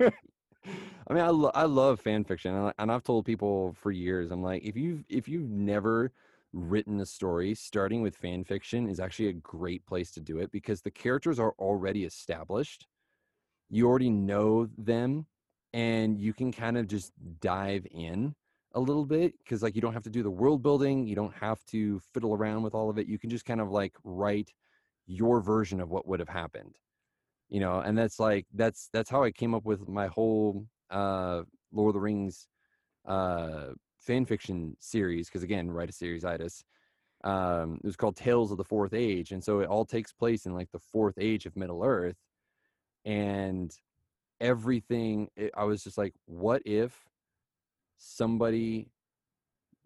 I 0.00 1.12
mean, 1.12 1.22
I, 1.22 1.28
lo- 1.28 1.52
I 1.54 1.64
love 1.64 2.00
fan 2.00 2.24
fiction, 2.24 2.54
and, 2.54 2.72
and 2.78 2.90
I've 2.90 3.04
told 3.04 3.26
people 3.26 3.74
for 3.78 3.90
years. 3.90 4.30
I'm 4.30 4.42
like, 4.42 4.62
if 4.64 4.76
you've 4.76 5.04
if 5.10 5.28
you've 5.28 5.50
never 5.50 6.10
written 6.54 7.00
a 7.00 7.06
story, 7.06 7.54
starting 7.54 8.00
with 8.00 8.16
fan 8.16 8.44
fiction 8.44 8.88
is 8.88 8.98
actually 8.98 9.28
a 9.28 9.34
great 9.34 9.84
place 9.86 10.10
to 10.12 10.20
do 10.20 10.38
it 10.38 10.50
because 10.50 10.80
the 10.80 10.90
characters 10.90 11.38
are 11.38 11.54
already 11.58 12.04
established. 12.04 12.86
You 13.68 13.86
already 13.86 14.10
know 14.10 14.68
them, 14.78 15.26
and 15.74 16.18
you 16.18 16.32
can 16.32 16.50
kind 16.50 16.78
of 16.78 16.88
just 16.88 17.12
dive 17.40 17.86
in 17.90 18.34
a 18.74 18.80
little 18.80 19.06
bit 19.06 19.34
because 19.38 19.62
like 19.62 19.74
you 19.74 19.80
don't 19.80 19.92
have 19.92 20.02
to 20.02 20.10
do 20.10 20.22
the 20.22 20.30
world 20.30 20.62
building 20.62 21.06
you 21.06 21.14
don't 21.14 21.34
have 21.34 21.64
to 21.66 22.00
fiddle 22.12 22.34
around 22.34 22.62
with 22.62 22.74
all 22.74 22.90
of 22.90 22.98
it 22.98 23.06
you 23.06 23.18
can 23.18 23.30
just 23.30 23.44
kind 23.44 23.60
of 23.60 23.70
like 23.70 23.94
write 24.02 24.52
your 25.06 25.40
version 25.40 25.80
of 25.80 25.90
what 25.90 26.06
would 26.06 26.20
have 26.20 26.28
happened 26.28 26.76
you 27.48 27.60
know 27.60 27.80
and 27.80 27.96
that's 27.96 28.18
like 28.18 28.46
that's 28.54 28.88
that's 28.92 29.10
how 29.10 29.22
i 29.22 29.30
came 29.30 29.54
up 29.54 29.64
with 29.64 29.88
my 29.88 30.08
whole 30.08 30.66
uh 30.90 31.42
lord 31.72 31.90
of 31.90 31.94
the 31.94 32.00
rings 32.00 32.48
uh 33.06 33.66
fan 34.00 34.24
fiction 34.26 34.76
series 34.80 35.28
because 35.28 35.42
again 35.42 35.70
write 35.70 35.90
a 35.90 35.92
series 35.92 36.24
itis 36.24 36.64
um 37.22 37.78
it 37.82 37.86
was 37.86 37.96
called 37.96 38.16
tales 38.16 38.50
of 38.50 38.58
the 38.58 38.64
fourth 38.64 38.92
age 38.92 39.30
and 39.30 39.42
so 39.42 39.60
it 39.60 39.68
all 39.68 39.84
takes 39.84 40.12
place 40.12 40.46
in 40.46 40.52
like 40.52 40.70
the 40.72 40.78
fourth 40.78 41.14
age 41.18 41.46
of 41.46 41.56
middle 41.56 41.84
earth 41.84 42.16
and 43.04 43.78
everything 44.40 45.28
it, 45.36 45.50
i 45.56 45.64
was 45.64 45.84
just 45.84 45.96
like 45.96 46.12
what 46.26 46.60
if 46.64 47.04
somebody 47.96 48.90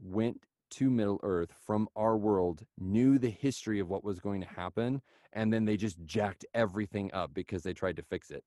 went 0.01 0.40
to 0.71 0.90
Middle 0.90 1.21
Earth 1.23 1.53
from 1.66 1.88
our 1.97 2.16
world, 2.16 2.64
knew 2.79 3.18
the 3.18 3.31
history 3.31 3.81
of 3.81 3.88
what 3.88 4.05
was 4.05 4.21
going 4.21 4.40
to 4.40 4.47
happen, 4.47 5.01
and 5.33 5.53
then 5.53 5.64
they 5.64 5.77
just 5.77 6.05
jacked 6.05 6.44
everything 6.55 7.11
up 7.12 7.33
because 7.35 7.62
they 7.62 7.73
tried 7.73 7.97
to 7.97 8.03
fix 8.03 8.31
it. 8.31 8.44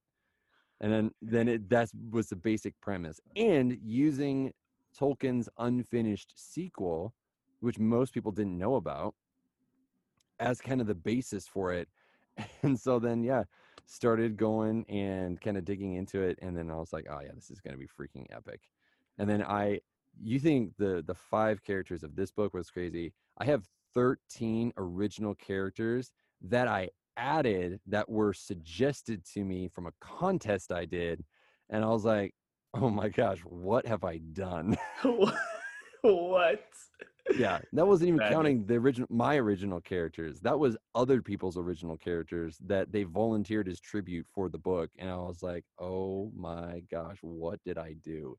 And 0.79 0.91
then 0.91 1.11
then 1.21 1.47
it 1.47 1.69
that 1.69 1.89
was 2.09 2.27
the 2.27 2.35
basic 2.35 2.79
premise. 2.81 3.19
And 3.35 3.77
using 3.83 4.51
Tolkien's 4.99 5.47
unfinished 5.59 6.33
sequel, 6.35 7.13
which 7.59 7.79
most 7.79 8.13
people 8.13 8.31
didn't 8.31 8.57
know 8.57 8.75
about, 8.75 9.13
as 10.39 10.59
kind 10.59 10.81
of 10.81 10.87
the 10.87 10.95
basis 10.95 11.47
for 11.47 11.73
it. 11.73 11.87
And 12.63 12.79
so 12.79 12.97
then 12.97 13.23
yeah, 13.23 13.43
started 13.85 14.37
going 14.37 14.85
and 14.89 15.39
kind 15.39 15.57
of 15.57 15.65
digging 15.65 15.95
into 15.95 16.21
it. 16.21 16.39
And 16.41 16.57
then 16.57 16.71
I 16.71 16.75
was 16.75 16.93
like, 16.93 17.05
oh 17.09 17.19
yeah, 17.21 17.31
this 17.35 17.51
is 17.51 17.59
gonna 17.59 17.77
be 17.77 17.87
freaking 17.87 18.25
epic. 18.31 18.61
And 19.17 19.29
then 19.29 19.43
I, 19.43 19.79
you 20.21 20.39
think 20.39 20.73
the 20.77 21.03
the 21.05 21.15
five 21.15 21.63
characters 21.63 22.03
of 22.03 22.15
this 22.15 22.31
book 22.31 22.53
was 22.53 22.69
crazy. 22.69 23.13
I 23.37 23.45
have 23.45 23.65
13 23.93 24.73
original 24.77 25.35
characters 25.35 26.11
that 26.41 26.67
I 26.67 26.89
added 27.17 27.79
that 27.87 28.09
were 28.09 28.33
suggested 28.33 29.23
to 29.33 29.43
me 29.43 29.67
from 29.67 29.87
a 29.87 29.93
contest 29.99 30.71
I 30.71 30.85
did. 30.85 31.23
And 31.69 31.83
I 31.83 31.87
was 31.87 32.05
like, 32.05 32.33
oh 32.73 32.89
my 32.89 33.09
gosh, 33.09 33.39
what 33.39 33.85
have 33.85 34.03
I 34.03 34.17
done? 34.17 34.77
what? 36.01 36.65
Yeah, 37.37 37.59
that 37.73 37.85
wasn't 37.85 38.09
even 38.09 38.19
that 38.19 38.31
counting 38.31 38.61
is- 38.61 38.67
the 38.67 38.75
original 38.75 39.07
my 39.11 39.35
original 39.37 39.79
characters. 39.79 40.39
That 40.41 40.57
was 40.57 40.75
other 40.95 41.21
people's 41.21 41.57
original 41.57 41.97
characters 41.97 42.57
that 42.65 42.91
they 42.91 43.03
volunteered 43.03 43.67
as 43.67 43.79
tribute 43.79 44.25
for 44.33 44.49
the 44.49 44.57
book. 44.57 44.89
And 44.97 45.09
I 45.09 45.17
was 45.17 45.43
like, 45.43 45.63
oh 45.79 46.31
my 46.35 46.81
gosh, 46.91 47.17
what 47.21 47.63
did 47.63 47.77
I 47.77 47.93
do? 48.03 48.37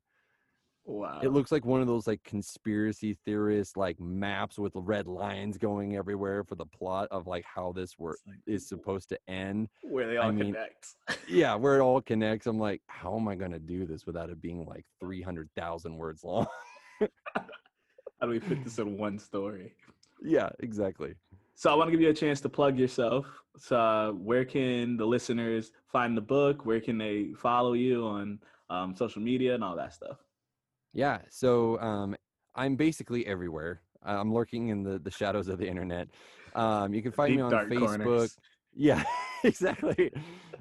Wow. 0.85 1.21
It 1.23 1.29
looks 1.29 1.51
like 1.51 1.65
one 1.65 1.79
of 1.79 1.87
those 1.87 2.07
like 2.07 2.21
conspiracy 2.23 3.17
theorist 3.25 3.77
like 3.77 3.99
maps 4.01 4.59
with 4.59 4.73
red 4.75 5.07
lines 5.07 5.57
going 5.57 5.95
everywhere 5.95 6.43
for 6.43 6.55
the 6.55 6.65
plot 6.65 7.07
of 7.09 7.25
like 7.25 7.45
how 7.45 7.71
this 7.71 7.97
work 7.97 8.17
like, 8.27 8.39
is 8.45 8.67
supposed 8.67 9.07
to 9.09 9.19
end. 9.29 9.69
Where 9.81 10.07
they 10.07 10.17
all 10.17 10.27
I 10.27 10.31
mean, 10.31 10.53
connect. 10.53 10.95
yeah, 11.29 11.55
where 11.55 11.77
it 11.77 11.81
all 11.81 12.01
connects. 12.01 12.47
I'm 12.47 12.59
like, 12.59 12.81
how 12.87 13.17
am 13.17 13.29
I 13.29 13.35
gonna 13.35 13.59
do 13.59 13.85
this 13.85 14.05
without 14.05 14.29
it 14.29 14.41
being 14.41 14.65
like 14.65 14.85
three 14.99 15.21
hundred 15.21 15.49
thousand 15.55 15.95
words 15.95 16.23
long? 16.23 16.47
how 16.99 17.07
do 18.23 18.29
we 18.29 18.39
fit 18.39 18.63
this 18.65 18.77
in 18.77 18.97
one 18.97 19.17
story? 19.17 19.73
Yeah, 20.21 20.49
exactly. 20.59 21.15
So 21.55 21.71
I 21.71 21.75
want 21.75 21.87
to 21.87 21.91
give 21.91 22.01
you 22.01 22.09
a 22.09 22.13
chance 22.13 22.41
to 22.41 22.49
plug 22.49 22.77
yourself. 22.77 23.25
So 23.57 23.77
uh, 23.77 24.11
where 24.11 24.43
can 24.43 24.97
the 24.97 25.05
listeners 25.05 25.71
find 25.87 26.17
the 26.17 26.21
book? 26.21 26.65
Where 26.65 26.81
can 26.81 26.97
they 26.97 27.33
follow 27.37 27.73
you 27.73 28.05
on 28.05 28.39
um, 28.69 28.95
social 28.95 29.21
media 29.21 29.53
and 29.53 29.63
all 29.63 29.75
that 29.75 29.93
stuff? 29.93 30.17
Yeah. 30.93 31.19
So 31.29 31.79
um, 31.79 32.15
I'm 32.55 32.75
basically 32.75 33.25
everywhere. 33.25 33.81
I'm 34.05 34.33
lurking 34.33 34.67
in 34.67 34.83
the, 34.83 34.99
the 34.99 35.11
shadows 35.11 35.47
of 35.47 35.57
the 35.57 35.67
internet. 35.67 36.07
Um, 36.55 36.93
you 36.93 37.01
can 37.01 37.11
find 37.11 37.29
Deep 37.29 37.37
me 37.37 37.43
on 37.43 37.51
Facebook. 37.51 37.79
Corners. 37.79 38.37
Yeah, 38.75 39.03
exactly. 39.43 40.11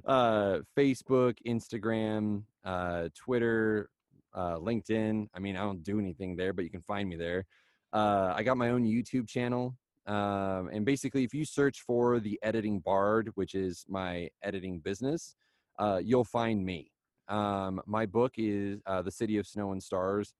Uh, 0.06 0.58
Facebook, 0.76 1.36
Instagram, 1.46 2.44
uh, 2.64 3.08
Twitter, 3.16 3.88
uh, 4.34 4.56
LinkedIn. 4.56 5.28
I 5.34 5.38
mean, 5.38 5.56
I 5.56 5.60
don't 5.60 5.82
do 5.82 5.98
anything 5.98 6.36
there, 6.36 6.52
but 6.52 6.64
you 6.64 6.70
can 6.70 6.82
find 6.82 7.08
me 7.08 7.16
there. 7.16 7.44
Uh, 7.92 8.32
I 8.34 8.42
got 8.42 8.56
my 8.56 8.70
own 8.70 8.84
YouTube 8.84 9.28
channel. 9.28 9.76
Um, 10.06 10.68
and 10.72 10.84
basically, 10.84 11.24
if 11.24 11.32
you 11.32 11.44
search 11.44 11.82
for 11.86 12.18
the 12.18 12.38
Editing 12.42 12.80
Bard, 12.80 13.30
which 13.34 13.54
is 13.54 13.84
my 13.88 14.28
editing 14.42 14.80
business, 14.80 15.36
uh, 15.78 16.00
you'll 16.02 16.24
find 16.24 16.64
me. 16.64 16.90
Um, 17.28 17.80
my 17.87 18.06
book 18.06 18.35
is 18.37 18.80
uh, 18.87 19.02
The 19.02 19.11
City 19.11 19.38
of 19.38 19.46
Snow 19.46 19.72
and 19.72 19.82
Stars. 19.82 20.35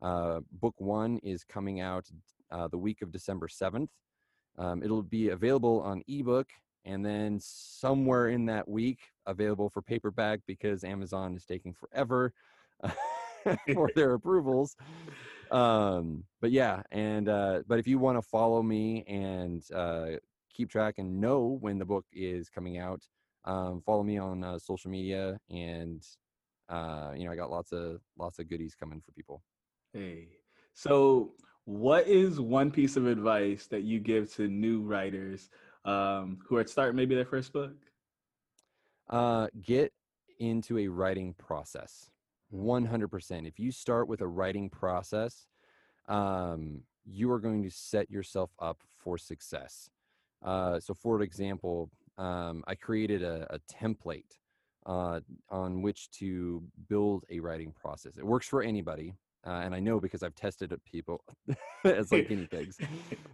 Uh, 0.00 0.40
book 0.52 0.74
one 0.78 1.18
is 1.18 1.44
coming 1.44 1.80
out 1.80 2.06
uh, 2.50 2.68
the 2.68 2.78
week 2.78 3.02
of 3.02 3.10
December 3.10 3.48
7th. 3.48 3.88
Um, 4.56 4.82
it'll 4.82 5.02
be 5.02 5.30
available 5.30 5.80
on 5.80 6.02
ebook 6.08 6.48
and 6.84 7.04
then 7.04 7.38
somewhere 7.40 8.28
in 8.28 8.46
that 8.46 8.66
week 8.66 8.98
available 9.26 9.68
for 9.68 9.82
paperback 9.82 10.40
because 10.46 10.84
Amazon 10.84 11.36
is 11.36 11.44
taking 11.44 11.74
forever 11.74 12.32
for 13.74 13.90
their 13.94 14.14
approvals. 14.14 14.76
Um, 15.50 16.24
but 16.40 16.50
yeah, 16.50 16.82
and 16.90 17.28
uh, 17.28 17.62
but 17.66 17.78
if 17.78 17.86
you 17.86 17.98
want 17.98 18.18
to 18.18 18.22
follow 18.22 18.62
me 18.62 19.04
and 19.06 19.62
uh, 19.74 20.18
keep 20.52 20.70
track 20.70 20.94
and 20.98 21.20
know 21.20 21.58
when 21.60 21.78
the 21.78 21.84
book 21.84 22.04
is 22.12 22.48
coming 22.48 22.78
out, 22.78 23.02
um, 23.44 23.82
follow 23.84 24.02
me 24.02 24.18
on 24.18 24.44
uh, 24.44 24.58
social 24.58 24.90
media 24.90 25.38
and 25.50 26.02
uh, 26.68 27.12
you 27.16 27.24
know, 27.24 27.32
I 27.32 27.36
got 27.36 27.50
lots 27.50 27.72
of 27.72 28.00
lots 28.18 28.38
of 28.38 28.48
goodies 28.48 28.74
coming 28.74 29.00
for 29.00 29.12
people. 29.12 29.42
Hey, 29.92 30.28
so 30.74 31.32
what 31.64 32.06
is 32.06 32.40
one 32.40 32.70
piece 32.70 32.96
of 32.96 33.06
advice 33.06 33.66
that 33.66 33.82
you 33.82 34.00
give 34.00 34.32
to 34.34 34.48
new 34.48 34.82
writers 34.82 35.50
um, 35.84 36.38
who 36.46 36.56
are 36.56 36.66
starting 36.66 36.96
maybe 36.96 37.14
their 37.14 37.24
first 37.24 37.52
book? 37.52 37.74
Uh, 39.08 39.48
get 39.62 39.92
into 40.38 40.78
a 40.78 40.88
writing 40.88 41.34
process. 41.34 42.10
100%. 42.54 43.46
If 43.46 43.58
you 43.58 43.70
start 43.70 44.08
with 44.08 44.20
a 44.20 44.26
writing 44.26 44.70
process, 44.70 45.46
um, 46.08 46.82
you 47.04 47.30
are 47.30 47.38
going 47.38 47.62
to 47.62 47.70
set 47.70 48.10
yourself 48.10 48.50
up 48.58 48.78
for 48.98 49.18
success. 49.18 49.90
Uh, 50.42 50.80
so, 50.80 50.94
for 50.94 51.20
example, 51.22 51.90
um, 52.16 52.64
I 52.66 52.74
created 52.74 53.22
a, 53.22 53.46
a 53.50 53.58
template 53.70 54.38
uh, 54.86 55.20
on 55.50 55.82
which 55.82 56.10
to 56.12 56.62
build 56.88 57.24
a 57.30 57.40
writing 57.40 57.72
process. 57.72 58.16
It 58.16 58.26
works 58.26 58.46
for 58.46 58.62
anybody, 58.62 59.14
uh, 59.46 59.60
and 59.64 59.74
I 59.74 59.80
know 59.80 60.00
because 60.00 60.22
I've 60.22 60.34
tested 60.34 60.72
it 60.72 60.84
people 60.84 61.22
as 61.84 62.10
like 62.12 62.28
guinea 62.28 62.46
pigs. 62.50 62.78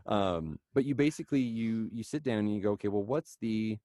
Um, 0.06 0.58
but 0.74 0.84
you 0.84 0.94
basically 0.94 1.40
you 1.40 1.88
you 1.92 2.02
sit 2.02 2.22
down 2.22 2.38
and 2.38 2.54
you 2.54 2.60
go, 2.60 2.72
okay, 2.72 2.88
well, 2.88 3.04
what's 3.04 3.36
the 3.40 3.78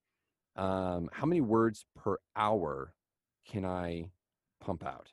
um, 0.56 1.10
how 1.14 1.26
many 1.26 1.42
words 1.42 1.86
per 1.96 2.18
hour 2.36 2.94
can 3.48 3.66
I 3.66 4.12
pump 4.60 4.86
out? 4.86 5.12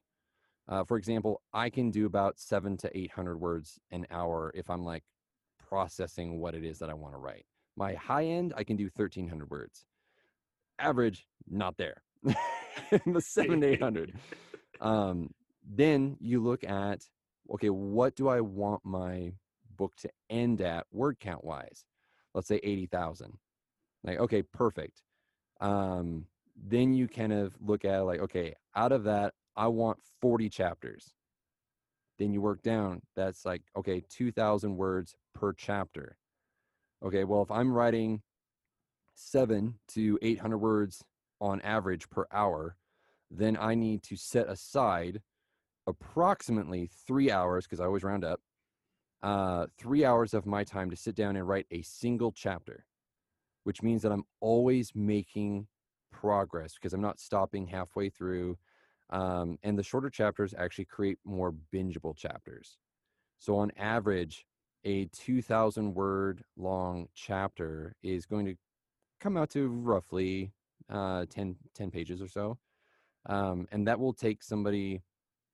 Uh, 0.68 0.84
for 0.84 0.96
example, 0.96 1.42
I 1.52 1.70
can 1.70 1.90
do 1.90 2.06
about 2.06 2.40
seven 2.40 2.76
to 2.78 2.96
800 2.96 3.38
words 3.38 3.78
an 3.92 4.06
hour 4.10 4.50
if 4.54 4.68
I'm 4.68 4.84
like 4.84 5.04
processing 5.68 6.40
what 6.40 6.54
it 6.54 6.64
is 6.64 6.78
that 6.80 6.90
I 6.90 6.94
want 6.94 7.14
to 7.14 7.18
write. 7.18 7.46
My 7.76 7.94
high 7.94 8.24
end, 8.24 8.52
I 8.56 8.64
can 8.64 8.76
do 8.76 8.84
1300 8.84 9.50
words. 9.50 9.86
Average, 10.78 11.26
not 11.48 11.76
there. 11.76 12.02
the 13.06 13.20
seven 13.20 13.62
800. 13.62 14.14
Um, 14.78 15.30
then 15.66 16.18
you 16.20 16.42
look 16.42 16.62
at, 16.62 17.00
okay, 17.50 17.70
what 17.70 18.14
do 18.14 18.28
I 18.28 18.42
want 18.42 18.84
my 18.84 19.32
book 19.74 19.96
to 20.02 20.10
end 20.28 20.60
at 20.60 20.84
word 20.92 21.18
count 21.18 21.44
wise? 21.44 21.86
Let's 22.34 22.48
say 22.48 22.60
80,000. 22.62 23.38
Like, 24.04 24.18
okay, 24.18 24.42
perfect. 24.42 25.00
Um, 25.62 26.26
then 26.54 26.92
you 26.92 27.08
kind 27.08 27.32
of 27.32 27.54
look 27.58 27.86
at 27.86 28.00
like, 28.00 28.20
okay, 28.20 28.54
out 28.74 28.92
of 28.92 29.04
that, 29.04 29.32
I 29.56 29.68
want 29.68 29.98
40 30.20 30.50
chapters. 30.50 31.14
Then 32.18 32.32
you 32.32 32.40
work 32.40 32.62
down, 32.62 33.00
that's 33.14 33.46
like, 33.46 33.62
okay, 33.76 34.02
2,000 34.10 34.76
words 34.76 35.14
per 35.34 35.52
chapter. 35.54 36.18
Okay, 37.02 37.24
well, 37.24 37.42
if 37.42 37.50
I'm 37.50 37.72
writing 37.72 38.22
seven 39.14 39.74
to 39.88 40.18
800 40.22 40.58
words 40.58 41.02
on 41.40 41.60
average 41.62 42.08
per 42.10 42.26
hour, 42.32 42.76
then 43.30 43.56
I 43.58 43.74
need 43.74 44.02
to 44.04 44.16
set 44.16 44.48
aside 44.48 45.20
approximately 45.86 46.90
three 47.06 47.30
hours, 47.30 47.64
because 47.64 47.80
I 47.80 47.84
always 47.84 48.02
round 48.02 48.24
up, 48.24 48.40
uh, 49.22 49.66
three 49.78 50.04
hours 50.04 50.34
of 50.34 50.46
my 50.46 50.64
time 50.64 50.90
to 50.90 50.96
sit 50.96 51.14
down 51.14 51.36
and 51.36 51.46
write 51.46 51.66
a 51.70 51.82
single 51.82 52.32
chapter, 52.32 52.84
which 53.64 53.82
means 53.82 54.02
that 54.02 54.12
I'm 54.12 54.24
always 54.40 54.92
making 54.94 55.66
progress 56.12 56.74
because 56.74 56.92
I'm 56.92 57.00
not 57.00 57.20
stopping 57.20 57.66
halfway 57.66 58.08
through. 58.08 58.58
Um, 59.10 59.58
and 59.62 59.78
the 59.78 59.82
shorter 59.82 60.10
chapters 60.10 60.54
actually 60.56 60.86
create 60.86 61.18
more 61.24 61.54
bingeable 61.72 62.16
chapters. 62.16 62.78
So, 63.38 63.56
on 63.56 63.70
average, 63.76 64.44
a 64.84 65.06
2,000 65.06 65.94
word 65.94 66.42
long 66.56 67.08
chapter 67.14 67.94
is 68.02 68.26
going 68.26 68.46
to 68.46 68.54
come 69.20 69.36
out 69.36 69.50
to 69.50 69.68
roughly 69.68 70.52
uh, 70.90 71.26
10, 71.30 71.56
10 71.74 71.90
pages 71.90 72.20
or 72.20 72.28
so. 72.28 72.58
Um, 73.26 73.66
and 73.72 73.86
that 73.88 73.98
will 73.98 74.12
take 74.12 74.42
somebody 74.42 75.02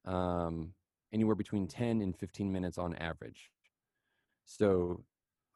um, 0.05 0.73
anywhere 1.13 1.35
between 1.35 1.67
10 1.67 2.03
and 2.03 2.17
15 2.17 2.53
minutes 2.53 2.79
on 2.79 2.95
average. 2.97 3.51
So 4.45 5.05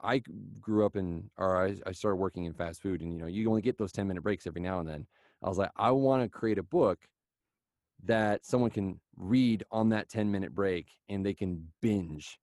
I 0.01 0.23
grew 0.61 0.87
up 0.87 0.97
in, 0.97 1.31
or 1.37 1.63
I, 1.63 1.77
I 1.87 1.93
started 1.93 2.17
working 2.17 2.45
in 2.45 2.53
fast 2.53 2.83
food, 2.83 3.01
and 3.01 3.13
you 3.13 3.19
know, 3.19 3.27
you 3.27 3.49
only 3.49 3.63
get 3.63 3.79
those 3.79 3.93
10 3.93 4.07
minute 4.07 4.23
breaks 4.23 4.47
every 4.47 4.61
now 4.61 4.81
and 4.81 4.89
then. 4.89 5.07
I 5.43 5.49
was 5.49 5.59
like, 5.59 5.71
I 5.77 5.91
want 5.91 6.23
to 6.23 6.29
create 6.29 6.59
a 6.59 6.63
book 6.63 6.99
that 8.05 8.45
someone 8.45 8.71
can 8.71 9.01
read 9.17 9.65
on 9.71 9.89
that 9.91 10.09
10 10.09 10.31
minute 10.31 10.55
break 10.55 10.87
and 11.09 11.25
they 11.25 11.35
can 11.35 11.67
binge. 11.81 12.39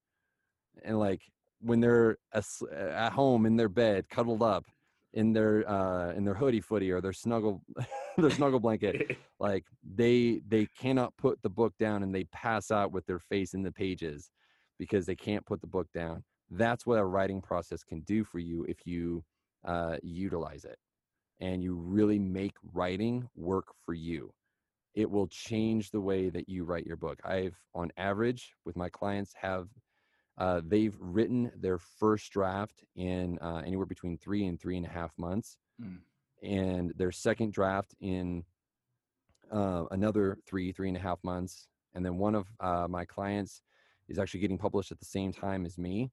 And 0.84 1.00
like 1.00 1.22
when 1.62 1.80
they're 1.80 2.18
at 2.34 3.14
home 3.14 3.46
in 3.46 3.56
their 3.56 3.70
bed, 3.70 4.10
cuddled 4.10 4.44
up 4.44 4.66
in 5.13 5.32
their 5.32 5.69
uh 5.69 6.12
in 6.13 6.26
their 6.26 6.34
hoodie 6.34 6.62
footy 6.62 6.91
or 6.91 6.99
their 6.99 7.13
snuggle 7.13 7.62
their 8.17 8.32
snuggle 8.32 8.60
blanket 8.60 9.17
like 9.39 9.65
they 9.95 10.41
they 10.47 10.67
cannot 10.80 11.15
put 11.17 11.41
the 11.43 11.49
book 11.49 11.73
down 11.80 12.04
and 12.04 12.13
they 12.13 12.23
pass 12.26 12.71
out 12.71 12.91
with 12.91 13.06
their 13.06 13.19
face 13.19 13.54
in 13.54 13.62
the 13.62 13.71
pages 13.71 14.32
because 14.80 15.06
they 15.06 15.15
can't 15.15 15.45
put 15.45 15.62
the 15.62 15.67
book 15.67 15.88
down. 15.93 16.23
That's 16.49 16.86
what 16.86 16.99
a 16.99 17.06
writing 17.06 17.41
process 17.41 17.84
can 17.84 18.02
do 18.02 18.23
for 18.23 18.39
you 18.39 18.65
if 18.67 18.86
you 18.86 19.23
uh, 19.65 19.97
utilize 20.02 20.65
it 20.65 20.78
and 21.39 21.63
you 21.63 21.76
really 21.76 22.19
make 22.19 22.56
writing 22.73 23.28
work 23.36 23.67
for 23.86 23.93
you. 23.93 24.32
It 24.93 25.10
will 25.10 25.28
change 25.28 25.89
the 25.89 26.02
way 26.02 26.30
that 26.30 26.47
you 26.47 26.63
write 26.63 26.86
your 26.86 26.97
book. 26.97 27.19
I've 27.23 27.58
on 27.73 27.91
average 27.97 28.54
with 28.65 28.76
my 28.76 28.89
clients 28.89 29.34
have 29.41 29.67
uh, 30.38 30.62
they've 30.65 30.96
written 31.00 31.52
their 31.56 31.78
first 31.78 32.32
draft 32.32 32.84
in 32.96 33.38
uh, 33.39 33.62
anywhere 33.65 33.86
between 33.86 34.17
three 34.17 34.46
and 34.46 34.60
three 34.60 34.78
and 34.78 34.86
a 34.86 34.89
half 34.89 35.12
months 35.17 35.58
mm. 35.82 35.98
and 36.41 36.93
their 36.98 37.12
second 37.12 37.54
draft 37.54 37.93
in 38.02 38.43
uh, 39.52 39.86
another 39.91 40.38
three 40.48 40.72
three 40.72 40.88
and 40.88 40.98
a 40.98 41.00
half 41.02 41.24
months 41.24 41.67
and 41.93 42.06
then 42.06 42.17
one 42.17 42.36
of 42.36 42.48
uh, 42.60 42.88
my 42.89 43.06
clients 43.06 43.62
is 44.10 44.17
actually 44.17 44.39
getting 44.39 44.58
published 44.58 44.91
at 44.91 45.00
the 45.00 45.06
same 45.06 45.32
time 45.32 45.65
as 45.65 45.78
me 45.78 46.12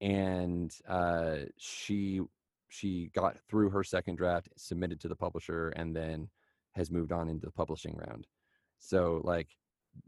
and 0.00 0.72
uh, 0.88 1.36
she 1.56 2.20
she 2.68 3.10
got 3.14 3.38
through 3.48 3.70
her 3.70 3.84
second 3.84 4.16
draft, 4.16 4.48
submitted 4.56 5.00
to 5.00 5.08
the 5.08 5.16
publisher, 5.16 5.68
and 5.70 5.94
then 5.94 6.28
has 6.74 6.90
moved 6.90 7.12
on 7.12 7.28
into 7.28 7.46
the 7.46 7.52
publishing 7.52 7.96
round. 7.96 8.26
So 8.78 9.20
like, 9.24 9.48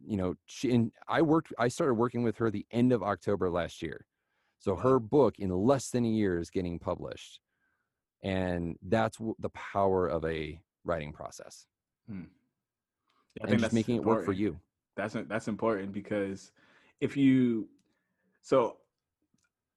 you 0.04 0.16
know, 0.16 0.34
she 0.46 0.72
and 0.72 0.92
I 1.08 1.22
worked. 1.22 1.52
I 1.58 1.68
started 1.68 1.94
working 1.94 2.22
with 2.22 2.36
her 2.38 2.50
the 2.50 2.66
end 2.70 2.92
of 2.92 3.02
October 3.02 3.50
last 3.50 3.82
year. 3.82 4.06
So 4.58 4.74
her 4.74 4.98
book 4.98 5.38
in 5.38 5.50
less 5.50 5.90
than 5.90 6.04
a 6.04 6.08
year 6.08 6.38
is 6.38 6.50
getting 6.50 6.78
published, 6.78 7.40
and 8.22 8.76
that's 8.82 9.18
w- 9.18 9.36
the 9.38 9.50
power 9.50 10.08
of 10.08 10.24
a 10.24 10.60
writing 10.84 11.12
process. 11.12 11.66
Hmm. 12.08 12.24
Yeah, 13.36 13.44
I 13.44 13.48
think 13.48 13.60
that's 13.60 13.74
making 13.74 13.96
important. 13.96 14.16
it 14.16 14.18
work 14.18 14.24
for 14.24 14.32
you. 14.32 14.58
That's 14.96 15.16
that's 15.28 15.48
important 15.48 15.92
because 15.92 16.50
if 17.00 17.16
you 17.16 17.68
so 18.42 18.78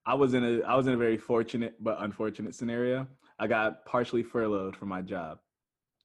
I 0.06 0.16
was 0.16 0.34
in 0.34 0.44
a 0.44 0.62
I 0.64 0.76
was 0.76 0.88
in 0.88 0.94
a 0.94 0.98
very 0.98 1.18
fortunate 1.18 1.76
but 1.80 1.98
unfortunate 2.00 2.56
scenario. 2.56 3.08
I 3.40 3.48
got 3.48 3.86
partially 3.86 4.22
furloughed 4.22 4.76
from 4.76 4.90
my 4.90 5.02
job. 5.02 5.40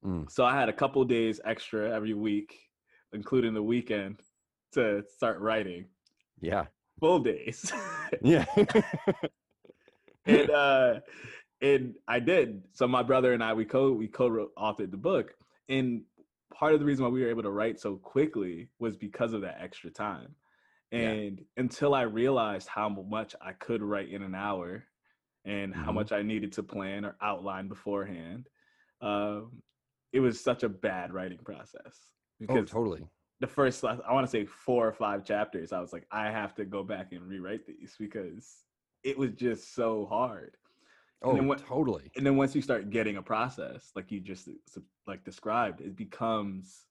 Mm. 0.04 0.30
So 0.30 0.44
I 0.44 0.58
had 0.58 0.68
a 0.68 0.72
couple 0.72 1.04
days 1.04 1.40
extra 1.44 1.94
every 1.94 2.14
week, 2.14 2.65
including 3.12 3.54
the 3.54 3.62
weekend, 3.62 4.20
to 4.72 5.02
start 5.14 5.40
writing. 5.40 5.86
Yeah. 6.40 6.66
Full 7.00 7.20
days. 7.20 7.72
yeah. 8.22 8.44
and 10.26 10.50
uh 10.54 11.00
and 11.62 11.94
I 12.06 12.20
did. 12.20 12.62
So 12.72 12.86
my 12.86 13.02
brother 13.02 13.32
and 13.32 13.42
I 13.42 13.54
we 13.54 13.64
co 13.64 13.92
we 13.92 14.08
co-wrote 14.08 14.54
authored 14.56 14.90
the 14.90 14.96
book. 14.96 15.34
And 15.68 16.02
part 16.52 16.74
of 16.74 16.80
the 16.80 16.86
reason 16.86 17.04
why 17.04 17.10
we 17.10 17.22
were 17.22 17.30
able 17.30 17.42
to 17.42 17.50
write 17.50 17.80
so 17.80 17.96
quickly 17.96 18.68
was 18.78 18.96
because 18.96 19.32
of 19.32 19.42
that 19.42 19.58
extra 19.60 19.90
time. 19.90 20.34
And 20.92 21.38
yeah. 21.38 21.62
until 21.62 21.94
I 21.94 22.02
realized 22.02 22.68
how 22.68 22.88
much 22.88 23.34
I 23.42 23.52
could 23.52 23.82
write 23.82 24.08
in 24.10 24.22
an 24.22 24.34
hour 24.34 24.84
and 25.44 25.72
mm-hmm. 25.72 25.82
how 25.82 25.92
much 25.92 26.12
I 26.12 26.22
needed 26.22 26.52
to 26.52 26.62
plan 26.62 27.04
or 27.04 27.16
outline 27.20 27.68
beforehand, 27.68 28.48
um, 29.00 29.62
it 30.12 30.20
was 30.20 30.40
such 30.40 30.62
a 30.62 30.68
bad 30.68 31.12
writing 31.12 31.38
process. 31.44 31.98
Oh, 32.42 32.46
because 32.46 32.70
oh, 32.70 32.78
totally. 32.78 33.08
The 33.40 33.46
first, 33.46 33.84
I 33.84 34.12
want 34.12 34.26
to 34.26 34.30
say 34.30 34.46
four 34.46 34.88
or 34.88 34.92
five 34.92 35.24
chapters, 35.24 35.72
I 35.72 35.80
was 35.80 35.92
like, 35.92 36.06
I 36.10 36.30
have 36.30 36.54
to 36.54 36.64
go 36.64 36.82
back 36.82 37.12
and 37.12 37.22
rewrite 37.28 37.66
these 37.66 37.94
because 37.98 38.64
it 39.04 39.18
was 39.18 39.32
just 39.32 39.74
so 39.74 40.06
hard. 40.06 40.56
Oh, 41.22 41.36
and 41.36 41.48
when, 41.48 41.58
totally. 41.58 42.10
And 42.16 42.24
then 42.24 42.36
once 42.36 42.54
you 42.54 42.62
start 42.62 42.90
getting 42.90 43.16
a 43.16 43.22
process, 43.22 43.90
like 43.94 44.10
you 44.10 44.20
just 44.20 44.48
like 45.06 45.24
described, 45.24 45.80
it 45.80 45.96
becomes 45.96 46.84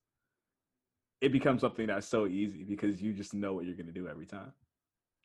it 1.21 1.31
becomes 1.31 1.61
something 1.61 1.87
that's 1.87 2.07
so 2.07 2.27
easy 2.27 2.63
because 2.63 3.01
you 3.01 3.13
just 3.13 3.33
know 3.33 3.53
what 3.53 3.65
you're 3.65 3.75
going 3.75 3.87
to 3.87 3.91
do 3.91 4.07
every 4.07 4.25
time. 4.25 4.51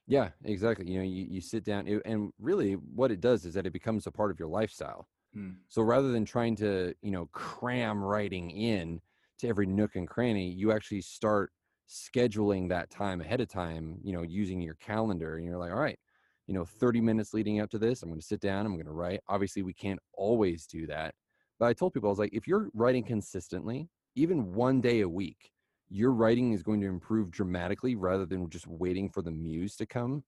Yeah, 0.07 0.31
exactly. 0.45 0.87
You 0.91 0.99
know, 0.99 1.05
you, 1.05 1.27
you 1.29 1.41
sit 1.41 1.65
down 1.65 1.87
and 2.05 2.33
really 2.39 2.75
what 2.75 3.11
it 3.11 3.21
does 3.21 3.45
is 3.45 3.55
that 3.55 3.67
it 3.67 3.73
becomes 3.73 4.07
a 4.07 4.11
part 4.11 4.31
of 4.31 4.39
your 4.39 4.49
lifestyle. 4.49 5.07
Hmm. 5.35 5.51
So 5.69 5.83
rather 5.83 6.11
than 6.11 6.25
trying 6.25 6.57
to, 6.57 6.95
you 7.03 7.11
know, 7.11 7.29
cram 7.33 8.03
writing 8.03 8.51
in 8.51 9.01
to 9.41 9.49
every 9.49 9.67
nook 9.67 9.97
and 9.97 10.09
cranny, 10.09 10.51
you 10.51 10.73
actually 10.73 11.01
start 11.01 11.53
scheduling 11.89 12.69
that 12.69 12.91
time 12.91 13.21
ahead 13.21 13.41
of 13.41 13.49
time, 13.49 13.99
you 14.03 14.13
know, 14.13 14.23
using 14.23 14.61
your 14.61 14.75
calendar 14.75 15.37
and 15.37 15.45
you're 15.45 15.59
like, 15.59 15.73
all 15.73 15.81
right, 15.81 15.99
you 16.47 16.55
know, 16.55 16.65
30 16.65 17.01
minutes 17.01 17.35
leading 17.35 17.61
up 17.61 17.71
to 17.71 17.79
this, 17.79 18.03
I'm 18.03 18.09
going 18.09 18.21
to 18.21 18.27
sit 18.27 18.41
down, 18.41 18.67
I'm 18.67 18.75
going 18.75 18.87
to 18.87 18.93
write. 18.93 19.21
Obviously, 19.29 19.63
we 19.63 19.75
can't 19.75 20.01
always 20.15 20.67
do 20.67 20.87
that. 20.87 21.15
But 21.59 21.67
I 21.67 21.73
told 21.73 21.93
people, 21.93 22.09
I 22.09 22.13
was 22.13 22.19
like, 22.19 22.33
if 22.33 22.47
you're 22.47 22.71
writing 22.75 23.05
consistently, 23.05 23.89
even 24.15 24.55
one 24.55 24.81
day 24.81 25.01
a 25.01 25.09
week, 25.09 25.51
your 25.91 26.13
writing 26.13 26.53
is 26.53 26.63
going 26.63 26.81
to 26.81 26.87
improve 26.87 27.31
dramatically 27.31 27.97
rather 27.97 28.25
than 28.25 28.49
just 28.49 28.67
waiting 28.69 29.11
for 29.11 29.23
the 29.23 29.31
muse 29.31 29.75
to 29.77 29.85
come 29.85 30.23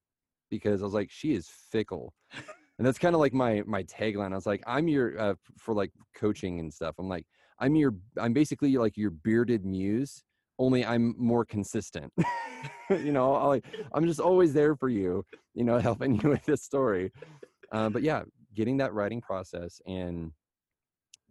because 0.51 0.83
i 0.83 0.85
was 0.85 0.93
like 0.93 1.11
she 1.11 1.33
is 1.33 1.49
fickle 1.49 2.13
and 2.79 2.87
that's 2.87 2.99
kind 2.99 3.15
of 3.15 3.21
like 3.21 3.33
my 3.33 3.63
my 3.65 3.83
tagline 3.85 4.33
i 4.33 4.35
was 4.35 4.47
like 4.47 4.63
i'm 4.67 4.89
your 4.89 5.19
uh, 5.19 5.35
for 5.57 5.73
like 5.73 5.93
coaching 6.15 6.59
and 6.59 6.73
stuff 6.75 6.97
i'm 6.99 7.09
like 7.09 7.25
i'm 7.63 7.75
your 7.75 7.95
i'm 8.19 8.33
basically 8.33 8.77
like 8.77 8.97
your 8.97 9.11
bearded 9.11 9.65
muse 9.65 10.23
only 10.59 10.85
I'm 10.85 11.15
more 11.19 11.45
consistent. 11.45 12.13
you 12.91 13.13
know, 13.13 13.35
I, 13.35 13.47
like 13.47 13.65
I'm 13.93 14.07
just 14.07 14.21
always 14.21 14.53
there 14.53 14.77
for 14.77 14.89
you, 14.89 15.25
you 15.55 15.65
know, 15.65 15.79
helping 15.89 16.21
you 16.21 16.31
with 16.31 16.45
this 16.45 16.63
story. 16.63 17.13
Uh, 17.71 17.89
but 17.89 18.03
yeah, 18.03 18.23
getting 18.55 18.77
that 18.79 18.93
writing 18.95 19.21
process 19.21 19.81
and 19.87 20.33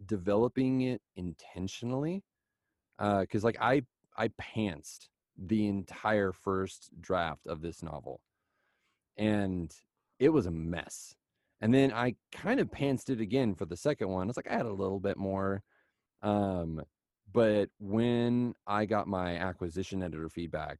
developing 0.06 0.82
it 0.82 1.00
intentionally. 1.16 2.22
Because 2.98 3.44
uh, 3.44 3.48
like 3.48 3.56
I 3.60 3.82
I 4.16 4.28
pantsed 4.28 5.08
the 5.36 5.66
entire 5.66 6.32
first 6.32 6.90
draft 7.00 7.46
of 7.46 7.62
this 7.62 7.82
novel, 7.82 8.20
and 9.16 9.74
it 10.18 10.28
was 10.28 10.46
a 10.46 10.50
mess. 10.50 11.14
And 11.60 11.72
then 11.72 11.92
I 11.92 12.16
kind 12.32 12.58
of 12.60 12.70
pantsed 12.70 13.08
it 13.08 13.20
again 13.20 13.54
for 13.54 13.66
the 13.66 13.76
second 13.76 14.08
one. 14.08 14.28
It's 14.28 14.36
like 14.36 14.50
I 14.50 14.56
had 14.56 14.66
a 14.66 14.72
little 14.72 15.00
bit 15.00 15.16
more. 15.16 15.62
Um, 16.22 16.82
but 17.32 17.68
when 17.78 18.54
I 18.66 18.84
got 18.84 19.08
my 19.08 19.36
acquisition 19.36 20.02
editor 20.02 20.28
feedback 20.28 20.78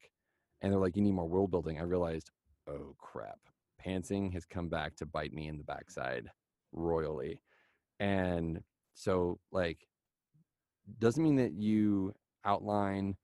and 0.60 0.72
they're 0.72 0.80
like, 0.80 0.96
you 0.96 1.02
need 1.02 1.14
more 1.14 1.28
world 1.28 1.50
building, 1.50 1.78
I 1.78 1.82
realized, 1.82 2.30
oh 2.68 2.94
crap, 2.98 3.38
pantsing 3.84 4.32
has 4.34 4.44
come 4.44 4.68
back 4.68 4.96
to 4.96 5.06
bite 5.06 5.32
me 5.32 5.48
in 5.48 5.58
the 5.58 5.64
backside 5.64 6.28
royally. 6.72 7.40
And 7.98 8.60
so, 8.94 9.38
like, 9.50 9.86
doesn't 10.98 11.22
mean 11.22 11.36
that 11.36 11.52
you 11.52 12.14
outline 12.44 13.16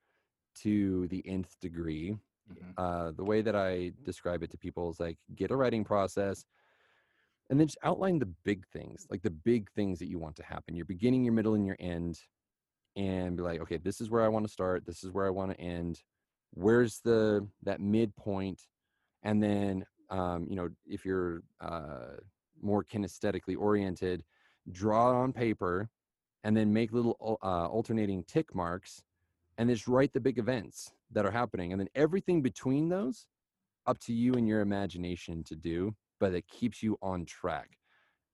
to 0.63 1.07
the 1.09 1.23
nth 1.27 1.55
degree. 1.61 2.17
Mm-hmm. 2.51 2.71
Uh, 2.79 3.13
the 3.13 3.25
way 3.25 3.43
that 3.43 3.55
I 3.55 3.93
describe 4.05 4.43
it 4.43 4.51
to 4.53 4.59
people 4.59 4.91
is 4.91 4.99
like, 4.99 5.19
get 5.35 5.51
a 5.51 5.57
writing 5.57 5.85
process 5.85 6.45
and 7.51 7.59
then 7.59 7.67
just 7.67 7.79
outline 7.83 8.19
the 8.19 8.33
big 8.45 8.67
things, 8.73 9.07
like 9.11 9.23
the 9.23 9.31
big 9.31 9.71
things 9.73 9.99
that 9.99 10.09
you 10.09 10.19
want 10.19 10.37
to 10.37 10.43
happen 10.43 10.77
your 10.77 10.85
beginning, 10.85 11.25
your 11.25 11.35
middle, 11.35 11.55
and 11.55 11.67
your 11.67 11.77
end 11.81 12.21
and 12.97 13.37
be 13.37 13.43
like, 13.43 13.61
okay, 13.61 13.77
this 13.77 14.01
is 14.01 14.11
where 14.11 14.25
I 14.25 14.29
want 14.29 14.45
to 14.45 14.53
start. 14.53 14.85
This 14.85 15.05
is 15.05 15.13
where 15.13 15.27
I 15.27 15.31
want 15.31 15.53
to 15.53 15.61
end. 15.61 16.03
Where's 16.53 17.01
the 17.05 17.47
that 17.63 17.81
midpoint? 17.81 18.61
And 19.23 19.43
then, 19.43 19.85
um, 20.11 20.47
you 20.49 20.57
know, 20.57 20.69
if 20.87 21.05
you're 21.05 21.43
uh, 21.61 22.17
more 22.61 22.83
kinesthetically 22.85 23.57
oriented, 23.57 24.25
draw 24.73 25.11
it 25.11 25.15
on 25.15 25.33
paper, 25.33 25.89
and 26.45 26.57
then 26.57 26.73
make 26.73 26.93
little 26.93 27.39
uh, 27.43 27.69
alternating 27.69 28.25
tick 28.25 28.55
marks, 28.55 29.03
and 29.59 29.71
just 29.71 29.89
write 29.89 30.13
the 30.13 30.21
big 30.21 30.39
events 30.39 30.93
that 31.13 31.25
are 31.25 31.31
happening, 31.31 31.73
and 31.73 31.81
then 31.81 31.89
everything 31.95 32.43
between 32.43 32.89
those, 32.89 33.27
up 33.87 33.99
to 34.01 34.13
you 34.13 34.35
and 34.35 34.49
your 34.49 34.61
imagination 34.61 35.45
to 35.45 35.57
do, 35.57 35.95
but 36.21 36.35
it 36.35 36.49
keeps 36.49 36.83
you 36.83 36.99
on 37.03 37.25
track. 37.25 37.79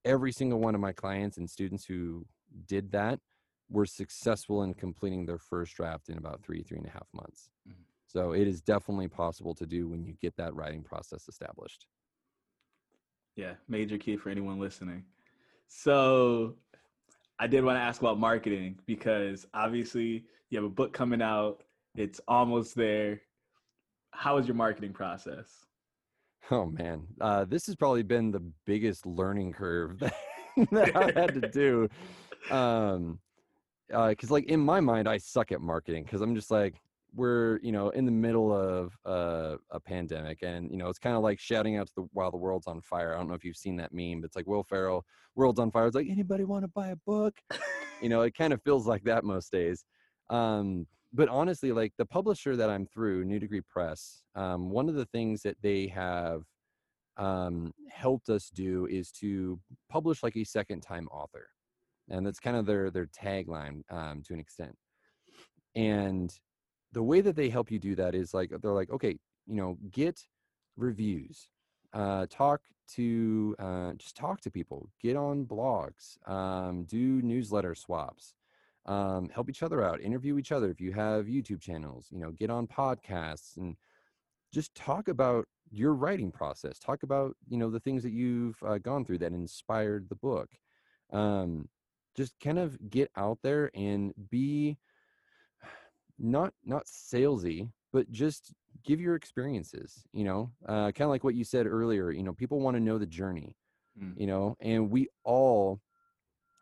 Every 0.05 0.33
single 0.33 0.61
one 0.61 0.75
of 0.75 0.81
my 0.81 0.93
clients 0.93 1.39
and 1.39 1.49
students 1.49 1.85
who 1.85 2.27
did 2.67 2.93
that 2.93 3.21
were 3.71 3.87
successful 3.87 4.63
in 4.63 4.75
completing 4.75 5.27
their 5.27 5.39
first 5.39 5.75
draft 5.75 6.09
in 6.09 6.19
about 6.19 6.43
three, 6.43 6.63
three 6.63 6.79
and 6.79 6.87
a 6.87 6.91
half 6.91 7.09
months. 7.13 7.51
Mm-hmm. 7.69 7.83
So 8.07 8.33
it 8.33 8.47
is 8.47 8.61
definitely 8.61 9.09
possible 9.09 9.55
to 9.55 9.67
do 9.67 9.89
when 9.89 10.05
you 10.05 10.15
get 10.21 10.37
that 10.37 10.55
writing 10.55 10.83
process 10.83 11.29
established. 11.29 11.87
Yeah, 13.37 13.55
major 13.69 13.99
key 13.99 14.17
for 14.17 14.31
anyone 14.31 14.61
listening. 14.61 15.05
So 15.67 16.55
I 17.41 17.47
did 17.49 17.65
want 17.65 17.77
to 17.77 17.83
ask 17.83 18.01
about 18.01 18.19
marketing 18.21 18.79
because 18.87 19.47
obviously 19.55 20.25
you 20.51 20.59
have 20.59 20.65
a 20.65 20.73
book 20.73 20.93
coming 20.93 21.21
out, 21.21 21.65
it's 21.97 22.21
almost 22.29 22.77
there. 22.77 23.21
How 24.13 24.37
is 24.37 24.47
your 24.47 24.55
marketing 24.55 24.93
process? 24.93 25.49
Oh 26.51 26.67
man, 26.67 27.07
uh, 27.21 27.45
this 27.45 27.67
has 27.67 27.77
probably 27.77 28.03
been 28.03 28.31
the 28.31 28.43
biggest 28.67 29.07
learning 29.07 29.53
curve 29.53 29.99
that, 30.01 30.15
that 30.71 30.97
I 30.97 31.19
had 31.19 31.35
to 31.41 31.49
do. 31.49 31.89
Um, 32.51 33.19
because 33.89 34.31
uh, 34.31 34.35
like 34.35 34.47
in 34.47 34.61
my 34.61 34.81
mind 34.81 35.07
i 35.07 35.19
suck 35.19 35.53
at 35.53 35.61
marketing 35.61 36.05
because 36.05 36.23
i'm 36.23 36.35
just 36.35 36.51
like 36.51 36.81
we're 37.15 37.59
you 37.63 37.73
know 37.73 37.91
in 37.91 38.05
the 38.05 38.13
middle 38.13 38.53
of 38.53 38.97
uh, 39.07 39.57
a 39.71 39.81
pandemic 39.81 40.43
and 40.43 40.71
you 40.71 40.77
know 40.77 40.89
it's 40.89 40.99
kind 40.99 41.17
of 41.17 41.23
like 41.23 41.39
shouting 41.39 41.77
out 41.77 41.87
to 41.87 41.93
the 41.97 42.09
while 42.13 42.31
the 42.31 42.37
world's 42.37 42.67
on 42.67 42.81
fire. 42.81 43.15
I 43.15 43.19
don't 43.19 43.29
know 43.29 43.35
if 43.35 43.45
you've 43.45 43.57
seen 43.57 43.77
that 43.77 43.93
meme 43.93 44.21
but 44.21 44.27
it's 44.27 44.37
like 44.37 44.47
will 44.47 44.65
ferrell 44.65 45.05
world's 45.35 45.61
on 45.61 45.71
fire. 45.71 45.87
It's 45.87 45.95
like 45.95 46.09
anybody 46.11 46.45
want 46.45 46.65
to 46.65 46.69
buy 46.69 46.89
a 46.89 46.97
book? 46.97 47.35
You 48.03 48.09
know 48.09 48.23
it 48.23 48.37
kind 48.37 48.53
of 48.53 48.63
feels 48.63 48.87
like 48.87 49.05
that 49.05 49.25
most 49.25 49.53
days. 49.53 49.85
Um, 50.31 50.87
but 51.15 51.29
honestly 51.29 51.73
like 51.73 51.93
the 51.97 52.05
publisher 52.05 52.57
that 52.57 52.69
i'm 52.69 52.87
through 52.87 53.25
new 53.25 53.39
degree 53.39 53.63
press 53.63 54.25
um, 54.35 54.71
one 54.71 54.89
of 54.89 54.95
the 54.95 55.07
things 55.07 55.43
that 55.43 55.57
they 55.63 55.87
have 55.87 56.43
um, 57.17 57.73
helped 57.89 58.29
us 58.29 58.51
do 58.51 58.87
is 58.87 59.13
to 59.13 59.59
publish 59.89 60.23
like 60.23 60.37
a 60.37 60.45
second 60.45 60.81
time 60.81 61.07
author 61.13 61.47
and 62.09 62.27
that's 62.27 62.41
kind 62.41 62.57
of 62.57 62.67
their 62.67 62.91
their 62.91 63.07
tagline 63.07 63.83
um, 63.91 64.23
to 64.27 64.35
an 64.35 64.41
extent. 64.41 64.77
And 65.75 66.33
the 66.93 67.03
way 67.03 67.21
that 67.21 67.37
they 67.37 67.49
help 67.49 67.71
you 67.71 67.79
do 67.79 67.95
that 67.97 68.15
is 68.15 68.35
like 68.35 68.51
they're 68.63 68.73
like 68.73 68.91
okay 68.91 69.17
you 69.47 69.57
know 69.57 69.77
get 69.91 70.21
reviews 70.77 71.49
uh, 71.93 72.27
talk 72.31 72.61
to 72.87 73.57
uh, 73.59 73.93
just 73.95 74.17
talk 74.17 74.41
to 74.43 74.51
people 74.51 74.89
get 75.03 75.17
on 75.17 75.45
blogs 75.45 76.17
um, 76.29 76.85
do 76.85 77.21
newsletter 77.23 77.75
swaps 77.75 78.35
um, 78.87 79.29
help 79.31 79.49
each 79.49 79.63
other 79.63 79.83
out 79.83 80.01
interview 80.01 80.39
each 80.39 80.53
other 80.53 80.71
if 80.71 80.81
you 80.81 80.93
have 80.93 81.27
youtube 81.27 81.61
channels 81.61 82.09
you 82.11 82.19
know 82.19 82.31
get 82.33 82.51
on 82.51 82.67
podcasts 82.67 83.57
and 83.57 83.77
just 84.53 84.75
talk 84.75 85.09
about 85.09 85.47
your 85.71 85.95
writing 85.95 86.31
process 86.31 86.79
talk 86.79 87.03
about 87.03 87.35
you 87.49 87.57
know 87.57 87.71
the 87.71 87.81
things 87.81 88.03
that 88.03 88.13
you've 88.13 88.57
uh, 88.63 88.79
gone 88.79 89.05
through 89.05 89.19
that 89.19 89.33
inspired 89.33 90.09
the 90.09 90.15
book 90.15 90.49
um, 91.13 91.69
just 92.17 92.39
kind 92.41 92.59
of 92.59 92.79
get 92.91 93.11
out 93.17 93.39
there 93.43 93.71
and 93.75 94.13
be 94.31 94.77
not 96.19 96.53
not 96.65 96.85
salesy 96.87 97.71
but 97.93 98.11
just 98.11 98.53
give 98.85 99.01
your 99.01 99.15
experiences 99.15 100.05
you 100.13 100.25
know 100.25 100.51
uh, 100.67 100.93
kind 100.93 101.03
of 101.03 101.09
like 101.09 101.25
what 101.25 101.35
you 101.35 101.45
said 101.45 101.67
earlier 101.67 102.11
you 102.11 102.23
know 102.23 102.33
people 102.33 102.61
want 102.61 102.77
to 102.77 102.83
know 102.83 102.99
the 102.99 103.07
journey 103.07 103.57
mm. 104.01 104.13
you 104.17 104.27
know 104.27 104.57
and 104.61 104.91
we 104.91 105.09
all 105.25 105.81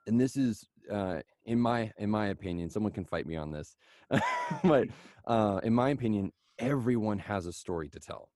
and 0.07 0.21
this 0.21 0.37
is 0.37 0.67
uh, 0.91 1.21
in 1.45 1.61
my 1.61 1.91
in 1.99 2.11
my 2.11 2.29
opinion 2.29 2.71
someone 2.71 2.93
can 2.93 3.05
fight 3.05 3.27
me 3.27 3.37
on 3.37 3.51
this 3.51 3.77
but 4.65 4.89
uh, 5.27 5.61
in 5.63 5.73
my 5.73 5.91
opinion 5.91 6.33
everyone 6.59 7.19
has 7.19 7.47
a 7.47 7.53
story 7.53 7.89
to 7.89 7.99
tell. 7.99 8.29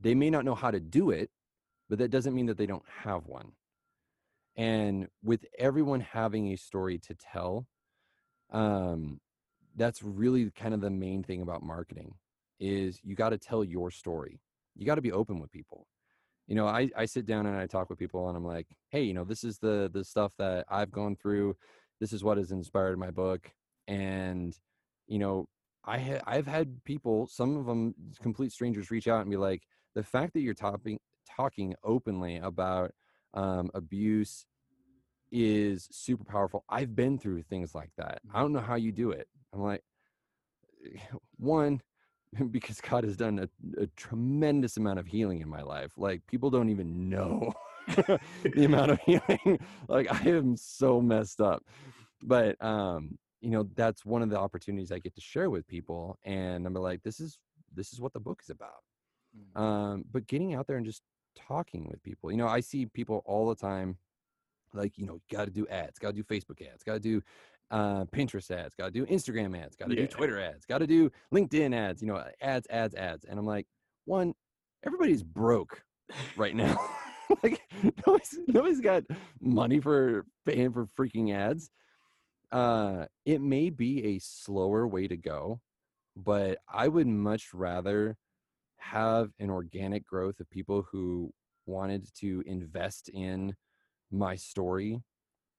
They 0.00 0.14
may 0.14 0.30
not 0.30 0.44
know 0.44 0.54
how 0.54 0.70
to 0.70 0.80
do 0.80 1.10
it 1.10 1.30
but 1.88 1.98
that 1.98 2.10
doesn't 2.10 2.34
mean 2.34 2.46
that 2.46 2.58
they 2.58 2.66
don't 2.66 2.84
have 3.02 3.26
one. 3.26 3.52
And 4.56 5.08
with 5.22 5.44
everyone 5.58 6.00
having 6.00 6.48
a 6.52 6.56
story 6.56 6.98
to 6.98 7.14
tell 7.14 7.66
um 8.50 9.20
that's 9.76 10.02
really 10.02 10.50
kind 10.50 10.74
of 10.74 10.80
the 10.80 10.90
main 10.90 11.22
thing 11.22 11.42
about 11.42 11.62
marketing 11.62 12.14
is 12.58 12.98
you 13.04 13.14
got 13.14 13.30
to 13.30 13.38
tell 13.38 13.62
your 13.62 13.90
story. 13.90 14.40
You 14.74 14.86
got 14.86 14.96
to 14.96 15.02
be 15.02 15.12
open 15.12 15.38
with 15.38 15.52
people. 15.52 15.86
You 16.46 16.54
know 16.54 16.66
I, 16.66 16.88
I 16.96 17.04
sit 17.04 17.26
down 17.26 17.44
and 17.44 17.54
i 17.56 17.66
talk 17.66 17.90
with 17.90 17.98
people 17.98 18.26
and 18.28 18.36
i'm 18.36 18.44
like 18.44 18.66
hey 18.88 19.02
you 19.02 19.12
know 19.12 19.24
this 19.24 19.44
is 19.44 19.58
the 19.58 19.90
the 19.92 20.02
stuff 20.02 20.32
that 20.38 20.64
i've 20.70 20.90
gone 20.90 21.14
through 21.14 21.54
this 22.00 22.12
is 22.12 22.24
what 22.24 22.38
has 22.38 22.50
inspired 22.50 22.98
my 22.98 23.10
book 23.10 23.50
and 23.86 24.58
you 25.06 25.18
know 25.18 25.46
i 25.84 25.98
ha- 25.98 26.22
i've 26.26 26.46
had 26.46 26.82
people 26.84 27.26
some 27.26 27.56
of 27.56 27.66
them 27.66 27.94
complete 28.22 28.52
strangers 28.52 28.90
reach 28.90 29.08
out 29.08 29.20
and 29.20 29.30
be 29.30 29.36
like 29.36 29.62
the 29.94 30.02
fact 30.02 30.32
that 30.34 30.40
you're 30.40 30.54
talking 30.54 30.98
talking 31.36 31.74
openly 31.84 32.36
about 32.36 32.92
um, 33.34 33.70
abuse 33.74 34.46
is 35.30 35.88
super 35.90 36.24
powerful. 36.24 36.64
I've 36.68 36.94
been 36.96 37.18
through 37.18 37.42
things 37.42 37.74
like 37.74 37.90
that. 37.98 38.20
I 38.32 38.40
don't 38.40 38.52
know 38.52 38.60
how 38.60 38.76
you 38.76 38.92
do 38.92 39.10
it. 39.10 39.28
I'm 39.52 39.62
like, 39.62 39.82
one, 41.38 41.80
because 42.50 42.80
God 42.80 43.04
has 43.04 43.16
done 43.16 43.38
a, 43.38 43.82
a 43.82 43.86
tremendous 43.96 44.76
amount 44.76 44.98
of 44.98 45.06
healing 45.06 45.40
in 45.40 45.48
my 45.48 45.62
life. 45.62 45.92
Like, 45.96 46.26
people 46.26 46.50
don't 46.50 46.68
even 46.68 47.08
know 47.08 47.52
the 48.42 48.64
amount 48.64 48.92
of 48.92 49.00
healing. 49.00 49.58
like, 49.88 50.12
I 50.12 50.30
am 50.30 50.56
so 50.56 51.00
messed 51.00 51.40
up. 51.40 51.62
But, 52.22 52.62
um, 52.64 53.18
you 53.40 53.50
know, 53.50 53.68
that's 53.74 54.04
one 54.04 54.22
of 54.22 54.30
the 54.30 54.38
opportunities 54.38 54.90
I 54.90 54.98
get 54.98 55.14
to 55.14 55.20
share 55.20 55.50
with 55.50 55.66
people. 55.66 56.18
And 56.24 56.66
I'm 56.66 56.74
like, 56.74 57.02
this 57.02 57.20
is, 57.20 57.38
this 57.74 57.92
is 57.92 58.00
what 58.00 58.12
the 58.12 58.20
book 58.20 58.40
is 58.42 58.50
about. 58.50 58.82
Mm. 59.36 59.60
Um, 59.60 60.04
but 60.10 60.26
getting 60.26 60.54
out 60.54 60.66
there 60.66 60.76
and 60.76 60.86
just 60.86 61.02
talking 61.36 61.86
with 61.88 62.02
people, 62.02 62.30
you 62.30 62.36
know, 62.36 62.48
I 62.48 62.60
see 62.60 62.86
people 62.86 63.22
all 63.26 63.48
the 63.48 63.54
time 63.54 63.98
like 64.74 64.98
you 64.98 65.06
know 65.06 65.20
got 65.30 65.44
to 65.46 65.50
do 65.50 65.66
ads 65.68 65.98
got 65.98 66.14
to 66.14 66.22
do 66.22 66.22
facebook 66.22 66.60
ads 66.66 66.82
got 66.82 66.94
to 66.94 67.00
do 67.00 67.22
uh, 67.70 68.04
pinterest 68.06 68.50
ads 68.50 68.74
got 68.74 68.86
to 68.86 68.90
do 68.90 69.04
instagram 69.06 69.58
ads 69.58 69.76
got 69.76 69.88
to 69.88 69.94
yeah. 69.94 70.02
do 70.02 70.06
twitter 70.06 70.40
ads 70.40 70.64
got 70.64 70.78
to 70.78 70.86
do 70.86 71.10
linkedin 71.32 71.74
ads 71.74 72.00
you 72.00 72.08
know 72.08 72.22
ads 72.40 72.66
ads 72.70 72.94
ads 72.94 73.24
and 73.24 73.38
i'm 73.38 73.46
like 73.46 73.66
one 74.06 74.34
everybody's 74.84 75.22
broke 75.22 75.82
right 76.36 76.56
now 76.56 76.78
like 77.42 77.60
nobody's, 78.06 78.38
nobody's 78.46 78.80
got 78.80 79.04
money 79.40 79.80
for 79.80 80.24
paying 80.46 80.72
for 80.72 80.86
freaking 80.98 81.34
ads. 81.34 81.70
Uh 82.50 83.04
it 83.26 83.40
may 83.40 83.70
be 83.70 84.04
a 84.04 84.18
slower 84.20 84.86
way 84.86 85.06
to 85.06 85.16
go 85.16 85.60
but 86.16 86.58
i 86.72 86.88
would 86.88 87.06
much 87.06 87.54
rather 87.54 88.16
have 88.78 89.30
an 89.38 89.50
organic 89.50 90.06
growth 90.06 90.40
of 90.40 90.50
people 90.50 90.86
who 90.90 91.30
wanted 91.66 92.08
to 92.14 92.42
invest 92.46 93.08
in 93.10 93.54
my 94.10 94.34
story 94.34 95.00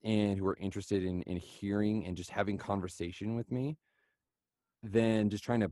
and 0.04 0.38
who 0.38 0.48
are 0.48 0.58
interested 0.60 1.04
in, 1.04 1.22
in 1.24 1.38
hearing 1.38 2.06
and 2.06 2.18
just 2.18 2.30
having 2.30 2.58
conversation 2.58 3.36
with 3.36 3.52
me 3.52 3.78
than 4.84 5.30
just 5.30 5.44
trying 5.44 5.60
to 5.60 5.70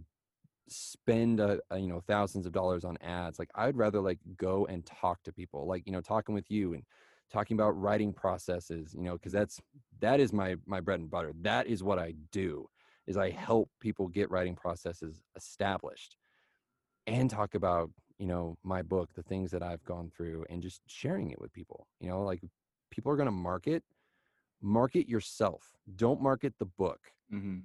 spend 0.68 1.40
a, 1.40 1.60
a, 1.72 1.78
you 1.78 1.88
know 1.88 2.02
thousands 2.08 2.46
of 2.46 2.52
dollars 2.52 2.84
on 2.84 2.98
ads 3.02 3.40
like 3.40 3.50
i'd 3.56 3.78
rather 3.78 4.00
like 4.00 4.20
go 4.38 4.66
and 4.66 4.86
talk 4.86 5.22
to 5.24 5.32
people 5.32 5.66
like 5.66 5.84
you 5.86 5.92
know 5.92 6.02
talking 6.02 6.36
with 6.36 6.50
you 6.52 6.74
and 6.74 6.84
talking 7.32 7.56
about 7.56 7.80
writing 7.80 8.14
processes 8.14 8.94
you 8.94 9.02
know 9.02 9.14
because 9.14 9.32
that's 9.32 9.62
that 10.00 10.20
is 10.20 10.32
my 10.32 10.56
my 10.66 10.80
bread 10.80 11.00
and 11.00 11.10
butter. 11.10 11.34
That 11.42 11.68
is 11.68 11.84
what 11.84 12.00
i 12.00 12.14
do 12.32 12.68
is 13.06 13.18
i 13.18 13.30
help 13.30 13.70
people 13.80 14.08
get 14.08 14.30
writing 14.30 14.56
processes 14.56 15.22
established 15.36 16.18
and 17.06 17.30
talk 17.30 17.56
about 17.56 17.90
you 18.18 18.28
know 18.28 18.58
my 18.64 18.82
book 18.82 19.10
the 19.14 19.24
things 19.24 19.52
that 19.52 19.64
i've 19.64 19.84
gone 19.84 20.12
through 20.16 20.46
and 20.50 20.62
just 20.62 20.82
sharing 20.88 21.32
it 21.32 21.40
with 21.40 21.52
people 21.54 21.88
you 22.00 22.10
know 22.10 22.24
like 22.24 22.42
people 22.92 23.12
are 23.12 23.16
going 23.18 23.28
to 23.28 23.32
market 23.32 23.84
market 24.62 25.08
yourself. 25.08 25.76
Don't 25.96 26.22
market 26.22 26.54
the 26.60 26.66
book. 26.66 27.00
Mm-hmm. 27.34 27.58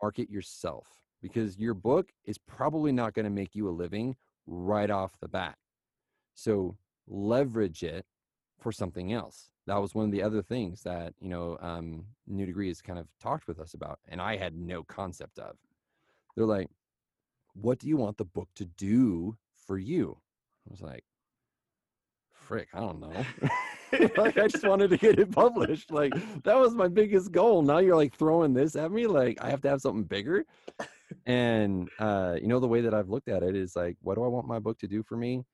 market 0.00 0.30
yourself 0.30 0.86
because 1.22 1.58
your 1.58 1.74
book 1.74 2.10
is 2.24 2.38
probably 2.38 2.92
not 2.92 3.14
going 3.14 3.24
to 3.24 3.30
make 3.30 3.54
you 3.54 3.68
a 3.68 3.70
living 3.70 4.16
right 4.46 4.90
off 4.90 5.18
the 5.20 5.28
bat 5.28 5.56
so 6.34 6.76
leverage 7.06 7.82
it 7.82 8.04
for 8.58 8.72
something 8.72 9.12
else 9.12 9.50
that 9.66 9.80
was 9.80 9.94
one 9.94 10.06
of 10.06 10.12
the 10.12 10.22
other 10.22 10.42
things 10.42 10.82
that 10.82 11.12
you 11.20 11.28
know 11.28 11.58
um, 11.60 12.04
new 12.26 12.46
degrees 12.46 12.80
kind 12.80 12.98
of 12.98 13.06
talked 13.20 13.46
with 13.46 13.58
us 13.58 13.74
about 13.74 13.98
and 14.08 14.20
i 14.20 14.36
had 14.36 14.54
no 14.54 14.82
concept 14.82 15.38
of 15.38 15.56
they're 16.34 16.46
like 16.46 16.68
what 17.60 17.78
do 17.78 17.88
you 17.88 17.96
want 17.96 18.16
the 18.16 18.24
book 18.24 18.48
to 18.56 18.64
do 18.64 19.36
for 19.66 19.78
you? 19.78 20.16
I 20.66 20.70
was 20.70 20.80
like, 20.80 21.04
frick, 22.30 22.68
I 22.72 22.80
don't 22.80 23.00
know. 23.00 23.24
like 24.16 24.38
I 24.38 24.48
just 24.48 24.66
wanted 24.66 24.90
to 24.90 24.96
get 24.96 25.18
it 25.18 25.32
published. 25.32 25.90
Like 25.90 26.12
that 26.44 26.58
was 26.58 26.74
my 26.74 26.88
biggest 26.88 27.32
goal. 27.32 27.62
Now 27.62 27.78
you're 27.78 27.96
like 27.96 28.14
throwing 28.14 28.54
this 28.54 28.76
at 28.76 28.92
me. 28.92 29.06
Like 29.06 29.38
I 29.40 29.50
have 29.50 29.60
to 29.62 29.68
have 29.68 29.80
something 29.80 30.04
bigger. 30.04 30.44
And 31.26 31.88
uh, 31.98 32.36
you 32.40 32.48
know, 32.48 32.60
the 32.60 32.68
way 32.68 32.82
that 32.82 32.94
I've 32.94 33.08
looked 33.08 33.28
at 33.28 33.42
it 33.42 33.56
is 33.56 33.76
like, 33.76 33.96
what 34.00 34.16
do 34.16 34.24
I 34.24 34.28
want 34.28 34.46
my 34.46 34.58
book 34.58 34.78
to 34.80 34.88
do 34.88 35.02
for 35.02 35.16
me? 35.16 35.44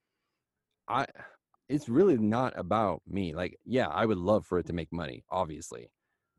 I 0.87 1.05
it's 1.67 1.89
really 1.89 2.17
not 2.17 2.53
about 2.57 3.01
me. 3.07 3.33
Like, 3.33 3.57
yeah, 3.65 3.87
I 3.87 4.05
would 4.05 4.17
love 4.17 4.45
for 4.45 4.59
it 4.59 4.67
to 4.67 4.73
make 4.73 4.91
money, 4.91 5.23
obviously. 5.31 5.89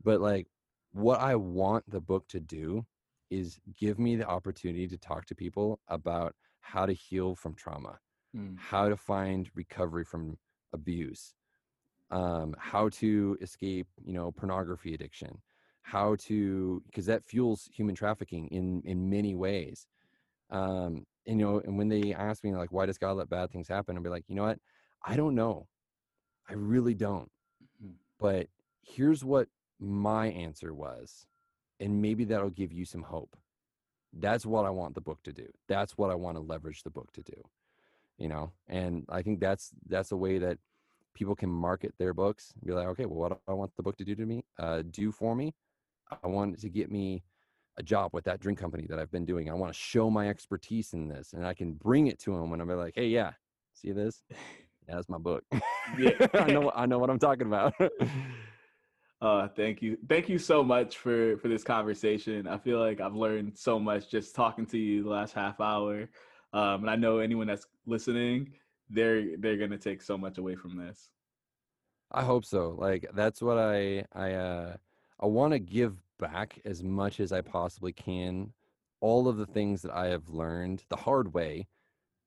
But 0.02 0.20
like 0.20 0.46
what 0.92 1.20
I 1.20 1.34
want 1.36 1.84
the 1.90 2.00
book 2.00 2.26
to 2.28 2.40
do 2.40 2.86
is 3.30 3.58
give 3.76 3.98
me 3.98 4.16
the 4.16 4.26
opportunity 4.26 4.86
to 4.88 4.96
talk 4.96 5.26
to 5.26 5.34
people 5.34 5.80
about 5.88 6.34
how 6.60 6.86
to 6.86 6.92
heal 6.92 7.34
from 7.34 7.54
trauma, 7.54 7.98
mm. 8.36 8.56
how 8.58 8.88
to 8.88 8.96
find 8.96 9.50
recovery 9.54 10.04
from 10.04 10.38
abuse, 10.72 11.34
um, 12.10 12.54
how 12.58 12.88
to 12.88 13.36
escape, 13.40 13.88
you 14.04 14.12
know, 14.12 14.30
pornography 14.30 14.94
addiction, 14.94 15.38
how 15.86 16.16
to 16.16 16.82
because 16.86 17.06
that 17.06 17.24
fuels 17.24 17.68
human 17.72 17.94
trafficking 17.94 18.48
in 18.48 18.82
in 18.84 19.08
many 19.08 19.34
ways. 19.34 19.86
Um, 20.50 21.06
and, 21.26 21.40
you 21.40 21.46
know, 21.46 21.58
and 21.58 21.76
when 21.76 21.88
they 21.88 22.14
ask 22.14 22.44
me 22.44 22.54
like, 22.54 22.70
why 22.72 22.86
does 22.86 22.98
God 22.98 23.16
let 23.16 23.28
bad 23.28 23.50
things 23.50 23.66
happen? 23.68 23.96
I'll 23.96 24.02
be 24.02 24.08
like, 24.08 24.24
you 24.28 24.36
know 24.36 24.44
what? 24.44 24.60
I 25.04 25.16
don't 25.16 25.34
know. 25.34 25.66
I 26.48 26.54
really 26.54 26.94
don't. 26.94 27.30
Mm-hmm. 27.82 27.94
But 28.20 28.46
here's 28.82 29.24
what 29.24 29.48
my 29.80 30.28
answer 30.28 30.72
was 30.72 31.26
and 31.80 32.00
maybe 32.00 32.24
that'll 32.24 32.50
give 32.50 32.72
you 32.72 32.84
some 32.84 33.02
hope 33.02 33.36
that's 34.14 34.46
what 34.46 34.64
i 34.64 34.70
want 34.70 34.94
the 34.94 35.00
book 35.00 35.22
to 35.22 35.32
do 35.32 35.46
that's 35.68 35.98
what 35.98 36.10
i 36.10 36.14
want 36.14 36.36
to 36.36 36.42
leverage 36.42 36.82
the 36.82 36.90
book 36.90 37.12
to 37.12 37.22
do 37.22 37.42
you 38.16 38.28
know 38.28 38.50
and 38.68 39.04
i 39.10 39.20
think 39.20 39.40
that's 39.40 39.72
that's 39.88 40.12
a 40.12 40.16
way 40.16 40.38
that 40.38 40.58
people 41.14 41.34
can 41.34 41.50
market 41.50 41.92
their 41.98 42.14
books 42.14 42.54
be 42.64 42.72
like 42.72 42.86
okay 42.86 43.04
well 43.04 43.18
what 43.18 43.32
do 43.32 43.38
i 43.48 43.52
want 43.52 43.70
the 43.76 43.82
book 43.82 43.96
to 43.96 44.04
do 44.04 44.14
to 44.14 44.24
me 44.24 44.44
uh, 44.58 44.82
do 44.90 45.12
for 45.12 45.34
me 45.34 45.54
i 46.22 46.26
want 46.26 46.58
to 46.58 46.68
get 46.68 46.90
me 46.90 47.22
a 47.78 47.82
job 47.82 48.10
with 48.12 48.24
that 48.24 48.40
drink 48.40 48.58
company 48.58 48.86
that 48.88 48.98
i've 48.98 49.10
been 49.10 49.24
doing 49.24 49.50
i 49.50 49.54
want 49.54 49.72
to 49.72 49.78
show 49.78 50.10
my 50.10 50.28
expertise 50.28 50.92
in 50.92 51.08
this 51.08 51.32
and 51.32 51.46
i 51.46 51.52
can 51.52 51.72
bring 51.74 52.06
it 52.06 52.18
to 52.18 52.32
them 52.32 52.52
and 52.52 52.62
i'm 52.62 52.68
like 52.68 52.94
hey 52.96 53.08
yeah 53.08 53.32
see 53.74 53.92
this 53.92 54.22
yeah 54.30 54.36
that's 54.88 55.08
my 55.08 55.18
book 55.18 55.42
yeah 55.98 56.10
i 56.34 56.46
know 56.46 56.70
i 56.74 56.86
know 56.86 56.98
what 56.98 57.10
i'm 57.10 57.18
talking 57.18 57.46
about 57.46 57.74
Uh, 59.22 59.48
thank 59.48 59.80
you, 59.80 59.96
thank 60.10 60.28
you 60.28 60.38
so 60.38 60.62
much 60.62 60.98
for 60.98 61.38
for 61.38 61.48
this 61.48 61.64
conversation. 61.64 62.46
I 62.46 62.58
feel 62.58 62.78
like 62.78 63.00
I've 63.00 63.14
learned 63.14 63.56
so 63.56 63.78
much 63.78 64.10
just 64.10 64.34
talking 64.34 64.66
to 64.66 64.78
you 64.78 65.02
the 65.02 65.08
last 65.08 65.32
half 65.32 65.58
hour, 65.58 66.08
um, 66.52 66.82
and 66.82 66.90
I 66.90 66.96
know 66.96 67.18
anyone 67.18 67.46
that's 67.46 67.66
listening, 67.86 68.52
they're 68.90 69.38
they're 69.38 69.56
gonna 69.56 69.78
take 69.78 70.02
so 70.02 70.18
much 70.18 70.36
away 70.36 70.54
from 70.54 70.76
this. 70.76 71.08
I 72.12 72.24
hope 72.24 72.44
so. 72.44 72.76
Like 72.78 73.08
that's 73.14 73.40
what 73.40 73.56
I 73.56 74.04
I 74.12 74.32
uh, 74.32 74.76
I 75.20 75.26
want 75.26 75.52
to 75.52 75.58
give 75.58 76.02
back 76.18 76.60
as 76.64 76.82
much 76.82 77.20
as 77.20 77.32
I 77.32 77.40
possibly 77.40 77.92
can. 77.92 78.52
All 79.00 79.28
of 79.28 79.36
the 79.36 79.46
things 79.46 79.82
that 79.82 79.92
I 79.92 80.06
have 80.06 80.28
learned 80.28 80.84
the 80.88 80.96
hard 80.96 81.34
way 81.34 81.68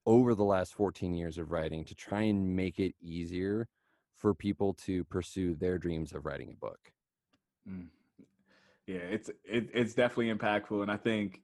over 0.05 0.33
the 0.33 0.43
last 0.43 0.73
14 0.73 1.13
years 1.13 1.37
of 1.37 1.51
writing 1.51 1.83
to 1.85 1.95
try 1.95 2.21
and 2.21 2.55
make 2.55 2.79
it 2.79 2.95
easier 3.01 3.67
for 4.15 4.33
people 4.33 4.73
to 4.73 5.03
pursue 5.05 5.55
their 5.55 5.77
dreams 5.77 6.13
of 6.13 6.25
writing 6.25 6.49
a 6.49 6.55
book. 6.55 6.79
Mm. 7.69 7.87
Yeah, 8.87 8.97
it's 8.97 9.29
it, 9.45 9.69
it's 9.73 9.93
definitely 9.93 10.33
impactful, 10.33 10.81
and 10.81 10.91
I 10.91 10.97
think 10.97 11.41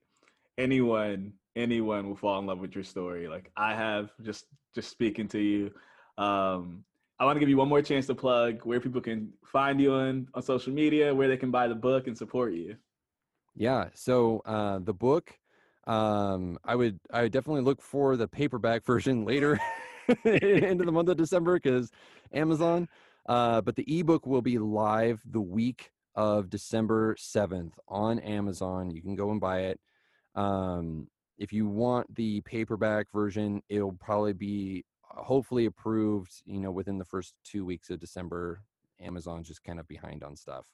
anyone 0.58 1.34
anyone 1.56 2.08
will 2.08 2.16
fall 2.16 2.40
in 2.40 2.48
love 2.48 2.60
with 2.60 2.74
your 2.74 2.84
story. 2.84 3.28
Like 3.28 3.52
I 3.56 3.76
have 3.76 4.10
just 4.24 4.46
just 4.74 4.90
speaking 4.90 5.28
to 5.30 5.40
you. 5.40 5.72
Um, 6.18 6.84
I 7.20 7.26
want 7.26 7.38
to 7.38 7.40
give 7.40 7.50
you 7.50 7.58
one 7.58 7.70
more 7.70 7.82
chance 7.82 8.08
to 8.08 8.16
plug 8.16 8.66
where 8.66 8.80
people 8.80 9.02
can 9.02 9.32
find 9.46 9.80
you 9.80 9.94
on 9.94 10.28
on 10.34 10.42
social 10.42 10.74
media, 10.74 11.14
where 11.14 11.28
they 11.28 11.38
can 11.38 11.52
buy 11.52 11.68
the 11.68 11.76
book 11.76 12.08
and 12.08 12.18
support 12.18 12.54
you. 12.54 12.76
Yeah, 13.56 13.90
so 13.94 14.42
uh, 14.46 14.80
the 14.80 14.94
book, 14.94 15.32
um, 15.88 16.58
I 16.66 16.76
would 16.76 17.00
I 17.12 17.24
would 17.24 17.32
definitely 17.32 17.62
look 17.62 17.82
for 17.82 18.18
the 18.18 18.28
paperback 18.28 18.84
version 18.86 19.24
later 19.26 19.60
into 20.26 20.84
the 20.84 20.92
month 20.92 21.10
of 21.10 21.18
December 21.18 21.56
because 21.56 21.92
Amazon. 22.34 22.88
Uh, 23.28 23.60
but 23.62 23.76
the 23.76 24.00
ebook 24.00 24.28
will 24.28 24.42
be 24.42 24.60
live 24.60 25.20
the 25.26 25.42
week 25.42 25.92
of 26.14 26.50
December 26.50 27.16
7th 27.16 27.72
on 27.88 28.20
Amazon. 28.20 28.92
You 28.92 29.02
can 29.02 29.16
go 29.16 29.32
and 29.32 29.42
buy 29.42 29.62
it. 29.62 29.80
Um, 30.36 31.08
if 31.38 31.52
you 31.52 31.68
want 31.68 32.14
the 32.16 32.42
paperback 32.42 33.08
version, 33.12 33.62
it'll 33.68 33.94
probably 33.94 34.34
be 34.34 34.86
hopefully 35.16 35.66
approved, 35.66 36.32
you 36.46 36.60
know, 36.60 36.72
within 36.72 36.98
the 36.98 37.06
first 37.06 37.34
two 37.44 37.66
weeks 37.66 37.90
of 37.90 38.00
December. 38.00 38.62
Amazon's 39.02 39.48
just 39.48 39.64
kind 39.64 39.80
of 39.80 39.88
behind 39.88 40.24
on 40.24 40.36
stuff. 40.36 40.66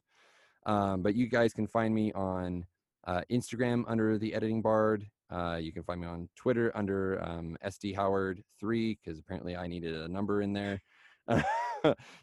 Um, 0.66 1.02
but 1.02 1.16
you 1.16 1.28
guys 1.28 1.54
can 1.54 1.68
find 1.68 1.94
me 1.94 2.12
on 2.14 2.66
uh, 3.06 3.22
Instagram 3.32 3.84
under 3.88 4.18
the 4.18 4.34
editing 4.34 4.62
bard. 4.62 5.06
Uh, 5.30 5.58
you 5.60 5.72
can 5.72 5.84
find 5.84 6.02
me 6.02 6.08
on 6.08 6.30
Twitter 6.36 6.72
under 6.76 7.24
um, 7.24 7.58
SD 7.66 7.96
Howard 7.96 8.44
three 8.60 8.98
because 9.04 9.18
apparently 9.18 9.56
I 9.56 9.68
needed 9.68 9.96
a 9.96 10.08
number 10.08 10.42
in 10.42 10.54
there. 10.54 10.82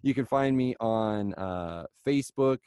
you 0.02 0.14
can 0.14 0.26
find 0.26 0.56
me 0.56 0.76
on 0.78 1.34
uh, 1.34 1.84
Facebook. 2.06 2.58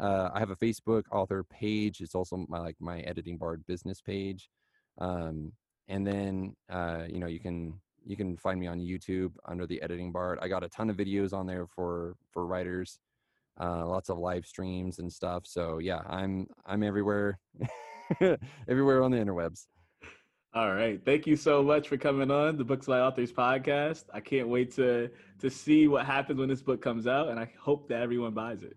Uh, 0.00 0.30
I 0.32 0.40
have 0.40 0.50
a 0.50 0.56
Facebook 0.56 1.04
author 1.12 1.44
page. 1.44 2.00
It's 2.00 2.14
also 2.14 2.44
my 2.48 2.58
like 2.58 2.76
my 2.80 3.00
editing 3.00 3.36
bard 3.36 3.64
business 3.66 4.00
page. 4.00 4.48
Um, 4.98 5.52
and 5.88 6.06
then 6.06 6.56
uh, 6.70 7.04
you 7.08 7.18
know 7.18 7.26
you 7.26 7.40
can 7.40 7.80
you 8.04 8.16
can 8.16 8.36
find 8.36 8.58
me 8.58 8.66
on 8.66 8.78
YouTube 8.78 9.32
under 9.46 9.66
the 9.66 9.80
editing 9.82 10.12
bard. 10.12 10.38
I 10.42 10.48
got 10.48 10.64
a 10.64 10.68
ton 10.68 10.90
of 10.90 10.96
videos 10.96 11.32
on 11.32 11.46
there 11.46 11.66
for 11.66 12.16
for 12.30 12.46
writers, 12.46 12.98
uh, 13.60 13.86
lots 13.86 14.08
of 14.10 14.18
live 14.18 14.46
streams 14.46 14.98
and 14.98 15.12
stuff. 15.12 15.44
So 15.46 15.78
yeah, 15.78 16.02
I'm 16.06 16.46
I'm 16.66 16.82
everywhere, 16.82 17.38
everywhere 18.68 19.02
on 19.02 19.10
the 19.10 19.18
interwebs. 19.18 19.66
All 20.54 20.74
right. 20.74 21.02
Thank 21.02 21.26
you 21.26 21.34
so 21.34 21.62
much 21.62 21.88
for 21.88 21.96
coming 21.96 22.30
on 22.30 22.58
the 22.58 22.64
Books 22.64 22.86
by 22.86 23.00
Authors 23.00 23.32
podcast. 23.32 24.04
I 24.12 24.20
can't 24.20 24.48
wait 24.48 24.70
to 24.76 25.10
to 25.40 25.50
see 25.50 25.88
what 25.88 26.04
happens 26.04 26.38
when 26.38 26.48
this 26.48 26.62
book 26.62 26.82
comes 26.82 27.06
out, 27.06 27.28
and 27.28 27.40
I 27.40 27.50
hope 27.58 27.88
that 27.88 28.02
everyone 28.02 28.34
buys 28.34 28.62
it. 28.62 28.76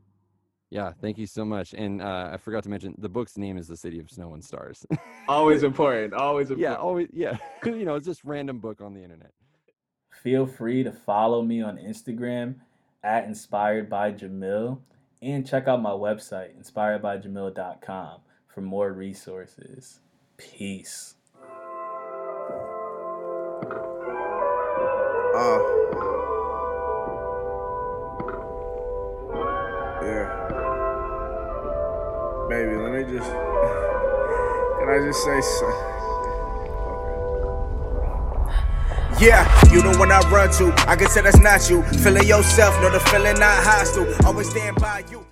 Yeah, 0.75 0.91
thank 1.01 1.17
you 1.17 1.25
so 1.25 1.45
much. 1.45 1.73
And 1.73 2.01
uh, 2.01 2.31
I 2.33 2.37
forgot 2.37 2.63
to 2.63 2.69
mention 2.69 2.95
the 2.97 3.07
book's 3.07 3.37
name 3.37 3.57
is 3.57 3.69
The 3.69 3.77
City 3.77 3.97
of 3.99 4.09
Snow 4.09 4.33
and 4.33 4.43
Stars. 4.43 4.85
always 5.29 5.63
important. 5.71 6.13
Always 6.13 6.51
important. 6.51 6.61
Yeah, 6.61 6.75
always. 6.75 7.07
Yeah, 7.13 7.37
you 7.65 7.85
know, 7.85 7.95
it's 7.95 8.05
just 8.05 8.25
random 8.25 8.59
book 8.59 8.81
on 8.81 8.93
the 8.93 9.01
internet. 9.01 9.31
Feel 10.21 10.45
free 10.45 10.83
to 10.83 10.91
follow 10.91 11.41
me 11.41 11.61
on 11.61 11.77
Instagram 11.77 12.55
at 13.03 13.23
Inspired 13.25 13.89
by 13.89 14.11
Jamil, 14.11 14.79
and 15.21 15.47
check 15.47 15.69
out 15.69 15.81
my 15.81 15.91
website 15.91 16.49
inspiredbyjamil.com 16.59 18.19
for 18.53 18.61
more 18.61 18.91
resources. 18.91 20.01
Peace. 20.35 21.15
Uh. 25.35 25.74
Just. 33.11 33.31
Can 33.31 34.89
I 34.89 34.99
just 35.05 35.23
say 35.23 35.41
something? 35.41 35.91
Yeah, 39.19 39.47
you 39.71 39.81
the 39.81 39.97
one 39.97 40.11
I 40.11 40.19
run 40.29 40.51
to. 40.53 40.73
I 40.89 40.95
can 40.95 41.07
tell 41.09 41.23
that's 41.23 41.39
not 41.39 41.69
you. 41.69 41.83
Feeling 42.03 42.27
yourself, 42.27 42.75
know 42.81 42.91
the 42.91 42.99
feeling 42.99 43.39
not 43.39 43.63
hostile. 43.63 44.13
Always 44.25 44.49
stand 44.49 44.75
by 44.77 45.05
you. 45.09 45.25